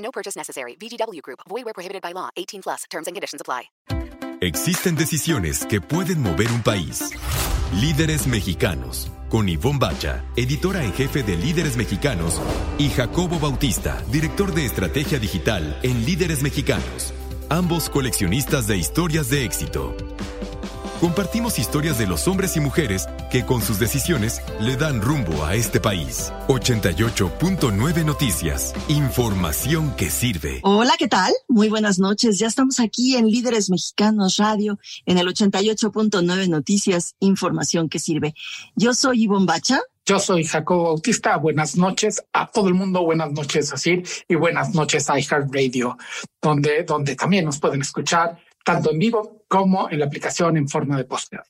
No 0.00 0.10
purchase 0.10 0.36
necessary. 0.36 0.76
VGW 0.76 1.22
Group. 1.22 1.40
Void 1.48 1.64
where 1.64 1.74
prohibited 1.74 2.02
by 2.02 2.12
law. 2.12 2.28
18 2.36 2.62
plus. 2.62 2.84
Terms 2.90 3.06
and 3.06 3.16
conditions 3.16 3.40
apply. 3.40 3.70
Existen 4.42 4.96
decisiones 4.96 5.66
que 5.66 5.82
pueden 5.82 6.22
mover 6.22 6.50
un 6.50 6.62
país. 6.62 7.10
Líderes 7.74 8.26
mexicanos. 8.26 9.12
Con 9.28 9.50
Ivonne 9.50 9.78
Bacha, 9.78 10.24
editora 10.34 10.82
en 10.82 10.94
jefe 10.94 11.22
de 11.22 11.36
Líderes 11.36 11.76
Mexicanos, 11.76 12.40
y 12.78 12.88
Jacobo 12.88 13.38
Bautista, 13.38 14.02
director 14.10 14.54
de 14.54 14.64
estrategia 14.64 15.18
digital 15.18 15.78
en 15.82 16.06
Líderes 16.06 16.42
Mexicanos. 16.42 17.12
Ambos 17.50 17.90
coleccionistas 17.90 18.66
de 18.66 18.78
historias 18.78 19.28
de 19.28 19.44
éxito. 19.44 19.94
Compartimos 21.00 21.58
historias 21.58 21.96
de 21.96 22.06
los 22.06 22.28
hombres 22.28 22.58
y 22.58 22.60
mujeres 22.60 23.08
que 23.30 23.46
con 23.46 23.62
sus 23.62 23.78
decisiones 23.78 24.42
le 24.60 24.76
dan 24.76 25.00
rumbo 25.00 25.46
a 25.46 25.54
este 25.54 25.80
país. 25.80 26.30
88.9 26.48 28.04
Noticias. 28.04 28.74
Información 28.88 29.96
que 29.96 30.10
sirve. 30.10 30.60
Hola, 30.62 30.92
¿qué 30.98 31.08
tal? 31.08 31.32
Muy 31.48 31.70
buenas 31.70 31.98
noches. 31.98 32.38
Ya 32.38 32.48
estamos 32.48 32.80
aquí 32.80 33.16
en 33.16 33.30
Líderes 33.30 33.70
Mexicanos 33.70 34.36
Radio, 34.36 34.78
en 35.06 35.16
el 35.16 35.26
88.9 35.28 36.48
Noticias. 36.50 37.14
Información 37.20 37.88
que 37.88 37.98
sirve. 37.98 38.34
Yo 38.76 38.92
soy 38.92 39.22
Ivonne 39.22 39.46
Bacha. 39.46 39.80
Yo 40.04 40.18
soy 40.18 40.44
Jacobo 40.44 40.84
Bautista. 40.84 41.38
Buenas 41.38 41.76
noches 41.76 42.22
a 42.34 42.46
todo 42.46 42.68
el 42.68 42.74
mundo. 42.74 43.02
Buenas 43.04 43.32
noches, 43.32 43.72
Asir. 43.72 44.02
Y 44.28 44.34
buenas 44.34 44.74
noches 44.74 45.08
a 45.08 45.18
iHeartRadio, 45.18 45.96
donde, 46.42 46.82
donde 46.82 47.16
también 47.16 47.46
nos 47.46 47.58
pueden 47.58 47.80
escuchar 47.80 48.36
tanto 48.74 48.92
en 48.92 48.98
vivo 48.98 49.44
como 49.48 49.90
en 49.90 49.98
la 49.98 50.06
aplicación 50.06 50.56
en 50.56 50.68
forma 50.68 50.96
de 50.96 51.04
posteo. 51.04 51.42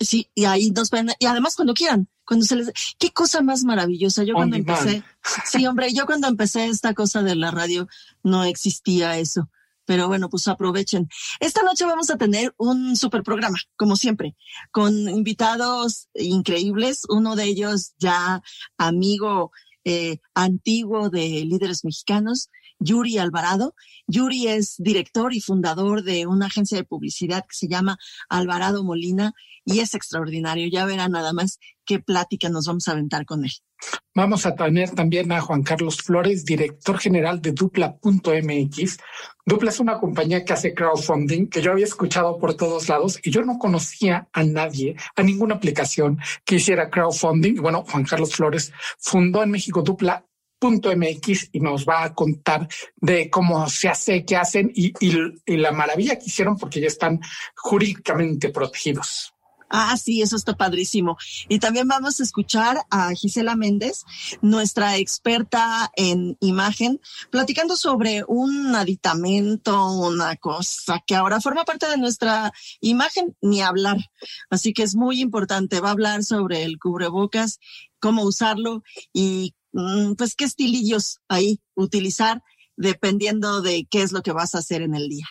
Sí, 0.00 0.28
y 0.34 0.44
ahí 0.44 0.70
nos 0.70 0.90
pueden, 0.90 1.10
y 1.18 1.26
además 1.26 1.56
cuando 1.56 1.72
quieran, 1.72 2.08
cuando 2.26 2.44
se 2.44 2.56
les, 2.56 2.72
qué 2.98 3.10
cosa 3.12 3.40
más 3.40 3.64
maravillosa. 3.64 4.24
Yo 4.24 4.34
cuando 4.34 4.56
empecé, 4.56 5.02
sí, 5.46 5.66
hombre, 5.66 5.92
yo 5.92 6.06
cuando 6.06 6.28
empecé 6.28 6.66
esta 6.66 6.92
cosa 6.94 7.22
de 7.22 7.34
la 7.34 7.50
radio 7.50 7.88
no 8.22 8.44
existía 8.44 9.18
eso. 9.18 9.48
Pero 9.86 10.06
bueno, 10.06 10.28
pues 10.28 10.46
aprovechen. 10.46 11.08
Esta 11.40 11.62
noche 11.62 11.84
vamos 11.84 12.10
a 12.10 12.16
tener 12.16 12.54
un 12.58 12.96
super 12.96 13.22
programa, 13.22 13.58
como 13.76 13.96
siempre, 13.96 14.36
con 14.70 15.08
invitados 15.08 16.08
increíbles. 16.14 17.02
Uno 17.08 17.34
de 17.34 17.44
ellos 17.44 17.94
ya 17.98 18.42
amigo 18.76 19.50
eh, 19.84 20.18
antiguo 20.34 21.08
de 21.08 21.44
líderes 21.46 21.84
mexicanos, 21.84 22.50
Yuri 22.80 23.18
Alvarado. 23.18 23.74
Yuri 24.06 24.48
es 24.48 24.74
director 24.78 25.32
y 25.34 25.40
fundador 25.40 26.02
de 26.02 26.26
una 26.26 26.46
agencia 26.46 26.76
de 26.76 26.84
publicidad 26.84 27.42
que 27.42 27.54
se 27.54 27.68
llama 27.68 27.98
Alvarado 28.28 28.82
Molina 28.82 29.32
y 29.64 29.80
es 29.80 29.94
extraordinario. 29.94 30.68
Ya 30.68 30.86
verán 30.86 31.12
nada 31.12 31.32
más 31.32 31.58
qué 31.84 32.00
plática 32.00 32.48
nos 32.48 32.66
vamos 32.66 32.88
a 32.88 32.92
aventar 32.92 33.24
con 33.24 33.44
él. 33.44 33.52
Vamos 34.14 34.44
a 34.44 34.54
tener 34.54 34.90
también 34.90 35.30
a 35.32 35.40
Juan 35.40 35.62
Carlos 35.62 35.98
Flores, 35.98 36.44
director 36.44 36.98
general 36.98 37.40
de 37.40 37.52
Dupla.mx. 37.52 38.98
Dupla 39.46 39.70
es 39.70 39.80
una 39.80 39.98
compañía 39.98 40.44
que 40.44 40.52
hace 40.52 40.74
crowdfunding 40.74 41.46
que 41.46 41.62
yo 41.62 41.72
había 41.72 41.86
escuchado 41.86 42.38
por 42.38 42.54
todos 42.54 42.88
lados 42.88 43.18
y 43.22 43.30
yo 43.30 43.42
no 43.42 43.58
conocía 43.58 44.28
a 44.32 44.42
nadie, 44.44 44.96
a 45.16 45.22
ninguna 45.22 45.54
aplicación 45.54 46.18
que 46.44 46.56
hiciera 46.56 46.90
crowdfunding. 46.90 47.56
Bueno, 47.62 47.84
Juan 47.88 48.04
Carlos 48.04 48.34
Flores 48.34 48.72
fundó 48.98 49.42
en 49.42 49.50
México 49.50 49.82
Dupla 49.82 50.26
.mx 50.60 51.48
y 51.52 51.60
nos 51.60 51.86
va 51.86 52.04
a 52.04 52.14
contar 52.14 52.68
de 52.96 53.30
cómo 53.30 53.68
se 53.68 53.88
hace, 53.88 54.24
qué 54.24 54.36
hacen 54.36 54.70
y, 54.74 54.92
la 55.56 55.72
maravilla 55.72 56.18
que 56.18 56.26
hicieron 56.26 56.56
porque 56.56 56.80
ya 56.80 56.86
están 56.86 57.20
jurídicamente 57.54 58.50
protegidos. 58.50 59.34
Ah, 59.72 59.96
sí, 59.96 60.20
eso 60.20 60.34
está 60.34 60.56
padrísimo. 60.56 61.16
Y 61.48 61.60
también 61.60 61.86
vamos 61.86 62.18
a 62.18 62.24
escuchar 62.24 62.78
a 62.90 63.14
Gisela 63.14 63.54
Méndez, 63.54 64.02
nuestra 64.42 64.96
experta 64.96 65.92
en 65.94 66.36
imagen, 66.40 67.00
platicando 67.30 67.76
sobre 67.76 68.24
un 68.26 68.74
aditamento, 68.74 69.92
una 69.92 70.34
cosa 70.34 71.00
que 71.06 71.14
ahora 71.14 71.40
forma 71.40 71.64
parte 71.64 71.88
de 71.88 71.98
nuestra 71.98 72.52
imagen, 72.80 73.36
ni 73.40 73.60
hablar. 73.62 73.98
Así 74.50 74.72
que 74.72 74.82
es 74.82 74.96
muy 74.96 75.20
importante. 75.20 75.78
Va 75.78 75.90
a 75.90 75.92
hablar 75.92 76.24
sobre 76.24 76.64
el 76.64 76.80
cubrebocas, 76.80 77.60
cómo 78.00 78.24
usarlo 78.24 78.82
y 79.12 79.54
pues 79.72 80.34
qué 80.34 80.44
estilillos 80.44 81.20
ahí 81.28 81.60
utilizar 81.74 82.42
dependiendo 82.76 83.62
de 83.62 83.86
qué 83.90 84.02
es 84.02 84.12
lo 84.12 84.22
que 84.22 84.32
vas 84.32 84.54
a 84.54 84.58
hacer 84.58 84.82
en 84.82 84.94
el 84.94 85.08
día. 85.08 85.26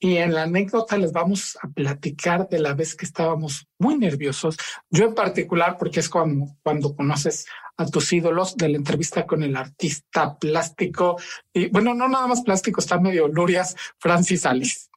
Y 0.00 0.16
en 0.18 0.34
la 0.34 0.42
anécdota 0.42 0.98
les 0.98 1.12
vamos 1.12 1.56
a 1.62 1.68
platicar 1.68 2.48
de 2.48 2.58
la 2.58 2.74
vez 2.74 2.94
que 2.94 3.06
estábamos 3.06 3.66
muy 3.78 3.96
nerviosos. 3.96 4.56
Yo 4.90 5.06
en 5.06 5.14
particular, 5.14 5.76
porque 5.78 6.00
es 6.00 6.08
cuando, 6.08 6.46
cuando 6.62 6.94
conoces 6.94 7.46
a 7.76 7.86
tus 7.86 8.12
ídolos 8.12 8.56
de 8.56 8.68
la 8.68 8.76
entrevista 8.76 9.26
con 9.26 9.42
el 9.42 9.56
artista 9.56 10.38
plástico. 10.38 11.16
Y 11.52 11.68
bueno, 11.68 11.94
no 11.94 12.08
nada 12.08 12.26
más 12.26 12.42
plástico, 12.42 12.80
está 12.80 12.98
medio 13.00 13.28
Lurias 13.28 13.76
Francis 13.98 14.46
Alice. 14.46 14.88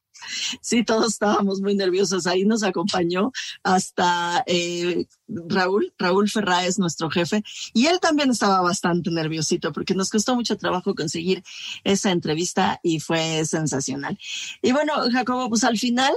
Sí, 0.60 0.84
todos 0.84 1.12
estábamos 1.12 1.60
muy 1.60 1.74
nerviosos. 1.74 2.26
Ahí 2.26 2.44
nos 2.44 2.62
acompañó 2.62 3.32
hasta 3.62 4.42
eh, 4.46 5.06
Raúl, 5.26 5.92
Raúl 5.98 6.28
Ferráez, 6.30 6.78
nuestro 6.78 7.10
jefe, 7.10 7.42
y 7.72 7.86
él 7.86 8.00
también 8.00 8.30
estaba 8.30 8.60
bastante 8.60 9.10
nerviosito 9.10 9.72
porque 9.72 9.94
nos 9.94 10.10
costó 10.10 10.34
mucho 10.34 10.56
trabajo 10.56 10.94
conseguir 10.94 11.42
esa 11.84 12.10
entrevista 12.10 12.80
y 12.82 13.00
fue 13.00 13.44
sensacional. 13.44 14.18
Y 14.62 14.72
bueno, 14.72 14.94
Jacobo, 15.12 15.48
pues 15.48 15.64
al 15.64 15.78
final 15.78 16.14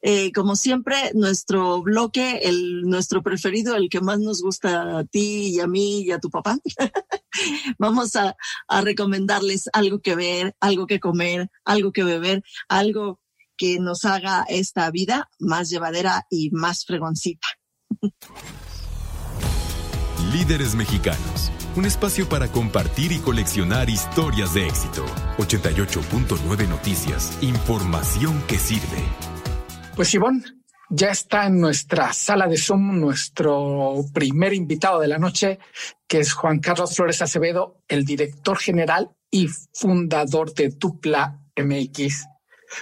eh, 0.00 0.32
como 0.32 0.54
siempre, 0.54 1.10
nuestro 1.14 1.82
bloque, 1.82 2.40
el, 2.44 2.82
nuestro 2.82 3.22
preferido, 3.22 3.74
el 3.74 3.88
que 3.88 4.00
más 4.00 4.20
nos 4.20 4.42
gusta 4.42 4.98
a 4.98 5.04
ti 5.04 5.56
y 5.56 5.60
a 5.60 5.66
mí 5.66 6.02
y 6.02 6.12
a 6.12 6.20
tu 6.20 6.30
papá. 6.30 6.58
Vamos 7.78 8.14
a, 8.14 8.36
a 8.68 8.80
recomendarles 8.80 9.68
algo 9.72 10.00
que 10.00 10.14
ver, 10.14 10.54
algo 10.60 10.86
que 10.86 11.00
comer, 11.00 11.50
algo 11.64 11.92
que 11.92 12.04
beber, 12.04 12.44
algo 12.68 13.20
que 13.58 13.78
nos 13.78 14.06
haga 14.06 14.46
esta 14.48 14.90
vida 14.90 15.28
más 15.38 15.68
llevadera 15.68 16.26
y 16.30 16.50
más 16.50 16.86
fregoncita. 16.86 17.46
Líderes 20.32 20.74
Mexicanos, 20.74 21.50
un 21.76 21.84
espacio 21.84 22.28
para 22.28 22.48
compartir 22.48 23.12
y 23.12 23.18
coleccionar 23.18 23.90
historias 23.90 24.54
de 24.54 24.66
éxito. 24.66 25.04
88.9 25.38 26.68
Noticias, 26.68 27.36
información 27.42 28.42
que 28.46 28.58
sirve. 28.58 29.02
Pues 29.96 30.14
Ivonne, 30.14 30.44
ya 30.90 31.08
está 31.08 31.46
en 31.46 31.60
nuestra 31.60 32.12
sala 32.12 32.46
de 32.46 32.56
Zoom 32.56 32.98
nuestro 32.98 34.04
primer 34.14 34.54
invitado 34.54 35.00
de 35.00 35.08
la 35.08 35.18
noche, 35.18 35.58
que 36.06 36.20
es 36.20 36.32
Juan 36.32 36.60
Carlos 36.60 36.94
Flores 36.94 37.20
Acevedo, 37.20 37.82
el 37.88 38.04
director 38.04 38.56
general 38.58 39.10
y 39.30 39.48
fundador 39.74 40.54
de 40.54 40.70
Tupla 40.70 41.42
MX. 41.56 42.26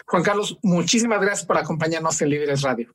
Juan 0.06 0.22
Carlos, 0.22 0.58
muchísimas 0.62 1.20
gracias 1.20 1.46
por 1.46 1.58
acompañarnos 1.58 2.20
en 2.22 2.30
Líderes 2.30 2.62
Radio. 2.62 2.94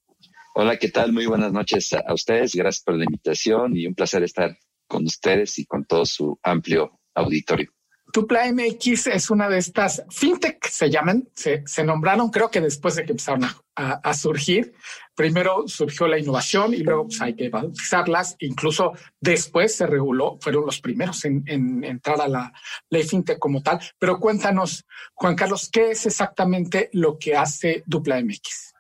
Hola, 0.53 0.77
¿qué 0.77 0.89
tal? 0.89 1.13
Muy 1.13 1.25
buenas 1.25 1.53
noches 1.53 1.93
a 1.93 2.13
ustedes. 2.13 2.53
Gracias 2.53 2.83
por 2.83 2.95
la 2.95 3.05
invitación 3.05 3.75
y 3.75 3.87
un 3.87 3.95
placer 3.95 4.23
estar 4.23 4.57
con 4.87 5.05
ustedes 5.05 5.57
y 5.59 5.65
con 5.65 5.85
todo 5.85 6.05
su 6.05 6.37
amplio 6.43 6.99
auditorio. 7.15 7.71
Tupla 8.11 8.51
MX 8.51 9.07
es 9.07 9.29
una 9.29 9.47
de 9.47 9.57
estas 9.57 10.03
fintech, 10.09 10.67
se 10.67 10.89
llaman, 10.89 11.29
se, 11.33 11.63
nombraron 11.85 12.29
creo 12.29 12.51
que 12.51 12.59
después 12.59 12.95
de 12.95 13.05
que 13.05 13.11
empezaron 13.11 13.45
a, 13.75 14.13
surgir. 14.13 14.73
Primero 15.15 15.67
surgió 15.67 16.07
la 16.07 16.17
innovación 16.17 16.73
y 16.73 16.77
luego 16.77 17.05
pues, 17.05 17.21
hay 17.21 17.35
que 17.35 17.49
bautizarlas. 17.49 18.35
Incluso 18.39 18.93
después 19.19 19.75
se 19.75 19.85
reguló, 19.85 20.37
fueron 20.39 20.65
los 20.65 20.79
primeros 20.79 21.25
en, 21.25 21.43
entrar 21.83 22.21
a 22.21 22.27
la 22.27 22.53
ley 22.89 23.03
fintech 23.03 23.37
como 23.37 23.61
tal. 23.61 23.79
Pero 23.99 24.19
cuéntanos, 24.19 24.85
Juan 25.13 25.35
Carlos, 25.35 25.69
¿qué 25.71 25.91
es 25.91 26.05
exactamente 26.05 26.89
lo 26.93 27.17
que 27.17 27.35
hace 27.35 27.83
Dupla 27.85 28.21
MX? 28.21 28.73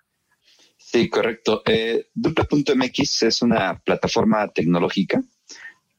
Sí, 0.77 1.09
correcto. 1.09 1.61
Eh, 1.65 2.07
Dupla.mx 2.13 3.23
es 3.23 3.41
una 3.41 3.79
plataforma 3.79 4.47
tecnológica 4.49 5.21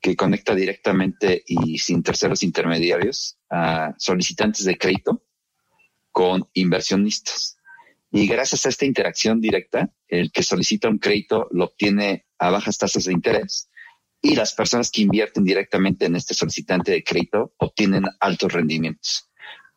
que 0.00 0.16
conecta 0.16 0.54
directamente 0.54 1.42
y 1.46 1.78
sin 1.78 2.02
terceros 2.02 2.42
intermediarios 2.42 3.38
a 3.48 3.94
solicitantes 3.96 4.64
de 4.64 4.76
crédito 4.76 5.22
con 6.10 6.48
inversionistas. 6.54 7.56
Y 8.12 8.26
gracias 8.26 8.66
a 8.66 8.68
esta 8.68 8.84
interacción 8.84 9.40
directa, 9.40 9.90
el 10.06 10.30
que 10.30 10.42
solicita 10.42 10.88
un 10.88 10.98
crédito 10.98 11.48
lo 11.50 11.64
obtiene 11.64 12.26
a 12.38 12.50
bajas 12.50 12.76
tasas 12.76 13.04
de 13.04 13.12
interés 13.12 13.70
y 14.20 14.36
las 14.36 14.54
personas 14.54 14.90
que 14.90 15.02
invierten 15.02 15.44
directamente 15.44 16.06
en 16.06 16.14
este 16.14 16.34
solicitante 16.34 16.92
de 16.92 17.02
crédito 17.02 17.54
obtienen 17.56 18.04
altos 18.20 18.52
rendimientos. 18.52 19.28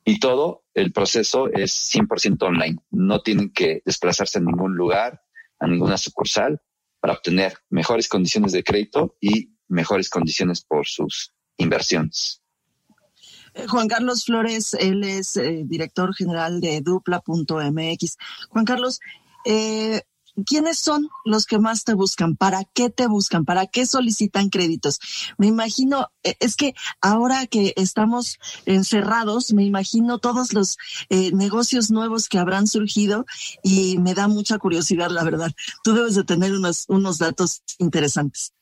Y 0.04 0.20
todo 0.20 0.66
el 0.76 0.92
proceso 0.92 1.48
es 1.52 1.92
100% 1.96 2.44
online. 2.44 2.78
No 2.92 3.22
tienen 3.22 3.52
que 3.52 3.82
desplazarse 3.86 4.38
a 4.38 4.42
ningún 4.42 4.76
lugar, 4.76 5.24
a 5.60 5.68
ninguna 5.68 5.98
sucursal 5.98 6.62
para 7.00 7.14
obtener 7.14 7.58
mejores 7.70 8.08
condiciones 8.08 8.52
de 8.52 8.64
crédito 8.64 9.18
y 9.20 9.56
mejores 9.68 10.10
condiciones 10.10 10.64
por 10.64 10.86
sus 10.86 11.34
inversiones. 11.58 12.44
Juan 13.70 13.88
Carlos 13.88 14.26
Flores, 14.26 14.74
él 14.74 15.04
es 15.04 15.38
eh, 15.38 15.64
director 15.66 16.14
general 16.14 16.62
de 16.62 16.82
dupla.mx. 16.82 18.18
Juan 18.50 18.66
Carlos, 18.66 19.00
eh, 19.46 20.02
¿quiénes 20.46 20.80
son 20.80 21.10
los 21.24 21.46
que 21.46 21.60
más 21.60 21.84
te 21.84 21.94
buscan? 21.94 22.36
¿Para 22.36 22.64
qué 22.64 22.90
te 22.90 23.08
buscan? 23.08 23.46
¿Para 23.46 23.68
qué 23.68 23.86
solicitan 23.86 24.50
créditos? 24.50 25.00
Me 25.38 25.48
imagino, 25.48 26.10
eh, 26.24 26.36
es 26.40 26.56
que 26.56 26.74
ahora 27.02 27.46
que 27.48 27.74
estamos 27.78 28.40
encerrados, 28.66 29.54
me 29.54 29.64
imagino 29.64 30.20
todos 30.20 30.54
los 30.54 30.78
eh, 31.10 31.32
negocios 31.32 31.92
nuevos 31.92 32.28
que 32.28 32.40
habrán 32.40 32.68
surgido 32.68 33.26
y 33.64 33.98
me 34.00 34.14
da 34.14 34.28
mucha 34.28 34.58
curiosidad, 34.58 35.10
la 35.10 35.24
verdad. 35.24 35.52
Tú 35.84 35.94
debes 35.94 36.16
de 36.16 36.24
tener 36.24 36.54
unos, 36.54 36.86
unos 36.90 37.18
datos 37.18 37.62
interesantes. 37.78 38.55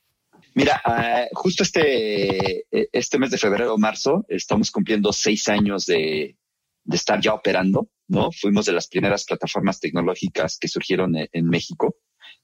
Mira, 0.55 0.81
uh, 0.85 1.35
justo 1.35 1.63
este, 1.63 2.65
este 2.69 3.19
mes 3.19 3.31
de 3.31 3.38
febrero 3.38 3.73
o 3.73 3.77
marzo 3.77 4.25
estamos 4.29 4.69
cumpliendo 4.71 5.11
seis 5.11 5.50
años 5.50 5.85
de, 5.85 6.38
de 6.83 6.95
estar 6.95 7.19
ya 7.19 7.33
operando. 7.33 7.89
¿no? 8.07 8.31
Fuimos 8.31 8.65
de 8.65 8.73
las 8.73 8.88
primeras 8.88 9.25
plataformas 9.25 9.79
tecnológicas 9.79 10.57
que 10.59 10.67
surgieron 10.67 11.15
en, 11.15 11.27
en 11.31 11.47
México 11.47 11.95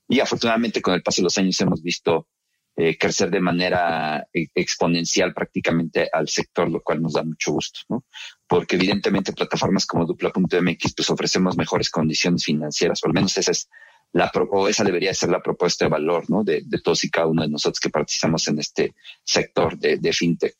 y 0.07 0.19
afortunadamente 0.19 0.81
con 0.81 0.93
el 0.93 1.03
paso 1.03 1.21
de 1.21 1.25
los 1.25 1.37
años 1.37 1.59
hemos 1.61 1.81
visto 1.83 2.27
eh, 2.75 2.97
crecer 2.97 3.29
de 3.29 3.41
manera 3.41 4.25
eh, 4.33 4.47
exponencial 4.55 5.33
prácticamente 5.33 6.09
al 6.11 6.29
sector, 6.29 6.69
lo 6.69 6.81
cual 6.81 7.01
nos 7.01 7.13
da 7.13 7.23
mucho 7.23 7.51
gusto, 7.51 7.81
¿no? 7.89 8.05
Porque 8.47 8.77
evidentemente 8.77 9.33
plataformas 9.33 9.85
como 9.85 10.05
Dupla.mx 10.05 10.93
pues 10.95 11.09
ofrecemos 11.09 11.57
mejores 11.57 11.89
condiciones 11.89 12.45
financieras, 12.45 13.03
o 13.03 13.07
al 13.07 13.13
menos 13.13 13.37
esa 13.37 13.51
es 13.51 13.69
la 14.13 14.31
o 14.33 14.67
esa 14.67 14.83
debería 14.83 15.13
ser 15.13 15.29
la 15.29 15.41
propuesta 15.41 15.85
de 15.85 15.89
valor, 15.89 16.29
¿no? 16.29 16.43
De, 16.43 16.63
de 16.65 16.81
todos 16.81 17.03
y 17.03 17.09
cada 17.09 17.27
uno 17.27 17.43
de 17.43 17.49
nosotros 17.49 17.79
que 17.79 17.89
participamos 17.89 18.47
en 18.47 18.59
este 18.59 18.95
sector 19.23 19.77
de, 19.77 19.97
de 19.97 20.13
fintech. 20.13 20.55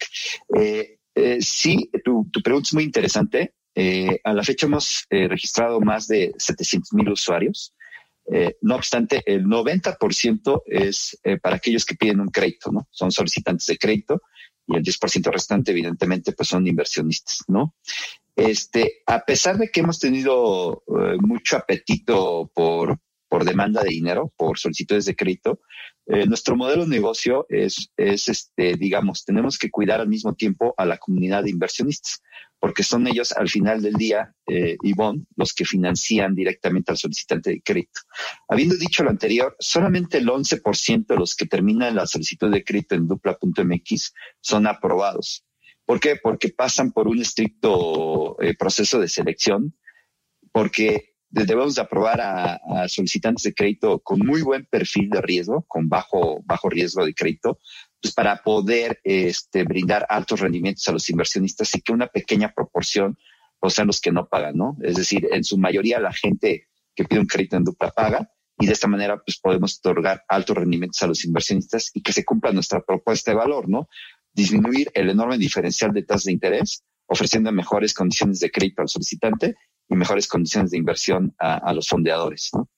Eh, 0.55 0.99
eh, 1.15 1.37
sí, 1.41 1.89
tu, 2.03 2.29
tu 2.31 2.41
pregunta 2.41 2.67
es 2.67 2.73
muy 2.73 2.83
interesante. 2.83 3.53
Eh, 3.73 4.19
a 4.23 4.33
la 4.33 4.43
fecha 4.43 4.67
hemos 4.67 5.05
eh, 5.09 5.27
registrado 5.27 5.79
más 5.81 6.07
de 6.07 6.33
700 6.37 6.93
mil 6.93 7.09
usuarios. 7.09 7.73
Eh, 8.31 8.57
no 8.61 8.75
obstante, 8.75 9.23
el 9.25 9.45
90% 9.45 10.61
es 10.67 11.19
eh, 11.23 11.37
para 11.37 11.55
aquellos 11.55 11.85
que 11.85 11.95
piden 11.95 12.19
un 12.19 12.29
crédito, 12.29 12.71
¿no? 12.71 12.87
Son 12.91 13.11
solicitantes 13.11 13.65
de 13.65 13.77
crédito 13.77 14.21
y 14.67 14.75
el 14.75 14.83
10% 14.83 15.31
restante, 15.31 15.71
evidentemente, 15.71 16.33
pues 16.33 16.49
son 16.49 16.67
inversionistas, 16.67 17.43
¿no? 17.47 17.75
Este, 18.35 19.01
a 19.07 19.25
pesar 19.25 19.57
de 19.57 19.69
que 19.69 19.79
hemos 19.79 19.99
tenido 19.99 20.83
mucho 21.19 21.57
apetito 21.57 22.49
por, 22.53 22.99
por 23.29 23.45
demanda 23.45 23.83
de 23.83 23.89
dinero, 23.89 24.33
por 24.35 24.57
solicitudes 24.59 25.05
de 25.05 25.15
crédito, 25.15 25.61
eh, 26.07 26.25
nuestro 26.25 26.55
modelo 26.55 26.83
de 26.83 26.89
negocio 26.89 27.45
es, 27.47 27.91
es, 27.95 28.27
este, 28.27 28.75
digamos, 28.75 29.23
tenemos 29.23 29.57
que 29.57 29.69
cuidar 29.69 30.01
al 30.01 30.09
mismo 30.09 30.33
tiempo 30.33 30.73
a 30.77 30.85
la 30.85 30.97
comunidad 30.97 31.43
de 31.43 31.51
inversionistas 31.51 32.21
porque 32.59 32.83
son 32.83 33.07
ellos 33.07 33.31
al 33.31 33.49
final 33.49 33.81
del 33.81 33.93
día, 33.93 34.33
eh, 34.47 34.77
Ivonne, 34.83 35.25
los 35.35 35.53
que 35.53 35.65
financian 35.65 36.35
directamente 36.35 36.91
al 36.91 36.97
solicitante 36.97 37.51
de 37.51 37.61
crédito. 37.61 38.01
Habiendo 38.47 38.75
dicho 38.75 39.03
lo 39.03 39.09
anterior, 39.09 39.55
solamente 39.59 40.17
el 40.17 40.27
11% 40.27 41.07
de 41.07 41.15
los 41.15 41.35
que 41.35 41.45
terminan 41.45 41.95
la 41.95 42.05
solicitud 42.05 42.51
de 42.51 42.63
crédito 42.63 42.95
en 42.95 43.07
dupla.mx 43.07 44.13
son 44.41 44.67
aprobados. 44.67 45.45
¿Por 45.85 45.99
qué? 45.99 46.17
Porque 46.21 46.49
pasan 46.49 46.91
por 46.91 47.07
un 47.07 47.21
estricto 47.21 48.39
eh, 48.41 48.55
proceso 48.57 48.99
de 48.99 49.07
selección, 49.07 49.75
porque 50.51 51.15
debemos 51.29 51.75
de 51.75 51.81
aprobar 51.81 52.21
a, 52.21 52.55
a, 52.55 52.87
solicitantes 52.87 53.43
de 53.43 53.53
crédito 53.53 53.99
con 53.99 54.19
muy 54.19 54.41
buen 54.41 54.65
perfil 54.65 55.09
de 55.09 55.21
riesgo, 55.21 55.63
con 55.67 55.87
bajo, 55.87 56.41
bajo 56.45 56.69
riesgo 56.69 57.05
de 57.05 57.13
crédito, 57.13 57.59
pues 58.01 58.13
para 58.13 58.41
poder 58.43 58.99
este, 59.03 59.63
brindar 59.63 60.05
altos 60.09 60.39
rendimientos 60.39 60.87
a 60.87 60.91
los 60.91 61.09
inversionistas 61.09 61.73
y 61.75 61.81
que 61.81 61.91
una 61.91 62.07
pequeña 62.07 62.53
proporción 62.53 63.17
o 63.59 63.69
sean 63.69 63.87
los 63.87 63.99
que 63.99 64.11
no 64.11 64.27
pagan, 64.27 64.55
¿no? 64.55 64.77
Es 64.81 64.95
decir, 64.95 65.27
en 65.31 65.43
su 65.43 65.57
mayoría 65.57 65.99
la 65.99 66.13
gente 66.13 66.67
que 66.95 67.03
pide 67.03 67.19
un 67.19 67.25
crédito 67.25 67.57
en 67.57 67.65
dupla 67.65 67.91
paga 67.91 68.31
y 68.57 68.65
de 68.65 68.73
esta 68.73 68.87
manera 68.87 69.21
pues 69.23 69.37
podemos 69.39 69.77
otorgar 69.79 70.23
altos 70.27 70.57
rendimientos 70.57 71.01
a 71.03 71.07
los 71.07 71.23
inversionistas 71.25 71.91
y 71.93 72.01
que 72.01 72.13
se 72.13 72.23
cumpla 72.23 72.51
nuestra 72.51 72.81
propuesta 72.81 73.31
de 73.31 73.37
valor, 73.37 73.69
¿no? 73.69 73.89
Disminuir 74.33 74.89
el 74.93 75.09
enorme 75.09 75.37
diferencial 75.37 75.91
de 75.91 76.03
tasas 76.03 76.25
de 76.25 76.33
interés, 76.33 76.83
ofreciendo 77.05 77.51
mejores 77.51 77.93
condiciones 77.93 78.39
de 78.39 78.51
crédito 78.51 78.81
al 78.81 78.89
solicitante 78.89 79.55
y 79.89 79.95
mejores 79.95 80.27
condiciones 80.27 80.71
de 80.71 80.77
inversión 80.77 81.35
a, 81.39 81.55
a 81.55 81.73
los 81.73 81.87
fondeadores, 81.87 82.51
¿no? 82.53 82.69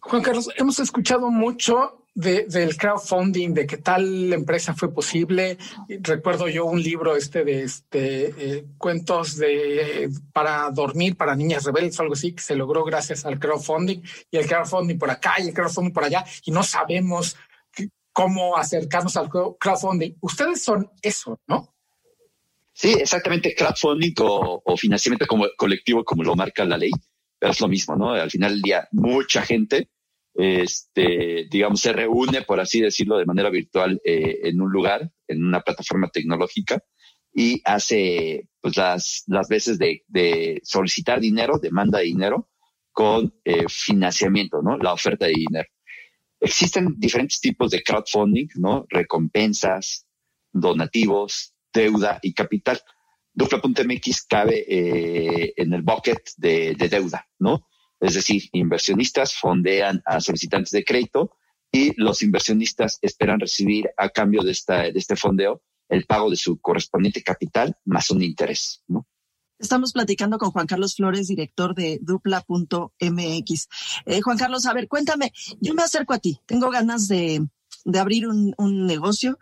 Juan 0.00 0.22
Carlos, 0.22 0.48
hemos 0.56 0.78
escuchado 0.80 1.30
mucho 1.30 2.04
de, 2.14 2.44
del 2.44 2.76
crowdfunding, 2.76 3.54
de 3.54 3.66
que 3.66 3.76
tal 3.78 4.32
empresa 4.32 4.74
fue 4.74 4.92
posible. 4.92 5.58
Recuerdo 5.88 6.48
yo 6.48 6.64
un 6.64 6.82
libro 6.82 7.16
este 7.16 7.44
de 7.44 7.62
este 7.62 8.26
eh, 8.38 8.66
cuentos 8.78 9.36
de 9.36 10.10
para 10.32 10.70
dormir 10.70 11.16
para 11.16 11.34
niñas 11.34 11.64
rebeldes 11.64 11.98
o 11.98 12.02
algo 12.02 12.14
así 12.14 12.32
que 12.32 12.42
se 12.42 12.54
logró 12.54 12.84
gracias 12.84 13.24
al 13.26 13.38
crowdfunding 13.38 14.00
y 14.30 14.36
el 14.36 14.46
crowdfunding 14.46 14.98
por 14.98 15.10
acá 15.10 15.34
y 15.38 15.48
el 15.48 15.54
crowdfunding 15.54 15.92
por 15.92 16.04
allá 16.04 16.24
y 16.44 16.50
no 16.50 16.62
sabemos 16.62 17.36
cómo 18.12 18.56
acercarnos 18.56 19.16
al 19.16 19.28
crowdfunding. 19.28 20.12
Ustedes 20.20 20.62
son 20.62 20.88
eso, 21.02 21.40
¿no? 21.48 21.73
Sí, 22.74 22.92
exactamente, 22.92 23.54
crowdfunding 23.54 24.14
o, 24.20 24.62
o 24.64 24.76
financiamiento 24.76 25.26
como 25.26 25.46
colectivo 25.56 26.04
como 26.04 26.24
lo 26.24 26.36
marca 26.36 26.64
la 26.64 26.76
ley, 26.76 26.90
pero 27.38 27.52
es 27.52 27.60
lo 27.60 27.68
mismo, 27.68 27.96
¿no? 27.96 28.10
Al 28.10 28.30
final 28.30 28.52
del 28.52 28.62
día, 28.62 28.88
mucha 28.92 29.42
gente 29.42 29.88
este, 30.34 31.46
digamos, 31.50 31.80
se 31.80 31.92
reúne, 31.92 32.42
por 32.42 32.60
así 32.60 32.80
decirlo, 32.80 33.18
de 33.18 33.26
manera 33.26 33.50
virtual 33.50 34.00
eh, 34.04 34.40
en 34.44 34.60
un 34.60 34.70
lugar, 34.70 35.10
en 35.28 35.44
una 35.44 35.60
plataforma 35.60 36.08
tecnológica 36.08 36.82
y 37.32 37.60
hace 37.64 38.48
pues 38.60 38.76
las, 38.76 39.24
las 39.26 39.48
veces 39.48 39.78
de, 39.78 40.04
de 40.08 40.60
solicitar 40.64 41.20
dinero, 41.20 41.58
demanda 41.58 41.98
de 41.98 42.06
dinero 42.06 42.48
con 42.92 43.34
eh, 43.44 43.64
financiamiento, 43.68 44.62
¿no? 44.62 44.76
La 44.78 44.92
oferta 44.92 45.26
de 45.26 45.32
dinero. 45.32 45.68
Existen 46.40 46.94
diferentes 46.98 47.40
tipos 47.40 47.70
de 47.70 47.82
crowdfunding, 47.82 48.48
¿no? 48.56 48.86
Recompensas, 48.88 50.06
donativos, 50.52 51.53
deuda 51.74 52.20
y 52.22 52.32
capital. 52.32 52.80
Dupla.mx 53.34 54.22
cabe 54.22 54.64
eh, 54.66 55.54
en 55.56 55.74
el 55.74 55.82
bucket 55.82 56.30
de, 56.36 56.74
de 56.76 56.88
deuda, 56.88 57.28
¿no? 57.38 57.66
Es 58.00 58.14
decir, 58.14 58.48
inversionistas 58.52 59.34
fondean 59.34 60.02
a 60.06 60.20
solicitantes 60.20 60.70
de 60.70 60.84
crédito 60.84 61.36
y 61.72 62.00
los 62.00 62.22
inversionistas 62.22 62.98
esperan 63.02 63.40
recibir 63.40 63.90
a 63.96 64.08
cambio 64.08 64.42
de, 64.42 64.52
esta, 64.52 64.82
de 64.82 64.92
este 64.94 65.16
fondeo 65.16 65.62
el 65.88 66.06
pago 66.06 66.30
de 66.30 66.36
su 66.36 66.60
correspondiente 66.60 67.22
capital 67.22 67.76
más 67.84 68.10
un 68.10 68.22
interés. 68.22 68.82
¿no? 68.86 69.06
Estamos 69.58 69.92
platicando 69.92 70.38
con 70.38 70.50
Juan 70.50 70.66
Carlos 70.66 70.94
Flores, 70.94 71.28
director 71.28 71.74
de 71.74 71.98
dupla.mx. 72.00 73.68
Eh, 74.06 74.20
Juan 74.20 74.38
Carlos, 74.38 74.66
a 74.66 74.72
ver, 74.72 74.86
cuéntame, 74.86 75.32
yo 75.60 75.74
me 75.74 75.82
acerco 75.82 76.12
a 76.12 76.18
ti, 76.18 76.38
tengo 76.46 76.70
ganas 76.70 77.08
de, 77.08 77.44
de 77.84 77.98
abrir 77.98 78.26
un, 78.26 78.54
un, 78.58 78.86
negocio, 78.86 79.38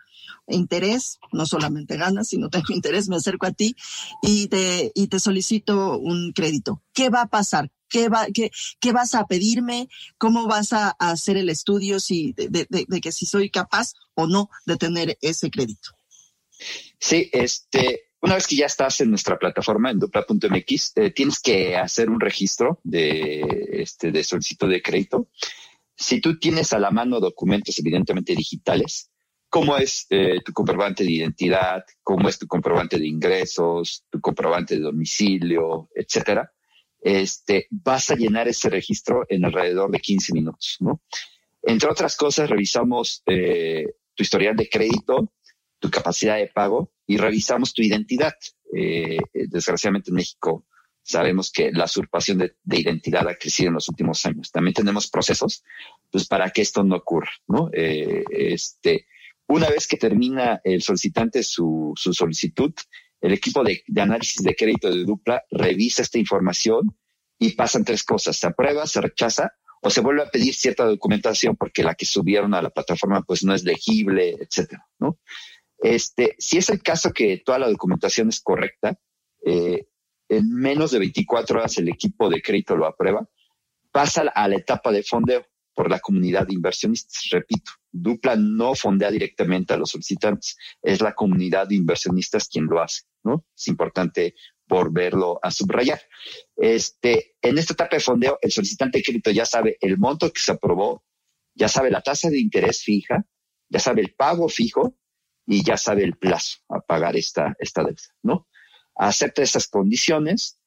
interés, 0.47 1.19
no 1.31 1.45
solamente 1.45 1.97
ganas, 1.97 2.29
sino 2.29 2.49
tengo 2.49 2.65
interés, 2.73 3.09
me 3.09 3.15
acerco 3.15 3.45
a 3.45 3.51
ti 3.51 3.75
y 4.21 4.47
te, 4.47 4.91
y 4.93 5.07
te 5.07 5.19
solicito 5.19 5.97
un 5.97 6.33
crédito. 6.33 6.81
¿Qué 6.93 7.09
va 7.09 7.21
a 7.21 7.27
pasar? 7.27 7.71
¿Qué, 7.89 8.09
va, 8.09 8.25
qué, 8.33 8.49
qué 8.79 8.91
vas 8.91 9.13
a 9.13 9.27
pedirme? 9.27 9.87
¿Cómo 10.17 10.47
vas 10.47 10.73
a, 10.73 10.89
hacer 10.97 11.37
el 11.37 11.49
estudio 11.49 11.99
si, 11.99 12.33
de, 12.33 12.47
de, 12.49 12.85
de, 12.87 13.01
que 13.01 13.11
si 13.11 13.25
soy 13.25 13.49
capaz 13.49 13.93
o 14.15 14.25
no 14.27 14.49
de 14.65 14.77
tener 14.77 15.17
ese 15.21 15.51
crédito? 15.51 15.91
Sí, 16.99 17.29
este, 17.31 18.09
una 18.23 18.35
vez 18.35 18.47
que 18.47 18.55
ya 18.55 18.67
estás 18.67 19.01
en 19.01 19.09
nuestra 19.09 19.37
plataforma 19.37 19.91
en 19.91 19.99
dupla.mx, 19.99 20.93
eh, 20.95 21.11
tienes 21.11 21.41
que 21.41 21.75
hacer 21.75 22.09
un 22.09 22.21
registro 22.21 22.79
de, 22.83 23.43
este, 23.73 24.11
de 24.13 24.23
solicitud 24.23 24.69
de 24.69 24.81
crédito. 24.81 25.27
Si 26.03 26.19
tú 26.19 26.37
tienes 26.37 26.73
a 26.73 26.79
la 26.79 26.91
mano 26.91 27.21
documentos 27.21 27.79
evidentemente 27.79 28.35
digitales, 28.35 29.09
cómo 29.47 29.77
es 29.77 30.05
eh, 30.09 30.41
tu 30.43 30.51
comprobante 30.51 31.05
de 31.05 31.11
identidad, 31.11 31.85
cómo 32.03 32.27
es 32.27 32.37
tu 32.37 32.45
comprobante 32.45 32.99
de 32.99 33.07
ingresos, 33.07 34.03
tu 34.09 34.19
comprobante 34.19 34.75
de 34.75 34.81
domicilio, 34.81 35.89
etcétera, 35.95 36.51
este, 36.99 37.67
vas 37.69 38.11
a 38.11 38.15
llenar 38.15 38.49
ese 38.49 38.69
registro 38.69 39.25
en 39.29 39.45
alrededor 39.45 39.91
de 39.91 39.99
15 39.99 40.33
minutos, 40.33 40.77
¿no? 40.81 41.01
Entre 41.61 41.89
otras 41.89 42.17
cosas, 42.17 42.49
revisamos 42.49 43.23
eh, 43.25 43.85
tu 44.13 44.23
historial 44.23 44.57
de 44.57 44.67
crédito, 44.67 45.31
tu 45.79 45.89
capacidad 45.89 46.35
de 46.35 46.47
pago 46.47 46.91
y 47.07 47.15
revisamos 47.15 47.73
tu 47.73 47.81
identidad. 47.81 48.33
Eh, 48.75 49.19
desgraciadamente 49.31 50.09
en 50.09 50.15
México 50.15 50.65
sabemos 51.03 51.51
que 51.51 51.71
la 51.71 51.85
usurpación 51.85 52.37
de, 52.37 52.55
de, 52.63 52.79
identidad 52.79 53.27
ha 53.27 53.35
crecido 53.35 53.67
en 53.67 53.75
los 53.75 53.89
últimos 53.89 54.25
años. 54.25 54.51
También 54.51 54.73
tenemos 54.73 55.09
procesos 55.09 55.63
pues, 56.09 56.27
para 56.27 56.49
que 56.49 56.61
esto 56.61 56.83
no 56.83 56.95
ocurra, 56.95 57.31
¿no? 57.47 57.69
Eh, 57.73 58.23
este, 58.29 59.07
Una 59.47 59.69
vez 59.69 59.87
que 59.87 59.97
termina 59.97 60.61
el 60.63 60.81
solicitante 60.81 61.43
su, 61.43 61.93
solicitud, 61.95 62.73
el 63.19 63.33
equipo 63.33 63.63
de, 63.63 63.83
análisis 64.01 64.43
de 64.43 64.55
crédito 64.55 64.89
de 64.89 65.03
Dupla 65.03 65.43
revisa 65.51 66.01
esta 66.01 66.17
información 66.17 66.95
y 67.37 67.51
pasan 67.51 67.83
tres 67.83 68.03
cosas. 68.03 68.37
Se 68.37 68.47
aprueba, 68.47 68.87
se 68.87 69.01
rechaza 69.01 69.53
o 69.81 69.89
se 69.89 70.01
vuelve 70.01 70.23
a 70.23 70.29
pedir 70.29 70.53
cierta 70.53 70.85
documentación 70.85 71.57
porque 71.57 71.83
la 71.83 71.95
que 71.95 72.05
subieron 72.05 72.53
a 72.53 72.61
la 72.61 72.69
plataforma 72.69 73.21
pues 73.21 73.43
no 73.43 73.53
es 73.53 73.63
legible, 73.63 74.37
etcétera, 74.39 74.87
¿no? 74.99 75.19
Este, 75.79 76.35
si 76.39 76.57
es 76.57 76.69
el 76.69 76.81
caso 76.81 77.11
que 77.11 77.41
toda 77.45 77.59
la 77.59 77.69
documentación 77.69 78.29
es 78.29 78.39
correcta, 78.39 78.97
eh, 79.45 79.87
en 80.37 80.53
menos 80.53 80.91
de 80.91 80.99
24 80.99 81.59
horas 81.59 81.77
el 81.77 81.89
equipo 81.89 82.29
de 82.29 82.41
crédito 82.41 82.75
lo 82.75 82.85
aprueba, 82.85 83.27
pasa 83.91 84.21
a 84.33 84.47
la 84.47 84.55
etapa 84.55 84.91
de 84.91 85.03
fondeo 85.03 85.45
por 85.73 85.89
la 85.89 85.99
comunidad 85.99 86.47
de 86.47 86.53
inversionistas. 86.53 87.29
Repito, 87.31 87.71
Dupla 87.91 88.35
no 88.35 88.75
fondea 88.75 89.11
directamente 89.11 89.73
a 89.73 89.77
los 89.77 89.91
solicitantes, 89.91 90.57
es 90.81 91.01
la 91.01 91.13
comunidad 91.13 91.67
de 91.67 91.75
inversionistas 91.75 92.47
quien 92.47 92.65
lo 92.65 92.81
hace, 92.81 93.03
¿no? 93.23 93.45
Es 93.55 93.67
importante 93.67 94.35
volverlo 94.67 95.39
a 95.41 95.51
subrayar. 95.51 96.01
Este, 96.55 97.35
en 97.41 97.57
esta 97.57 97.73
etapa 97.73 97.95
de 97.95 98.01
fondeo, 98.01 98.39
el 98.41 98.51
solicitante 98.51 98.97
de 98.97 99.03
crédito 99.03 99.31
ya 99.31 99.45
sabe 99.45 99.77
el 99.81 99.97
monto 99.97 100.31
que 100.31 100.41
se 100.41 100.51
aprobó, 100.51 101.03
ya 101.53 101.67
sabe 101.67 101.91
la 101.91 102.01
tasa 102.01 102.29
de 102.29 102.39
interés 102.39 102.81
fija, 102.81 103.25
ya 103.69 103.79
sabe 103.79 104.01
el 104.01 104.13
pago 104.13 104.49
fijo 104.49 104.95
y 105.45 105.63
ya 105.63 105.77
sabe 105.77 106.03
el 106.03 106.17
plazo 106.17 106.59
a 106.69 106.79
pagar 106.79 107.15
esta, 107.15 107.55
esta 107.59 107.83
deuda, 107.83 108.01
¿no? 108.23 108.47
Acepta 108.95 109.41
esas 109.41 109.67
condiciones, 109.67 110.59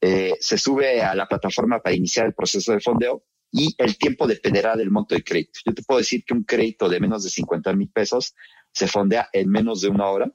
eh, 0.00 0.34
se 0.40 0.58
sube 0.58 1.02
a 1.02 1.14
la 1.14 1.28
plataforma 1.28 1.80
para 1.80 1.94
iniciar 1.94 2.26
el 2.26 2.34
proceso 2.34 2.72
de 2.72 2.80
fondeo 2.80 3.24
y 3.52 3.74
el 3.78 3.98
tiempo 3.98 4.26
dependerá 4.26 4.76
del 4.76 4.90
monto 4.90 5.14
de 5.14 5.22
crédito. 5.22 5.60
Yo 5.64 5.74
te 5.74 5.82
puedo 5.82 5.98
decir 5.98 6.24
que 6.24 6.34
un 6.34 6.44
crédito 6.44 6.88
de 6.88 7.00
menos 7.00 7.24
de 7.24 7.30
50 7.30 7.72
mil 7.74 7.90
pesos 7.90 8.34
se 8.72 8.86
fondea 8.86 9.28
en 9.32 9.50
menos 9.50 9.80
de 9.80 9.88
una 9.88 10.06
hora 10.08 10.32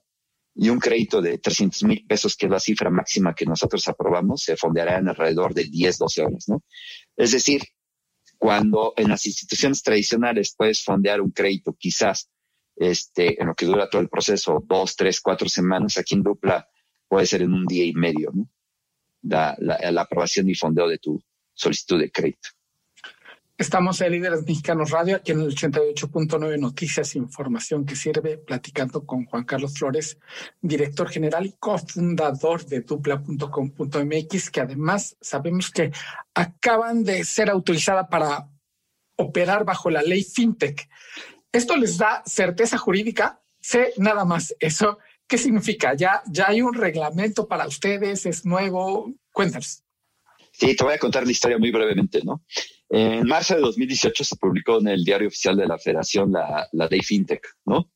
y 0.53 0.69
un 0.69 0.79
crédito 0.79 1.21
de 1.21 1.37
300 1.37 1.83
mil 1.83 2.05
pesos, 2.05 2.35
que 2.35 2.45
es 2.45 2.51
la 2.51 2.59
cifra 2.59 2.89
máxima 2.89 3.33
que 3.33 3.45
nosotros 3.45 3.87
aprobamos, 3.87 4.43
se 4.43 4.55
fondeará 4.55 4.97
en 4.97 5.09
alrededor 5.09 5.53
de 5.53 5.65
10, 5.65 5.97
12 5.97 6.21
horas, 6.21 6.47
¿no? 6.47 6.63
Es 7.15 7.31
decir, 7.31 7.61
cuando 8.37 8.93
en 8.95 9.09
las 9.09 9.25
instituciones 9.25 9.81
tradicionales 9.81 10.53
puedes 10.55 10.83
fondear 10.83 11.21
un 11.21 11.31
crédito 11.31 11.75
quizás 11.77 12.29
este, 12.75 13.41
en 13.41 13.47
lo 13.47 13.55
que 13.55 13.65
dura 13.65 13.89
todo 13.89 14.01
el 14.01 14.09
proceso, 14.09 14.63
dos, 14.65 14.95
tres, 14.95 15.21
cuatro 15.21 15.49
semanas, 15.49 15.97
aquí 15.97 16.15
en 16.15 16.23
Dupla 16.23 16.67
puede 17.07 17.25
ser 17.25 17.41
en 17.41 17.53
un 17.53 17.65
día 17.65 17.85
y 17.85 17.93
medio, 17.93 18.31
¿no? 18.33 18.49
La, 19.23 19.55
la 19.59 20.01
aprobación 20.01 20.49
y 20.49 20.55
fondeo 20.55 20.87
de 20.87 20.99
tu 20.99 21.21
solicitud 21.53 21.99
de 21.99 22.11
crédito. 22.11 22.49
Estamos 23.57 24.01
en 24.01 24.11
Líderes 24.11 24.41
Mexicanos 24.41 24.91
Radio, 24.91 25.15
aquí 25.15 25.31
en 25.31 25.39
el 25.39 25.55
88.9 25.55 26.59
Noticias 26.59 27.15
e 27.15 27.19
Información 27.19 27.85
que 27.85 27.95
sirve, 27.95 28.37
platicando 28.37 29.05
con 29.05 29.23
Juan 29.23 29.45
Carlos 29.45 29.75
Flores, 29.75 30.17
director 30.61 31.07
general 31.07 31.45
y 31.45 31.53
cofundador 31.53 32.65
de 32.65 32.81
dupla.com.mx, 32.81 34.49
que 34.49 34.59
además 34.59 35.15
sabemos 35.21 35.71
que 35.71 35.93
acaban 36.33 37.05
de 37.05 37.23
ser 37.23 37.49
autorizada 37.49 38.09
para 38.09 38.49
operar 39.15 39.63
bajo 39.63 39.89
la 39.89 40.01
ley 40.01 40.23
FinTech. 40.23 40.89
¿Esto 41.53 41.77
les 41.77 41.97
da 41.97 42.23
certeza 42.25 42.77
jurídica? 42.77 43.41
Sé 43.61 43.93
nada 43.95 44.25
más 44.25 44.53
eso. 44.59 44.99
¿Qué 45.27 45.37
significa? 45.37 45.95
¿Ya, 45.95 46.21
ya 46.31 46.49
hay 46.49 46.61
un 46.61 46.73
reglamento 46.73 47.47
para 47.47 47.67
ustedes? 47.67 48.25
¿Es 48.25 48.45
nuevo? 48.45 49.13
Cuéntanos. 49.31 49.83
Sí, 50.51 50.75
te 50.75 50.83
voy 50.83 50.93
a 50.93 50.99
contar 50.99 51.25
la 51.25 51.31
historia 51.31 51.57
muy 51.57 51.71
brevemente, 51.71 52.21
¿no? 52.23 52.43
En 52.89 53.27
marzo 53.27 53.55
de 53.55 53.61
2018 53.61 54.23
se 54.23 54.35
publicó 54.37 54.79
en 54.79 54.87
el 54.87 55.03
diario 55.03 55.27
oficial 55.27 55.57
de 55.57 55.65
la 55.65 55.77
Federación 55.77 56.31
la, 56.31 56.67
la 56.71 56.87
ley 56.87 57.01
FinTech, 57.01 57.45
¿no? 57.65 57.91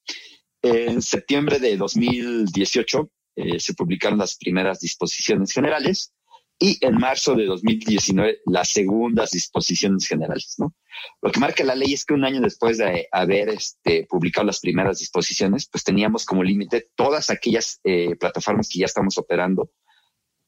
En 0.62 1.02
septiembre 1.02 1.60
de 1.60 1.78
2018 1.78 3.12
eh, 3.36 3.60
se 3.60 3.74
publicaron 3.74 4.20
las 4.20 4.36
primeras 4.36 4.82
disposiciones 4.82 5.54
generales 5.54 6.14
y 6.60 6.78
en 6.86 6.98
marzo 6.98 7.36
de 7.36 7.46
2019 7.46 8.42
las 8.46 8.70
segundas 8.70 9.32
disposiciones 9.32 10.08
generales, 10.08 10.56
¿no? 10.58 10.76
Lo 11.22 11.32
que 11.32 11.40
marca 11.40 11.64
la 11.64 11.76
ley 11.76 11.94
es 11.94 12.04
que 12.04 12.14
un 12.14 12.26
año 12.26 12.42
después 12.42 12.78
de 12.78 13.08
haber 13.12 13.50
este, 13.50 14.06
publicado 14.10 14.46
las 14.46 14.60
primeras 14.60 15.00
disposiciones, 15.00 15.70
pues 15.72 15.86
teníamos 15.86 16.26
como 16.26 16.44
límite 16.44 16.90
todas 16.96 17.30
aquellas 17.30 17.80
eh, 17.86 18.16
plataformas 18.18 18.68
que 18.68 18.80
ya 18.80 18.86
estamos 18.86 19.18
operando 19.18 19.72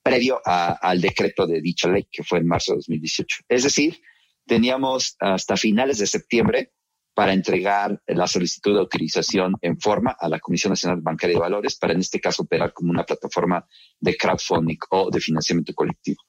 previo 0.03 0.41
al 0.43 0.99
decreto 0.99 1.47
de 1.47 1.61
dicha 1.61 1.87
ley, 1.87 2.07
que 2.11 2.23
fue 2.23 2.39
en 2.39 2.47
marzo 2.47 2.73
de 2.73 2.77
2018. 2.77 3.43
Es 3.47 3.63
decir, 3.63 4.01
teníamos 4.45 5.15
hasta 5.19 5.55
finales 5.55 5.99
de 5.99 6.07
septiembre 6.07 6.73
para 7.13 7.33
entregar 7.33 8.01
la 8.07 8.27
solicitud 8.27 8.73
de 8.73 8.79
autorización 8.79 9.55
en 9.61 9.79
forma 9.79 10.15
a 10.17 10.29
la 10.29 10.39
Comisión 10.39 10.71
Nacional 10.71 11.01
Bancaria 11.01 11.35
de 11.35 11.41
Valores 11.41 11.75
para 11.75 11.93
en 11.93 11.99
este 11.99 12.19
caso 12.19 12.43
operar 12.43 12.73
como 12.73 12.91
una 12.91 13.03
plataforma 13.03 13.65
de 13.99 14.15
crowdfunding 14.15 14.77
o 14.91 15.09
de 15.11 15.19
financiamiento 15.19 15.73
colectivo. 15.73 16.21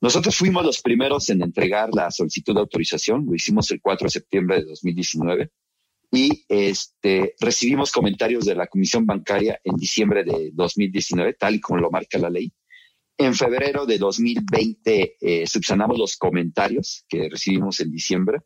Nosotros 0.00 0.36
fuimos 0.36 0.64
los 0.64 0.82
primeros 0.82 1.30
en 1.30 1.42
entregar 1.42 1.90
la 1.92 2.10
solicitud 2.10 2.54
de 2.54 2.60
autorización, 2.60 3.24
lo 3.26 3.34
hicimos 3.34 3.70
el 3.70 3.80
4 3.80 4.06
de 4.06 4.10
septiembre 4.10 4.56
de 4.58 4.64
2019 4.64 5.50
y 6.12 6.44
este, 6.48 7.34
recibimos 7.40 7.92
comentarios 7.92 8.44
de 8.44 8.54
la 8.54 8.66
Comisión 8.66 9.06
Bancaria 9.06 9.60
en 9.62 9.76
diciembre 9.76 10.24
de 10.24 10.50
2019, 10.52 11.34
tal 11.34 11.56
y 11.56 11.60
como 11.60 11.80
lo 11.80 11.90
marca 11.90 12.18
la 12.18 12.30
ley. 12.30 12.52
En 13.18 13.34
febrero 13.34 13.86
de 13.86 13.98
2020 13.98 15.16
eh, 15.20 15.46
subsanamos 15.46 15.98
los 15.98 16.16
comentarios 16.16 17.04
que 17.08 17.28
recibimos 17.30 17.80
en 17.80 17.90
diciembre 17.90 18.40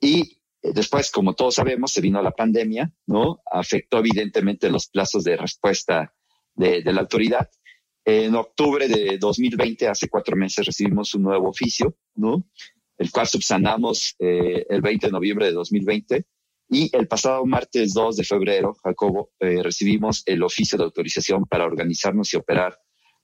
y 0.00 0.41
después, 0.62 1.10
como 1.10 1.34
todos 1.34 1.56
sabemos, 1.56 1.92
se 1.92 2.00
vino 2.00 2.22
la 2.22 2.30
pandemia, 2.30 2.92
¿no? 3.06 3.42
Afectó 3.50 3.98
evidentemente 3.98 4.70
los 4.70 4.86
plazos 4.88 5.24
de 5.24 5.36
respuesta 5.36 6.14
de, 6.54 6.82
la 6.84 7.00
autoridad. 7.00 7.50
En 8.04 8.34
octubre 8.34 8.88
de 8.88 9.18
2020, 9.18 9.88
hace 9.88 10.08
cuatro 10.08 10.36
meses, 10.36 10.66
recibimos 10.66 11.14
un 11.14 11.22
nuevo 11.22 11.48
oficio, 11.48 11.96
¿no? 12.14 12.44
El 12.98 13.10
cual 13.10 13.26
subsanamos 13.26 14.14
eh, 14.18 14.64
el 14.68 14.80
20 14.80 15.06
de 15.06 15.12
noviembre 15.12 15.46
de 15.46 15.52
2020. 15.52 16.24
Y 16.68 16.90
el 16.96 17.06
pasado 17.06 17.44
martes 17.44 17.92
2 17.92 18.16
de 18.16 18.24
febrero, 18.24 18.74
Jacobo, 18.82 19.32
recibimos 19.38 20.22
el 20.24 20.42
oficio 20.42 20.78
de 20.78 20.84
autorización 20.84 21.44
para 21.44 21.66
organizarnos 21.66 22.32
y 22.32 22.38
operar 22.38 22.78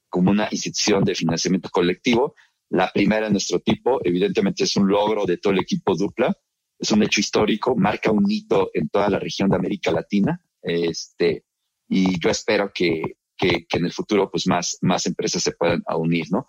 como 0.08 0.30
una 0.30 0.48
institución 0.50 1.04
de 1.04 1.14
financiamiento 1.14 1.70
colectivo. 1.70 2.34
La 2.70 2.90
primera 2.92 3.26
en 3.26 3.32
nuestro 3.32 3.60
tipo, 3.60 4.00
evidentemente 4.04 4.64
es 4.64 4.76
un 4.76 4.88
logro 4.88 5.24
de 5.24 5.38
todo 5.38 5.54
el 5.54 5.60
equipo 5.60 5.94
Dupla, 5.94 6.36
es 6.78 6.90
un 6.92 7.02
hecho 7.02 7.20
histórico, 7.20 7.74
marca 7.74 8.10
un 8.10 8.30
hito 8.30 8.70
en 8.72 8.88
toda 8.88 9.08
la 9.10 9.18
región 9.18 9.48
de 9.48 9.56
América 9.56 9.90
Latina, 9.90 10.40
este, 10.62 11.44
y 11.88 12.18
yo 12.20 12.30
espero 12.30 12.72
que, 12.72 13.16
que, 13.36 13.66
en 13.70 13.84
el 13.84 13.92
futuro 13.92 14.30
pues 14.30 14.46
más, 14.46 14.78
más 14.82 15.06
empresas 15.06 15.42
se 15.42 15.52
puedan 15.52 15.82
unir, 15.96 16.26
¿no? 16.30 16.48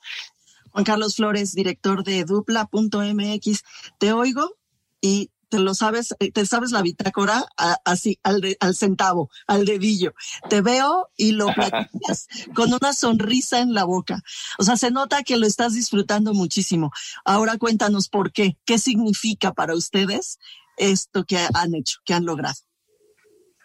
Juan 0.71 0.85
Carlos 0.85 1.15
Flores, 1.15 1.53
director 1.53 2.03
de 2.03 2.25
dupla.mx, 2.25 3.63
te 3.97 4.13
oigo 4.13 4.55
y 5.01 5.31
te 5.49 5.59
lo 5.59 5.73
sabes, 5.73 6.15
eh, 6.19 6.31
te 6.31 6.45
sabes 6.45 6.71
la 6.71 6.81
bitácora 6.81 7.45
así 7.85 8.19
al, 8.23 8.41
al 8.59 8.75
centavo, 8.75 9.29
al 9.47 9.65
dedillo. 9.65 10.13
Te 10.49 10.61
veo 10.61 11.09
y 11.17 11.31
lo 11.31 11.47
platicas 11.55 12.27
con 12.53 12.73
una 12.73 12.93
sonrisa 12.93 13.59
en 13.59 13.73
la 13.73 13.83
boca. 13.83 14.21
O 14.57 14.63
sea, 14.63 14.77
se 14.77 14.91
nota 14.91 15.23
que 15.23 15.37
lo 15.37 15.45
estás 15.45 15.73
disfrutando 15.73 16.33
muchísimo. 16.33 16.91
Ahora 17.25 17.57
cuéntanos 17.57 18.09
por 18.09 18.31
qué, 18.31 18.57
qué 18.65 18.77
significa 18.77 19.53
para 19.53 19.75
ustedes 19.75 20.39
esto 20.77 21.25
que 21.25 21.37
han 21.53 21.75
hecho, 21.75 21.99
que 22.05 22.13
han 22.13 22.25
logrado. 22.25 22.55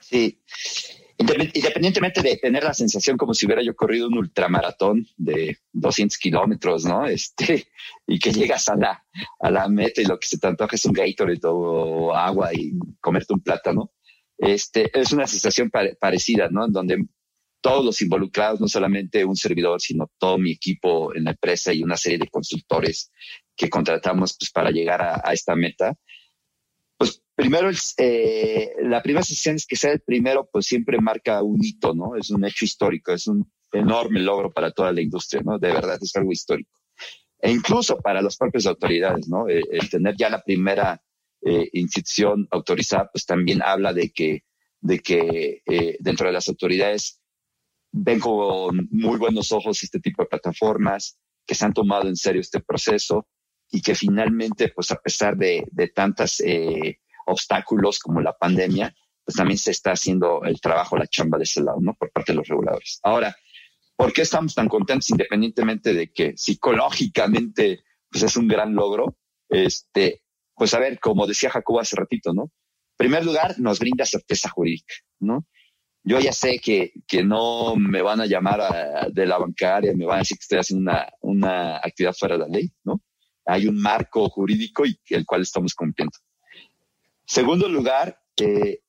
Sí, 0.00 0.40
Independientemente 1.16 2.22
de 2.22 2.36
tener 2.36 2.64
la 2.64 2.74
sensación 2.74 3.16
como 3.16 3.34
si 3.34 3.46
hubiera 3.46 3.62
yo 3.62 3.74
corrido 3.76 4.08
un 4.08 4.18
ultramaratón 4.18 5.06
de 5.16 5.58
200 5.72 6.18
kilómetros, 6.18 6.84
¿no? 6.84 7.06
Este, 7.14 7.68
y 8.06 8.18
que 8.18 8.32
llegas 8.32 8.68
a 8.68 8.76
la, 8.76 9.04
a 9.40 9.50
la 9.50 9.68
meta 9.68 10.02
y 10.02 10.06
lo 10.06 10.18
que 10.18 10.26
se 10.26 10.38
te 10.38 10.46
antoja 10.46 10.74
es 10.74 10.84
un 10.84 10.92
Gatorade 10.92 11.40
o 11.44 12.14
agua 12.14 12.52
y 12.52 12.72
comerte 13.00 13.32
un 13.32 13.40
plátano. 13.40 13.92
Este, 14.36 14.90
es 14.98 15.12
una 15.12 15.26
sensación 15.26 15.70
parecida, 15.70 16.48
¿no? 16.50 16.66
En 16.66 16.72
donde 16.72 17.06
todos 17.60 17.84
los 17.84 18.02
involucrados, 18.02 18.60
no 18.60 18.68
solamente 18.68 19.24
un 19.24 19.36
servidor, 19.36 19.80
sino 19.80 20.10
todo 20.18 20.36
mi 20.36 20.50
equipo 20.50 21.14
en 21.14 21.24
la 21.24 21.30
empresa 21.30 21.72
y 21.72 21.82
una 21.82 21.96
serie 21.96 22.18
de 22.18 22.28
consultores 22.28 23.10
que 23.56 23.70
contratamos 23.70 24.36
pues, 24.38 24.50
para 24.50 24.70
llegar 24.70 25.00
a 25.02 25.32
esta 25.32 25.54
meta, 25.54 25.96
Primero, 27.36 27.68
eh, 27.98 28.72
la 28.82 29.02
primera 29.02 29.24
sesión 29.24 29.56
es 29.56 29.66
que 29.66 29.76
sea 29.76 29.92
el 29.92 30.00
primero, 30.00 30.48
pues 30.52 30.66
siempre 30.66 31.00
marca 31.00 31.42
un 31.42 31.58
hito, 31.64 31.92
¿no? 31.94 32.14
Es 32.16 32.30
un 32.30 32.44
hecho 32.44 32.64
histórico, 32.64 33.12
es 33.12 33.26
un 33.26 33.50
enorme 33.72 34.20
logro 34.20 34.52
para 34.52 34.70
toda 34.70 34.92
la 34.92 35.00
industria, 35.00 35.42
¿no? 35.44 35.58
De 35.58 35.72
verdad, 35.72 35.98
es 36.00 36.14
algo 36.14 36.30
histórico. 36.30 36.70
E 37.40 37.50
incluso 37.50 37.98
para 37.98 38.22
las 38.22 38.36
propias 38.36 38.66
autoridades, 38.66 39.28
¿no? 39.28 39.48
El, 39.48 39.90
tener 39.90 40.14
ya 40.16 40.30
la 40.30 40.42
primera 40.42 41.02
eh, 41.42 41.68
institución 41.72 42.46
autorizada, 42.52 43.10
pues 43.12 43.26
también 43.26 43.62
habla 43.62 43.92
de 43.92 44.10
que, 44.10 44.44
de 44.80 45.00
que 45.00 45.62
eh, 45.66 45.96
dentro 45.98 46.28
de 46.28 46.32
las 46.32 46.48
autoridades 46.48 47.20
ven 47.90 48.20
con 48.20 48.88
muy 48.92 49.18
buenos 49.18 49.50
ojos 49.52 49.82
este 49.82 49.98
tipo 49.98 50.22
de 50.22 50.28
plataformas, 50.28 51.18
que 51.46 51.54
se 51.54 51.64
han 51.64 51.74
tomado 51.74 52.08
en 52.08 52.16
serio 52.16 52.40
este 52.40 52.60
proceso 52.60 53.26
y 53.70 53.82
que 53.82 53.94
finalmente, 53.94 54.68
pues 54.68 54.90
a 54.92 55.00
pesar 55.00 55.36
de, 55.36 55.66
de 55.70 55.88
tantas 55.88 56.40
eh, 56.40 57.00
obstáculos 57.26 57.98
como 57.98 58.20
la 58.20 58.32
pandemia, 58.32 58.94
pues 59.24 59.36
también 59.36 59.58
se 59.58 59.70
está 59.70 59.92
haciendo 59.92 60.42
el 60.44 60.60
trabajo, 60.60 60.96
la 60.96 61.06
chamba 61.06 61.38
de 61.38 61.44
ese 61.44 61.62
lado, 61.62 61.78
¿no? 61.80 61.94
Por 61.94 62.10
parte 62.10 62.32
de 62.32 62.36
los 62.36 62.48
reguladores. 62.48 63.00
Ahora, 63.02 63.34
¿por 63.96 64.12
qué 64.12 64.22
estamos 64.22 64.54
tan 64.54 64.68
contentos 64.68 65.10
independientemente 65.10 65.94
de 65.94 66.12
que 66.12 66.36
psicológicamente 66.36 67.84
pues 68.10 68.22
es 68.24 68.36
un 68.36 68.48
gran 68.48 68.74
logro? 68.74 69.16
Este, 69.48 70.22
pues 70.54 70.74
a 70.74 70.78
ver, 70.78 71.00
como 71.00 71.26
decía 71.26 71.50
Jacobo 71.50 71.80
hace 71.80 71.96
ratito, 71.96 72.32
¿no? 72.32 72.44
En 72.44 72.96
primer 72.96 73.24
lugar, 73.24 73.58
nos 73.58 73.78
brinda 73.78 74.04
certeza 74.04 74.48
jurídica, 74.50 74.94
¿no? 75.20 75.46
Yo 76.06 76.20
ya 76.20 76.32
sé 76.32 76.58
que, 76.58 76.92
que 77.08 77.24
no 77.24 77.76
me 77.76 78.02
van 78.02 78.20
a 78.20 78.26
llamar 78.26 79.10
de 79.10 79.26
la 79.26 79.38
bancaria, 79.38 79.94
me 79.96 80.04
van 80.04 80.16
a 80.16 80.18
decir 80.18 80.36
que 80.36 80.42
estoy 80.42 80.58
haciendo 80.58 80.90
una, 80.90 81.08
una 81.22 81.76
actividad 81.78 82.12
fuera 82.12 82.36
de 82.36 82.40
la 82.40 82.48
ley, 82.48 82.70
¿no? 82.84 83.00
Hay 83.46 83.66
un 83.66 83.80
marco 83.80 84.28
jurídico 84.28 84.84
y 84.84 84.98
el 85.08 85.24
cual 85.24 85.42
estamos 85.42 85.74
cumpliendo. 85.74 86.16
Segundo 87.26 87.68
lugar, 87.68 88.20
eh, 88.36 88.80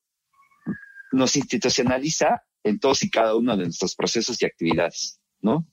nos 1.12 1.36
institucionaliza 1.36 2.42
en 2.62 2.78
todos 2.78 3.02
y 3.02 3.10
cada 3.10 3.34
uno 3.34 3.56
de 3.56 3.64
nuestros 3.64 3.94
procesos 3.94 4.40
y 4.42 4.46
actividades, 4.46 5.20
¿no? 5.40 5.66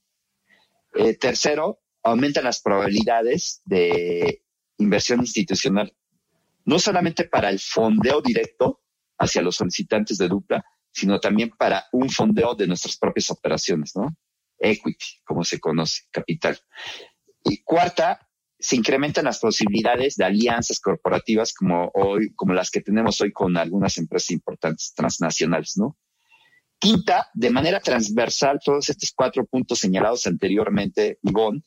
Eh, 0.94 1.16
tercero, 1.16 1.82
aumenta 2.04 2.42
las 2.42 2.62
probabilidades 2.62 3.62
de 3.66 4.44
inversión 4.78 5.22
institucional, 5.22 5.96
no 6.66 6.80
solamente 6.80 7.26
para 7.26 7.50
el 7.50 7.60
fondeo 7.60 8.22
directo 8.22 8.82
hacia 9.18 9.42
los 9.42 9.56
solicitantes 9.56 10.18
de 10.18 10.28
dupla, 10.28 10.64
sino 10.92 11.20
también 11.20 11.50
para 11.50 11.86
un 11.92 12.10
fondeo 12.10 12.54
de 12.56 12.68
nuestras 12.68 12.98
propias 12.98 13.32
operaciones, 13.32 13.96
¿no? 13.96 14.16
Equity, 14.60 15.22
como 15.26 15.44
se 15.44 15.60
conoce, 15.60 16.04
capital. 16.12 16.60
Y 17.44 17.64
cuarta, 17.64 18.30
se 18.64 18.78
incrementan 18.78 19.26
las 19.26 19.40
posibilidades 19.40 20.16
de 20.16 20.24
alianzas 20.24 20.80
corporativas 20.80 21.54
como 21.54 21.92
hoy, 21.96 22.34
como 22.34 22.54
las 22.54 22.72
que 22.72 22.80
tenemos 22.80 23.20
hoy 23.20 23.34
con 23.34 23.58
algunas 23.58 23.98
empresas 23.98 24.32
importantes 24.32 24.94
transnacionales, 24.96 25.74
¿no? 25.76 25.98
Quinta, 26.80 27.28
de 27.34 27.50
manera 27.50 27.82
transversal, 27.82 28.62
todos 28.64 28.90
estos 28.90 29.12
cuatro 29.14 29.46
puntos 29.46 29.80
señalados 29.80 30.28
anteriormente, 30.28 31.20
Ivonne, 31.24 31.62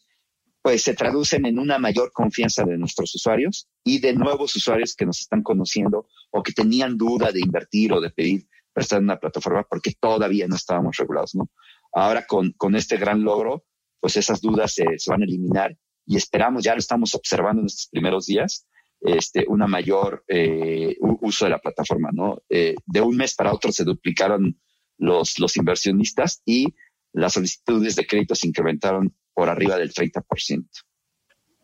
pues 0.62 0.84
se 0.84 0.94
traducen 0.94 1.44
en 1.44 1.58
una 1.58 1.78
mayor 1.78 2.12
confianza 2.12 2.64
de 2.64 2.78
nuestros 2.78 3.14
usuarios 3.14 3.68
y 3.84 3.98
de 3.98 4.14
nuevos 4.14 4.56
usuarios 4.56 4.94
que 4.94 5.04
nos 5.04 5.20
están 5.20 5.42
conociendo 5.42 6.08
o 6.30 6.42
que 6.42 6.52
tenían 6.52 6.96
duda 6.96 7.30
de 7.30 7.40
invertir 7.40 7.92
o 7.92 8.00
de 8.00 8.08
pedir 8.08 8.48
prestar 8.72 9.02
una 9.02 9.18
plataforma 9.18 9.66
porque 9.68 9.92
todavía 10.00 10.48
no 10.48 10.56
estábamos 10.56 10.96
regulados, 10.96 11.34
¿no? 11.34 11.50
Ahora 11.92 12.26
con, 12.26 12.52
con 12.52 12.74
este 12.74 12.96
gran 12.96 13.22
logro, 13.22 13.66
pues 14.00 14.16
esas 14.16 14.40
dudas 14.40 14.72
se 14.72 15.10
van 15.10 15.20
a 15.20 15.26
eliminar 15.26 15.76
y 16.06 16.16
esperamos, 16.16 16.64
ya 16.64 16.72
lo 16.72 16.78
estamos 16.78 17.14
observando 17.14 17.60
en 17.60 17.66
estos 17.66 17.88
primeros 17.88 18.26
días, 18.26 18.66
este, 19.00 19.44
una 19.48 19.66
mayor 19.66 20.24
eh, 20.28 20.96
uso 21.00 21.44
de 21.44 21.50
la 21.50 21.58
plataforma, 21.58 22.10
¿no? 22.12 22.42
Eh, 22.48 22.74
de 22.86 23.00
un 23.00 23.16
mes 23.16 23.34
para 23.34 23.52
otro 23.52 23.72
se 23.72 23.84
duplicaron 23.84 24.58
los, 24.98 25.38
los 25.38 25.56
inversionistas 25.56 26.42
y 26.44 26.74
las 27.12 27.34
solicitudes 27.34 27.96
de 27.96 28.06
crédito 28.06 28.34
se 28.34 28.46
incrementaron 28.46 29.14
por 29.34 29.48
arriba 29.48 29.76
del 29.76 29.92
30%. 29.92 30.66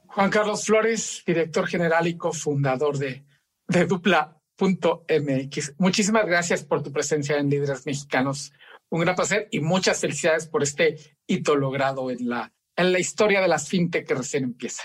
Juan 0.06 0.30
Carlos 0.30 0.66
Flores, 0.66 1.22
director 1.26 1.66
general 1.66 2.06
y 2.06 2.16
cofundador 2.16 2.98
de, 2.98 3.24
de 3.68 3.86
Dupla.mx. 3.86 5.74
Muchísimas 5.78 6.26
gracias 6.26 6.64
por 6.64 6.82
tu 6.82 6.92
presencia 6.92 7.38
en 7.38 7.48
Líderes 7.48 7.86
Mexicanos. 7.86 8.52
Un 8.90 9.00
gran 9.00 9.14
placer 9.14 9.48
y 9.50 9.60
muchas 9.60 10.00
felicidades 10.00 10.46
por 10.46 10.62
este 10.62 10.96
hito 11.26 11.56
logrado 11.56 12.10
en 12.10 12.28
la 12.28 12.52
en 12.82 12.92
la 12.92 13.00
historia 13.00 13.40
de 13.40 13.48
las 13.48 13.68
fintech 13.68 14.06
que 14.06 14.14
recién 14.14 14.44
empieza. 14.44 14.82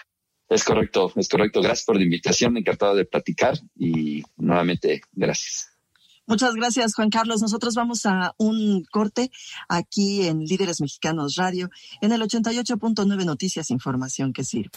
Es 0.49 0.63
correcto, 0.63 1.11
es 1.15 1.27
correcto. 1.27 1.61
Gracias 1.61 1.85
por 1.85 1.97
la 1.97 2.03
invitación, 2.03 2.55
encantado 2.57 2.95
de 2.95 3.05
platicar 3.05 3.59
y 3.75 4.23
nuevamente 4.37 5.01
gracias. 5.11 5.69
Muchas 6.25 6.55
gracias, 6.55 6.93
Juan 6.93 7.09
Carlos. 7.09 7.41
Nosotros 7.41 7.73
vamos 7.73 8.05
a 8.05 8.33
un 8.37 8.83
corte 8.91 9.31
aquí 9.69 10.27
en 10.27 10.39
Líderes 10.39 10.81
Mexicanos 10.81 11.35
Radio, 11.35 11.69
en 12.01 12.11
el 12.11 12.21
88.9 12.21 13.25
Noticias, 13.25 13.71
información 13.71 14.33
que 14.33 14.43
sirve. 14.43 14.71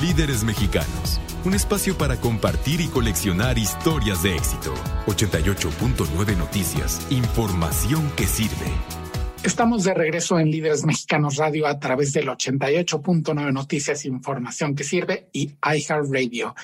Líderes 0.00 0.44
Mexicanos, 0.44 1.20
un 1.44 1.54
espacio 1.54 1.96
para 1.96 2.18
compartir 2.20 2.80
y 2.80 2.88
coleccionar 2.88 3.58
historias 3.58 4.22
de 4.22 4.34
éxito. 4.34 4.72
88.9 5.06 6.36
Noticias, 6.38 7.06
información 7.10 8.10
que 8.16 8.26
sirve. 8.26 9.03
Estamos 9.44 9.84
de 9.84 9.92
regreso 9.92 10.38
en 10.38 10.50
Líderes 10.50 10.86
Mexicanos 10.86 11.36
Radio 11.36 11.66
a 11.66 11.78
través 11.78 12.14
del 12.14 12.28
88.9 12.28 13.52
Noticias, 13.52 14.06
Información 14.06 14.74
que 14.74 14.84
Sirve 14.84 15.28
y 15.34 15.52
iHeartRadio. 15.62 16.54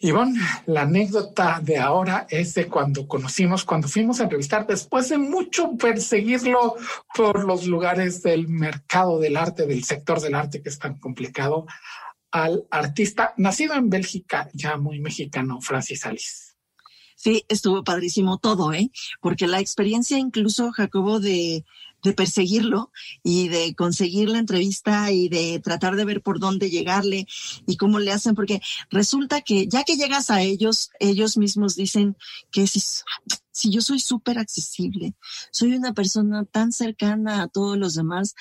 Ivonne, 0.00 0.38
la 0.66 0.82
anécdota 0.82 1.60
de 1.62 1.78
ahora 1.78 2.26
es 2.28 2.52
de 2.52 2.66
cuando 2.66 3.08
conocimos, 3.08 3.64
cuando 3.64 3.88
fuimos 3.88 4.20
a 4.20 4.24
entrevistar, 4.24 4.66
después 4.66 5.08
de 5.08 5.16
mucho 5.16 5.78
perseguirlo 5.78 6.76
por 7.14 7.42
los 7.44 7.66
lugares 7.66 8.22
del 8.22 8.48
mercado 8.48 9.18
del 9.18 9.38
arte, 9.38 9.66
del 9.66 9.84
sector 9.84 10.20
del 10.20 10.34
arte 10.34 10.60
que 10.60 10.68
es 10.68 10.78
tan 10.78 10.98
complicado, 10.98 11.64
al 12.30 12.66
artista 12.70 13.32
nacido 13.38 13.74
en 13.74 13.88
Bélgica, 13.88 14.50
ya 14.52 14.76
muy 14.76 15.00
mexicano, 15.00 15.62
Francis 15.62 16.04
Alice. 16.04 16.50
Sí, 17.16 17.44
estuvo 17.48 17.84
padrísimo 17.84 18.38
todo, 18.38 18.72
¿eh? 18.72 18.90
Porque 19.20 19.46
la 19.46 19.60
experiencia 19.60 20.16
incluso, 20.16 20.70
Jacobo, 20.72 21.20
de 21.20 21.66
de 22.02 22.12
perseguirlo 22.12 22.90
y 23.22 23.48
de 23.48 23.74
conseguir 23.74 24.28
la 24.28 24.38
entrevista 24.38 25.10
y 25.10 25.28
de 25.28 25.60
tratar 25.60 25.96
de 25.96 26.04
ver 26.04 26.22
por 26.22 26.40
dónde 26.40 26.70
llegarle 26.70 27.26
y 27.66 27.76
cómo 27.76 27.98
le 27.98 28.12
hacen, 28.12 28.34
porque 28.34 28.60
resulta 28.90 29.42
que 29.42 29.66
ya 29.68 29.84
que 29.84 29.96
llegas 29.96 30.30
a 30.30 30.42
ellos, 30.42 30.90
ellos 30.98 31.36
mismos 31.36 31.76
dicen 31.76 32.16
que 32.50 32.66
si, 32.66 32.80
si 33.50 33.70
yo 33.70 33.80
soy 33.80 34.00
súper 34.00 34.38
accesible, 34.38 35.14
soy 35.50 35.74
una 35.74 35.92
persona 35.92 36.44
tan 36.44 36.72
cercana 36.72 37.42
a 37.42 37.48
todos 37.48 37.76
los 37.76 37.94
demás, 37.94 38.34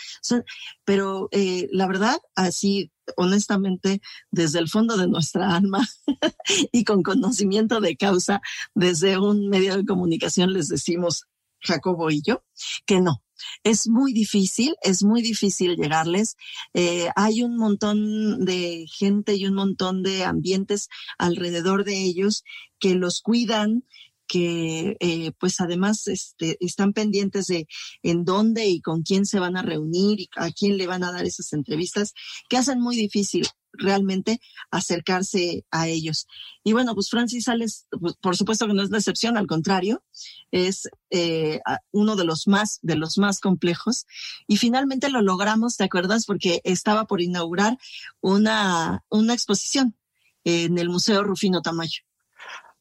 pero 0.85 1.29
eh, 1.31 1.67
la 1.71 1.87
verdad, 1.87 2.17
así 2.35 2.91
honestamente, 3.15 4.01
desde 4.31 4.59
el 4.59 4.69
fondo 4.69 4.97
de 4.97 5.07
nuestra 5.07 5.55
alma 5.55 5.87
y 6.71 6.83
con 6.83 7.03
conocimiento 7.03 7.81
de 7.81 7.97
causa, 7.97 8.41
desde 8.75 9.17
un 9.17 9.49
medio 9.49 9.77
de 9.77 9.85
comunicación 9.85 10.53
les 10.53 10.67
decimos, 10.67 11.25
Jacobo 11.61 12.09
y 12.09 12.21
yo, 12.21 12.43
que 12.85 13.01
no, 13.01 13.23
es 13.63 13.87
muy 13.87 14.13
difícil, 14.13 14.75
es 14.81 15.03
muy 15.03 15.21
difícil 15.21 15.75
llegarles. 15.75 16.35
Eh, 16.73 17.09
hay 17.15 17.43
un 17.43 17.57
montón 17.57 18.45
de 18.45 18.85
gente 18.87 19.35
y 19.35 19.45
un 19.45 19.55
montón 19.55 20.03
de 20.03 20.23
ambientes 20.23 20.89
alrededor 21.17 21.83
de 21.83 22.01
ellos 22.01 22.43
que 22.79 22.95
los 22.95 23.21
cuidan, 23.21 23.83
que 24.27 24.95
eh, 24.99 25.31
pues 25.39 25.59
además 25.59 26.07
este, 26.07 26.57
están 26.59 26.93
pendientes 26.93 27.47
de 27.47 27.67
en 28.03 28.23
dónde 28.25 28.67
y 28.67 28.79
con 28.79 29.01
quién 29.01 29.25
se 29.25 29.39
van 29.39 29.57
a 29.57 29.63
reunir 29.63 30.19
y 30.19 30.29
a 30.35 30.51
quién 30.51 30.77
le 30.77 30.85
van 30.87 31.03
a 31.03 31.11
dar 31.11 31.25
esas 31.25 31.51
entrevistas, 31.51 32.13
que 32.47 32.57
hacen 32.57 32.79
muy 32.79 32.95
difícil 32.95 33.47
realmente 33.73 34.39
acercarse 34.71 35.65
a 35.71 35.87
ellos. 35.87 36.27
Y 36.63 36.73
bueno, 36.73 36.93
pues 36.93 37.09
Francis 37.09 37.45
Sales, 37.45 37.87
pues, 37.99 38.15
por 38.15 38.35
supuesto 38.35 38.67
que 38.67 38.73
no 38.73 38.83
es 38.83 38.89
la 38.89 38.97
excepción, 38.97 39.37
al 39.37 39.47
contrario, 39.47 40.03
es 40.51 40.89
eh, 41.09 41.59
uno 41.91 42.15
de 42.15 42.25
los 42.25 42.47
más, 42.47 42.79
de 42.81 42.95
los 42.95 43.17
más 43.17 43.39
complejos. 43.39 44.05
Y 44.47 44.57
finalmente 44.57 45.09
lo 45.09 45.21
logramos, 45.21 45.77
¿te 45.77 45.83
acuerdas? 45.83 46.25
Porque 46.25 46.61
estaba 46.63 47.05
por 47.05 47.21
inaugurar 47.21 47.77
una, 48.21 49.03
una 49.09 49.33
exposición 49.33 49.95
en 50.43 50.77
el 50.77 50.89
Museo 50.89 51.23
Rufino 51.23 51.61
Tamayo. 51.61 52.01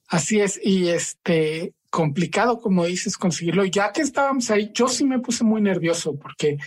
Así 0.09 0.41
es, 0.41 0.59
y 0.63 0.89
este 0.89 1.75
complicado, 1.91 2.61
como 2.61 2.85
dices, 2.85 3.17
conseguirlo. 3.17 3.65
Ya 3.65 3.93
que 3.93 4.03
estábamos 4.03 4.51
ahí, 4.51 4.71
yo 4.75 4.89
sí 4.89 5.05
me 5.05 5.19
puse 5.19 5.45
muy 5.45 5.61
nervioso 5.61 6.17
porque 6.19 6.59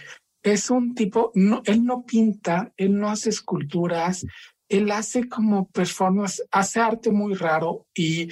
es 0.44 0.70
un 0.70 0.96
tipo, 0.96 1.32
no, 1.36 1.62
él 1.66 1.86
no 1.86 2.06
pinta, 2.06 2.74
él 2.78 2.98
no 2.98 3.10
hace 3.10 3.30
esculturas, 3.30 4.26
él 4.70 4.92
hace 4.92 5.28
como 5.28 5.70
performance, 5.70 6.44
hace 6.52 6.80
arte 6.80 7.12
muy 7.12 7.34
raro 7.34 7.88
y 7.94 8.30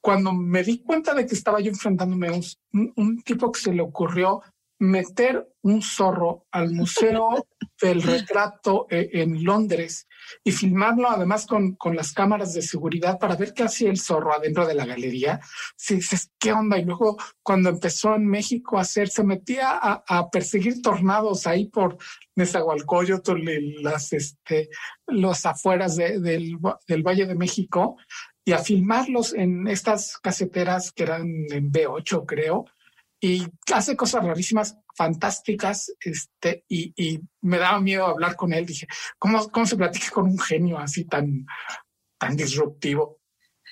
cuando 0.00 0.32
me 0.32 0.62
di 0.62 0.78
cuenta 0.78 1.14
de 1.14 1.26
que 1.26 1.34
estaba 1.34 1.60
yo 1.60 1.70
enfrentándome 1.70 2.28
a 2.28 2.32
un, 2.32 2.92
un 2.96 3.22
tipo 3.22 3.50
que 3.50 3.60
se 3.60 3.72
le 3.72 3.82
ocurrió 3.82 4.42
meter 4.78 5.48
un 5.62 5.82
zorro 5.82 6.46
al 6.50 6.72
Museo 6.72 7.46
del 7.80 8.02
Retrato 8.02 8.86
eh, 8.90 9.08
en 9.14 9.42
Londres 9.44 10.06
y 10.44 10.52
filmarlo 10.52 11.08
además 11.08 11.46
con, 11.46 11.74
con, 11.76 11.96
las 11.96 12.12
cámaras 12.12 12.52
de 12.52 12.62
seguridad 12.62 13.18
para 13.18 13.36
ver 13.36 13.52
qué 13.54 13.64
hacía 13.64 13.90
el 13.90 13.98
zorro 13.98 14.34
adentro 14.34 14.66
de 14.66 14.74
la 14.74 14.86
galería. 14.86 15.40
Si 15.76 15.96
dices, 15.96 16.30
¿qué 16.38 16.52
onda? 16.52 16.78
Y 16.78 16.84
luego 16.84 17.16
cuando 17.42 17.70
empezó 17.70 18.14
en 18.14 18.26
México 18.26 18.76
a 18.76 18.82
hacer, 18.82 19.08
se 19.08 19.24
metía 19.24 19.70
a, 19.70 20.04
a 20.06 20.30
perseguir 20.30 20.82
tornados 20.82 21.46
ahí 21.46 21.68
por 21.68 21.96
Nezahualcóyotl, 22.34 23.82
las, 23.82 24.12
este, 24.12 24.68
los 25.06 25.46
afueras 25.46 25.96
de, 25.96 26.20
del, 26.20 26.58
del 26.86 27.02
Valle 27.02 27.26
de 27.26 27.34
México 27.34 27.96
y 28.44 28.52
a 28.52 28.58
filmarlos 28.58 29.34
en 29.34 29.66
estas 29.66 30.18
caseteras 30.18 30.92
que 30.92 31.02
eran 31.02 31.26
en 31.50 31.72
B8, 31.72 32.24
creo, 32.26 32.66
y 33.20 33.46
hace 33.72 33.96
cosas 33.96 34.24
rarísimas, 34.24 34.76
fantásticas, 34.94 35.92
este, 36.00 36.64
y, 36.68 36.92
y, 36.96 37.20
me 37.42 37.58
daba 37.58 37.80
miedo 37.80 38.06
hablar 38.06 38.36
con 38.36 38.52
él. 38.52 38.66
Dije, 38.66 38.86
¿cómo, 39.18 39.48
cómo 39.50 39.66
se 39.66 39.76
platica 39.76 40.10
con 40.10 40.26
un 40.26 40.38
genio 40.38 40.78
así 40.78 41.04
tan, 41.04 41.46
tan 42.18 42.36
disruptivo? 42.36 43.20